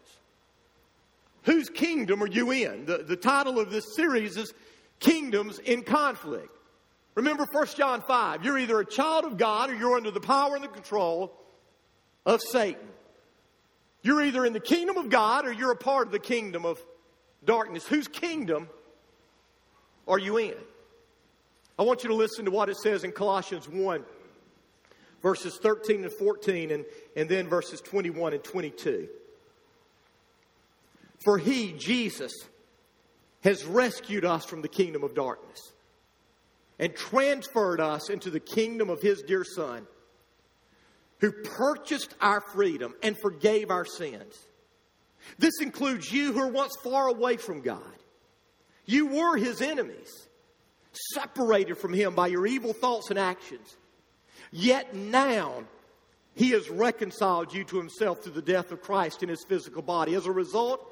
Whose 1.42 1.68
kingdom 1.68 2.22
are 2.22 2.28
you 2.28 2.50
in? 2.50 2.86
The, 2.86 2.98
the 2.98 3.16
title 3.16 3.60
of 3.60 3.70
this 3.70 3.94
series 3.94 4.36
is 4.38 4.54
Kingdoms 5.00 5.58
in 5.58 5.82
Conflict. 5.82 6.50
Remember 7.14 7.46
1 7.50 7.66
John 7.76 8.00
5. 8.00 8.44
You're 8.44 8.58
either 8.58 8.80
a 8.80 8.86
child 8.86 9.26
of 9.26 9.36
God 9.36 9.70
or 9.70 9.74
you're 9.74 9.96
under 9.96 10.10
the 10.10 10.20
power 10.20 10.54
and 10.54 10.64
the 10.64 10.68
control 10.68 11.34
of 12.24 12.40
Satan. 12.40 12.88
You're 14.02 14.22
either 14.22 14.44
in 14.44 14.52
the 14.52 14.60
kingdom 14.60 14.96
of 14.96 15.10
God 15.10 15.46
or 15.46 15.52
you're 15.52 15.72
a 15.72 15.76
part 15.76 16.06
of 16.06 16.12
the 16.12 16.18
kingdom 16.18 16.64
of 16.64 16.78
darkness. 17.44 17.86
Whose 17.86 18.08
kingdom 18.08 18.68
are 20.06 20.18
you 20.18 20.38
in? 20.38 20.54
I 21.78 21.82
want 21.82 22.02
you 22.02 22.08
to 22.08 22.14
listen 22.14 22.44
to 22.44 22.50
what 22.50 22.68
it 22.68 22.76
says 22.76 23.04
in 23.04 23.12
Colossians 23.12 23.68
1, 23.68 24.04
verses 25.22 25.58
13 25.62 26.04
and 26.04 26.12
14, 26.12 26.70
and, 26.70 26.84
and 27.16 27.28
then 27.28 27.48
verses 27.48 27.80
21 27.80 28.34
and 28.34 28.42
22. 28.42 29.08
For 31.24 31.38
he, 31.38 31.72
Jesus, 31.72 32.32
has 33.42 33.64
rescued 33.64 34.24
us 34.24 34.44
from 34.44 34.62
the 34.62 34.68
kingdom 34.68 35.04
of 35.04 35.14
darkness 35.14 35.72
and 36.78 36.94
transferred 36.94 37.80
us 37.80 38.10
into 38.10 38.30
the 38.30 38.40
kingdom 38.40 38.90
of 38.90 39.00
his 39.00 39.22
dear 39.22 39.44
Son 39.44 39.86
who 41.20 41.32
purchased 41.32 42.14
our 42.20 42.40
freedom 42.40 42.94
and 43.02 43.16
forgave 43.18 43.70
our 43.70 43.84
sins. 43.84 44.38
This 45.38 45.60
includes 45.60 46.10
you 46.12 46.32
who 46.32 46.40
are 46.40 46.48
once 46.48 46.76
far 46.82 47.08
away 47.08 47.36
from 47.36 47.60
God. 47.60 47.82
You 48.86 49.06
were 49.08 49.36
his 49.36 49.60
enemies, 49.60 50.28
separated 51.12 51.76
from 51.76 51.92
him 51.92 52.14
by 52.14 52.28
your 52.28 52.46
evil 52.46 52.72
thoughts 52.72 53.10
and 53.10 53.18
actions. 53.18 53.76
Yet 54.50 54.94
now, 54.94 55.64
he 56.34 56.50
has 56.50 56.70
reconciled 56.70 57.52
you 57.52 57.64
to 57.64 57.76
himself 57.76 58.22
through 58.22 58.32
the 58.32 58.42
death 58.42 58.72
of 58.72 58.80
Christ 58.80 59.22
in 59.22 59.28
his 59.28 59.44
physical 59.46 59.82
body. 59.82 60.14
As 60.14 60.26
a 60.26 60.32
result, 60.32 60.88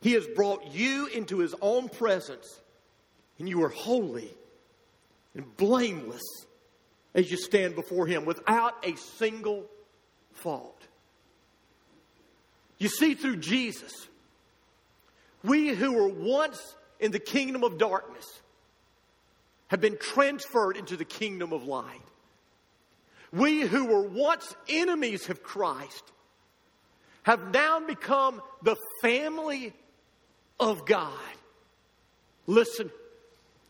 he 0.00 0.12
has 0.12 0.26
brought 0.26 0.66
you 0.72 1.06
into 1.06 1.38
his 1.38 1.54
own 1.60 1.88
presence, 1.88 2.60
and 3.38 3.48
you 3.48 3.62
are 3.62 3.68
holy 3.68 4.34
and 5.34 5.56
blameless 5.56 6.22
as 7.14 7.30
you 7.30 7.36
stand 7.36 7.74
before 7.74 8.06
Him 8.06 8.24
without 8.24 8.74
a 8.84 8.96
single 8.96 9.66
fault. 10.32 10.80
You 12.78 12.88
see, 12.88 13.14
through 13.14 13.36
Jesus, 13.36 14.08
we 15.44 15.68
who 15.68 15.92
were 15.92 16.08
once 16.08 16.60
in 16.98 17.12
the 17.12 17.18
kingdom 17.18 17.64
of 17.64 17.78
darkness 17.78 18.40
have 19.68 19.80
been 19.80 19.96
transferred 19.96 20.76
into 20.76 20.96
the 20.96 21.04
kingdom 21.04 21.52
of 21.52 21.64
light. 21.64 22.00
We 23.32 23.62
who 23.62 23.86
were 23.86 24.02
once 24.02 24.54
enemies 24.68 25.30
of 25.30 25.42
Christ 25.42 26.04
have 27.22 27.52
now 27.52 27.80
become 27.80 28.42
the 28.62 28.76
family 29.00 29.72
of 30.60 30.84
God. 30.84 31.12
Listen, 32.46 32.90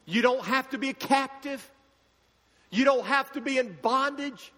you 0.07 0.23
don't 0.23 0.45
have 0.45 0.71
to 0.71 0.79
be 0.79 0.89
a 0.89 0.95
captive. 0.95 1.71
You 2.73 2.85
don't 2.85 3.05
have 3.05 3.31
to 3.33 3.41
be 3.41 3.59
in 3.59 3.77
bondage. 3.81 4.51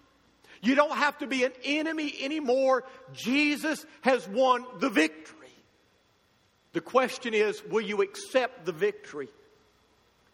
You 0.62 0.76
don't 0.76 0.96
have 0.96 1.18
to 1.18 1.26
be 1.26 1.44
an 1.44 1.52
enemy 1.64 2.14
anymore. 2.22 2.84
Jesus 3.12 3.84
has 4.00 4.26
won 4.26 4.64
the 4.78 4.88
victory. 4.88 5.34
The 6.72 6.80
question 6.80 7.34
is 7.34 7.62
will 7.64 7.82
you 7.82 8.00
accept 8.02 8.64
the 8.64 8.72
victory 8.72 9.28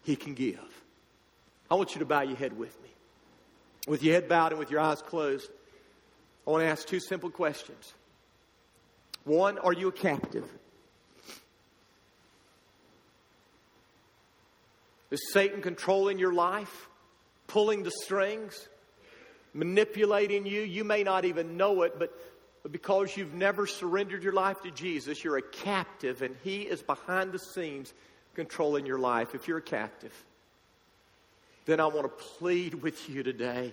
he 0.03 0.15
can 0.15 0.35
give? 0.35 0.61
I 1.71 1.75
want 1.75 1.95
you 1.95 2.01
to 2.01 2.07
bow 2.07 2.21
your 2.21 2.37
head 2.37 2.57
with 2.57 2.81
me. 2.83 2.91
With 3.89 4.03
your 4.03 4.15
head 4.15 4.29
bowed 4.29 4.53
and 4.53 4.59
with 4.59 4.71
your 4.71 4.81
eyes 4.81 5.01
closed, 5.01 5.51
I 6.47 6.51
want 6.51 6.63
to 6.63 6.69
ask 6.69 6.87
two 6.87 7.01
simple 7.01 7.31
questions. 7.31 7.95
One, 9.25 9.59
are 9.59 9.73
you 9.73 9.89
a 9.89 9.93
captive? 9.93 10.45
Is 15.11 15.33
Satan 15.33 15.63
controlling 15.63 16.19
your 16.19 16.33
life, 16.33 16.90
pulling 17.51 17.83
the 17.83 17.91
strings, 17.91 18.69
manipulating 19.53 20.47
you? 20.47 20.63
You 20.63 20.85
may 20.85 21.03
not 21.03 21.25
even 21.25 21.57
know 21.57 21.83
it, 21.83 21.99
but, 21.99 22.13
because 22.71 23.17
you've 23.17 23.35
never 23.35 23.67
surrendered 23.67 24.23
your 24.23 24.33
life 24.33 24.61
to 24.63 24.71
Jesus, 24.71 25.25
you're 25.25 25.39
a 25.39 25.43
captive, 25.43 26.23
and 26.23 26.37
He 26.45 26.63
is 26.63 26.83
behind 26.83 27.33
the 27.33 27.39
scenes 27.39 27.93
controlling 28.35 28.87
your 28.87 28.99
life. 28.99 29.35
If 29.35 29.49
you're 29.49 29.59
a 29.59 29.63
captive, 29.63 30.13
then 31.67 31.81
I 31.81 31.87
want 31.87 32.03
to 32.03 32.25
plead 32.39 32.75
with 32.75 33.09
you 33.09 33.23
today 33.23 33.73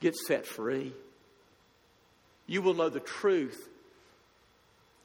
get 0.00 0.16
set 0.16 0.46
free. 0.46 0.92
You 2.46 2.62
will 2.62 2.74
know 2.74 2.88
the 2.88 3.00
truth, 3.00 3.68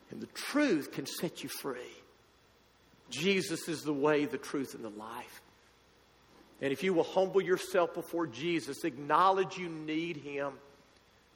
and 0.09 0.21
the 0.21 0.27
truth 0.27 0.91
can 0.93 1.05
set 1.05 1.43
you 1.43 1.49
free. 1.49 1.93
Jesus 3.09 3.67
is 3.67 3.83
the 3.83 3.93
way, 3.93 4.25
the 4.25 4.37
truth, 4.37 4.73
and 4.73 4.83
the 4.83 4.89
life. 4.89 5.41
And 6.61 6.71
if 6.71 6.83
you 6.83 6.93
will 6.93 7.03
humble 7.03 7.41
yourself 7.41 7.93
before 7.93 8.27
Jesus, 8.27 8.83
acknowledge 8.83 9.57
you 9.57 9.69
need 9.69 10.17
Him, 10.17 10.53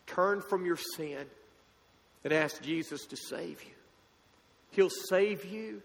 turn 0.08 0.42
from 0.42 0.66
your 0.66 0.78
sin, 0.78 1.26
and 2.24 2.34
ask 2.34 2.62
Jesus 2.62 3.06
to 3.08 3.18
save 3.18 3.62
you. 3.64 3.72
He'll 4.72 4.90
save 4.90 5.46
you. 5.46 5.82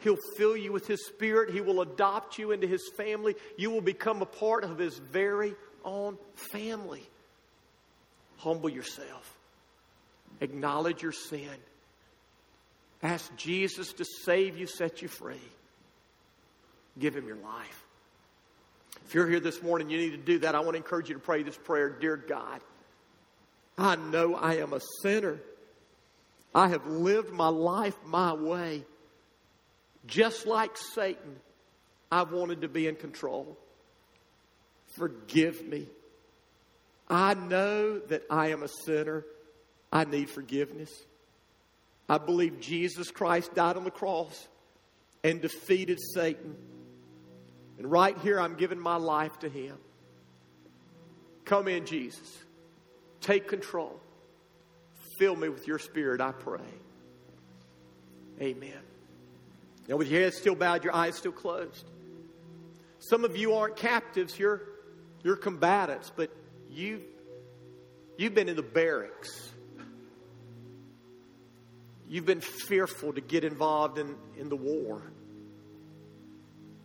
He'll 0.00 0.18
fill 0.36 0.56
you 0.56 0.72
with 0.72 0.86
His 0.86 1.06
Spirit. 1.06 1.50
He 1.50 1.60
will 1.60 1.80
adopt 1.80 2.38
you 2.38 2.52
into 2.52 2.66
His 2.66 2.90
family. 2.96 3.34
You 3.56 3.70
will 3.70 3.80
become 3.80 4.22
a 4.22 4.26
part 4.26 4.64
of 4.64 4.78
His 4.78 4.98
very 4.98 5.54
own 5.84 6.18
family. 6.52 7.02
Humble 8.38 8.68
yourself. 8.68 9.34
Acknowledge 10.40 11.02
your 11.02 11.12
sin. 11.12 11.48
Ask 13.02 13.34
Jesus 13.36 13.92
to 13.94 14.04
save 14.04 14.56
you, 14.56 14.66
set 14.66 15.02
you 15.02 15.08
free. 15.08 15.40
Give 16.98 17.16
Him 17.16 17.26
your 17.26 17.36
life. 17.36 17.87
If 19.06 19.14
you're 19.14 19.28
here 19.28 19.40
this 19.40 19.62
morning, 19.62 19.90
you 19.90 19.98
need 19.98 20.10
to 20.10 20.16
do 20.16 20.38
that. 20.40 20.54
I 20.54 20.60
want 20.60 20.72
to 20.72 20.76
encourage 20.76 21.08
you 21.08 21.14
to 21.14 21.20
pray 21.20 21.42
this 21.42 21.56
prayer 21.56 21.90
Dear 21.90 22.16
God, 22.16 22.60
I 23.76 23.96
know 23.96 24.34
I 24.34 24.56
am 24.56 24.72
a 24.72 24.80
sinner. 25.02 25.38
I 26.54 26.68
have 26.68 26.86
lived 26.86 27.30
my 27.30 27.48
life 27.48 27.96
my 28.04 28.32
way. 28.32 28.84
Just 30.06 30.46
like 30.46 30.76
Satan, 30.76 31.36
I've 32.10 32.32
wanted 32.32 32.62
to 32.62 32.68
be 32.68 32.86
in 32.86 32.96
control. 32.96 33.56
Forgive 34.96 35.66
me. 35.66 35.86
I 37.08 37.34
know 37.34 37.98
that 37.98 38.22
I 38.30 38.48
am 38.48 38.62
a 38.62 38.68
sinner. 38.68 39.24
I 39.92 40.04
need 40.04 40.30
forgiveness. 40.30 40.90
I 42.08 42.18
believe 42.18 42.60
Jesus 42.60 43.10
Christ 43.10 43.54
died 43.54 43.76
on 43.76 43.84
the 43.84 43.90
cross 43.90 44.48
and 45.22 45.40
defeated 45.40 45.98
Satan. 46.14 46.56
And 47.78 47.90
right 47.90 48.16
here, 48.18 48.40
I'm 48.40 48.56
giving 48.56 48.80
my 48.80 48.96
life 48.96 49.38
to 49.40 49.48
Him. 49.48 49.76
Come 51.44 51.68
in, 51.68 51.86
Jesus. 51.86 52.36
Take 53.20 53.48
control. 53.48 53.98
Fill 55.18 55.36
me 55.36 55.48
with 55.48 55.66
your 55.66 55.78
spirit, 55.78 56.20
I 56.20 56.32
pray. 56.32 56.60
Amen. 58.40 58.80
Now, 59.88 59.96
with 59.96 60.08
your 60.08 60.20
head 60.20 60.34
still 60.34 60.54
bowed, 60.54 60.84
your 60.84 60.94
eyes 60.94 61.16
still 61.16 61.32
closed. 61.32 61.84
Some 62.98 63.24
of 63.24 63.36
you 63.36 63.54
aren't 63.54 63.76
captives, 63.76 64.38
you're, 64.38 64.62
you're 65.22 65.36
combatants, 65.36 66.12
but 66.14 66.30
you, 66.68 67.02
you've 68.16 68.34
been 68.34 68.48
in 68.48 68.56
the 68.56 68.62
barracks. 68.62 69.50
You've 72.08 72.26
been 72.26 72.40
fearful 72.40 73.12
to 73.12 73.20
get 73.20 73.44
involved 73.44 73.98
in, 73.98 74.16
in 74.36 74.48
the 74.48 74.56
war. 74.56 75.02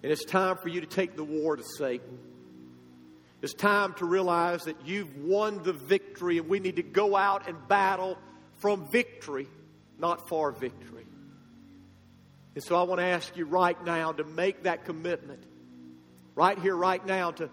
And 0.04 0.12
it's 0.12 0.26
time 0.26 0.58
for 0.58 0.68
you 0.68 0.82
to 0.82 0.88
take 0.88 1.16
the 1.16 1.24
war 1.24 1.56
to 1.56 1.64
Satan. 1.78 2.20
It's 3.42 3.54
time 3.54 3.94
to 3.96 4.06
realize 4.06 4.64
that 4.64 4.86
you've 4.86 5.16
won 5.18 5.64
the 5.64 5.74
victory 5.74 6.38
and 6.38 6.48
we 6.48 6.60
need 6.60 6.76
to 6.76 6.84
go 6.84 7.16
out 7.16 7.48
and 7.48 7.68
battle 7.68 8.18
from 8.58 8.90
victory, 8.92 9.48
not 9.98 10.30
for 10.30 10.52
victory. 10.52 11.06
And 12.56 12.64
so 12.64 12.80
I 12.80 12.84
want 12.84 13.00
to 13.00 13.06
ask 13.06 13.36
you 13.36 13.46
right 13.46 13.82
now 13.84 14.12
to 14.12 14.24
make 14.24 14.64
that 14.64 14.86
commitment. 14.86 15.44
Right 16.36 16.58
here, 16.58 16.76
right 16.76 17.06
now, 17.06 17.32
to, 17.32 17.50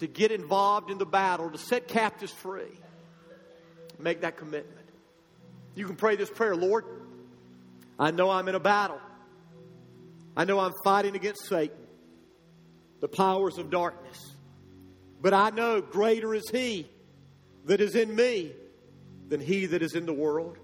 to 0.00 0.06
get 0.06 0.32
involved 0.32 0.90
in 0.90 0.98
the 0.98 1.06
battle, 1.06 1.50
to 1.50 1.58
set 1.58 1.88
captives 1.88 2.32
free. 2.32 2.78
Make 3.98 4.20
that 4.20 4.36
commitment. 4.36 4.86
You 5.74 5.86
can 5.86 5.96
pray 5.96 6.16
this 6.16 6.30
prayer 6.30 6.56
Lord, 6.56 6.84
I 7.98 8.10
know 8.10 8.30
I'm 8.30 8.48
in 8.48 8.54
a 8.54 8.60
battle. 8.60 9.00
I 10.36 10.44
know 10.44 10.58
I'm 10.60 10.72
fighting 10.84 11.16
against 11.16 11.46
Satan, 11.46 11.76
the 13.00 13.08
powers 13.08 13.58
of 13.58 13.70
darkness. 13.70 14.34
But 15.20 15.34
I 15.34 15.50
know 15.50 15.80
greater 15.80 16.34
is 16.34 16.48
He 16.50 16.88
that 17.64 17.80
is 17.80 17.94
in 17.94 18.14
me 18.14 18.52
than 19.28 19.40
He 19.40 19.66
that 19.66 19.82
is 19.82 19.94
in 19.94 20.06
the 20.06 20.12
world. 20.12 20.56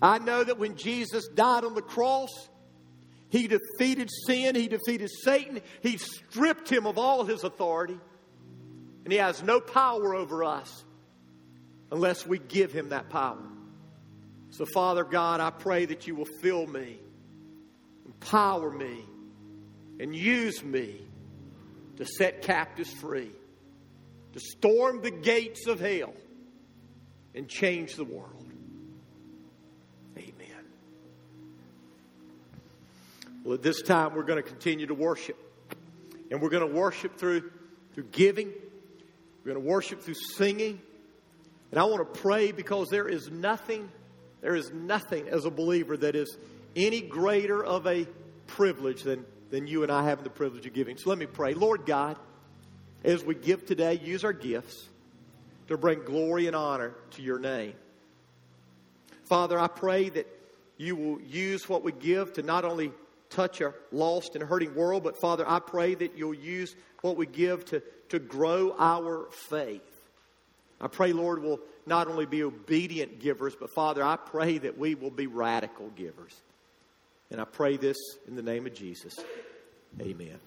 I 0.00 0.18
know 0.18 0.42
that 0.42 0.58
when 0.58 0.76
Jesus 0.76 1.28
died 1.28 1.64
on 1.64 1.74
the 1.74 1.82
cross, 1.82 2.48
He 3.28 3.48
defeated 3.48 4.08
sin, 4.26 4.54
He 4.54 4.68
defeated 4.68 5.10
Satan, 5.22 5.60
He 5.82 5.98
stripped 5.98 6.70
him 6.70 6.86
of 6.86 6.98
all 6.98 7.24
His 7.24 7.44
authority, 7.44 7.98
and 9.04 9.12
He 9.12 9.18
has 9.18 9.42
no 9.42 9.60
power 9.60 10.14
over 10.14 10.44
us 10.44 10.84
unless 11.90 12.26
we 12.26 12.38
give 12.38 12.72
Him 12.72 12.90
that 12.90 13.08
power. 13.08 13.42
So, 14.50 14.64
Father 14.72 15.04
God, 15.04 15.40
I 15.40 15.50
pray 15.50 15.84
that 15.86 16.06
you 16.06 16.14
will 16.14 16.28
fill 16.40 16.66
me, 16.66 16.98
empower 18.06 18.70
me, 18.70 19.04
and 20.00 20.14
use 20.14 20.64
me 20.64 21.02
to 21.96 22.04
set 22.04 22.42
captives 22.42 22.92
free, 22.92 23.30
to 24.32 24.40
storm 24.40 25.02
the 25.02 25.10
gates 25.10 25.66
of 25.66 25.80
hell, 25.80 26.14
and 27.34 27.48
change 27.48 27.96
the 27.96 28.04
world. 28.04 28.46
Amen. 30.16 30.64
Well, 33.44 33.54
at 33.54 33.62
this 33.62 33.82
time, 33.82 34.14
we're 34.14 34.22
going 34.22 34.42
to 34.42 34.48
continue 34.48 34.86
to 34.86 34.94
worship. 34.94 35.36
And 36.30 36.40
we're 36.40 36.48
going 36.48 36.68
to 36.68 36.74
worship 36.74 37.16
through, 37.16 37.50
through 37.94 38.08
giving, 38.10 38.48
we're 39.44 39.52
going 39.52 39.64
to 39.64 39.70
worship 39.70 40.02
through 40.02 40.14
singing. 40.14 40.80
And 41.70 41.80
I 41.80 41.84
want 41.84 41.98
to 42.12 42.20
pray 42.20 42.52
because 42.52 42.88
there 42.88 43.08
is 43.08 43.30
nothing 43.30 43.88
there 44.46 44.54
is 44.54 44.72
nothing 44.72 45.28
as 45.28 45.44
a 45.44 45.50
believer 45.50 45.96
that 45.96 46.14
is 46.14 46.36
any 46.74 47.00
greater 47.00 47.64
of 47.64 47.86
a 47.86 48.06
privilege 48.46 49.02
than, 49.02 49.24
than 49.50 49.66
you 49.66 49.82
and 49.82 49.92
I 49.92 50.04
having 50.04 50.24
the 50.24 50.30
privilege 50.30 50.66
of 50.66 50.72
giving. 50.72 50.96
So 50.96 51.10
let 51.10 51.18
me 51.18 51.26
pray. 51.26 51.54
Lord 51.54 51.86
God, 51.86 52.16
as 53.04 53.24
we 53.24 53.34
give 53.34 53.66
today, 53.66 54.00
use 54.02 54.24
our 54.24 54.32
gifts 54.32 54.88
to 55.68 55.76
bring 55.76 56.02
glory 56.04 56.46
and 56.46 56.56
honor 56.56 56.94
to 57.12 57.22
your 57.22 57.38
name. 57.38 57.74
Father, 59.24 59.58
I 59.58 59.68
pray 59.68 60.08
that 60.10 60.26
you 60.76 60.94
will 60.94 61.20
use 61.20 61.68
what 61.68 61.82
we 61.82 61.92
give 61.92 62.34
to 62.34 62.42
not 62.42 62.64
only 62.64 62.92
touch 63.30 63.60
a 63.60 63.74
lost 63.92 64.34
and 64.36 64.44
hurting 64.44 64.74
world, 64.74 65.02
but 65.02 65.16
Father, 65.16 65.44
I 65.48 65.58
pray 65.58 65.94
that 65.94 66.16
you'll 66.16 66.34
use 66.34 66.74
what 67.00 67.16
we 67.16 67.26
give 67.26 67.64
to, 67.66 67.82
to 68.10 68.18
grow 68.18 68.74
our 68.78 69.28
faith. 69.30 69.82
I 70.80 70.88
pray, 70.88 71.12
Lord, 71.12 71.42
we'll 71.42 71.60
not 71.86 72.08
only 72.08 72.26
be 72.26 72.42
obedient 72.42 73.20
givers, 73.20 73.56
but 73.56 73.70
Father, 73.70 74.02
I 74.02 74.16
pray 74.16 74.58
that 74.58 74.78
we 74.78 74.94
will 74.94 75.10
be 75.10 75.26
radical 75.26 75.88
givers. 75.96 76.34
And 77.30 77.40
I 77.40 77.44
pray 77.44 77.76
this 77.76 77.96
in 78.28 78.36
the 78.36 78.42
name 78.42 78.66
of 78.66 78.74
Jesus. 78.74 79.18
Amen. 80.00 80.38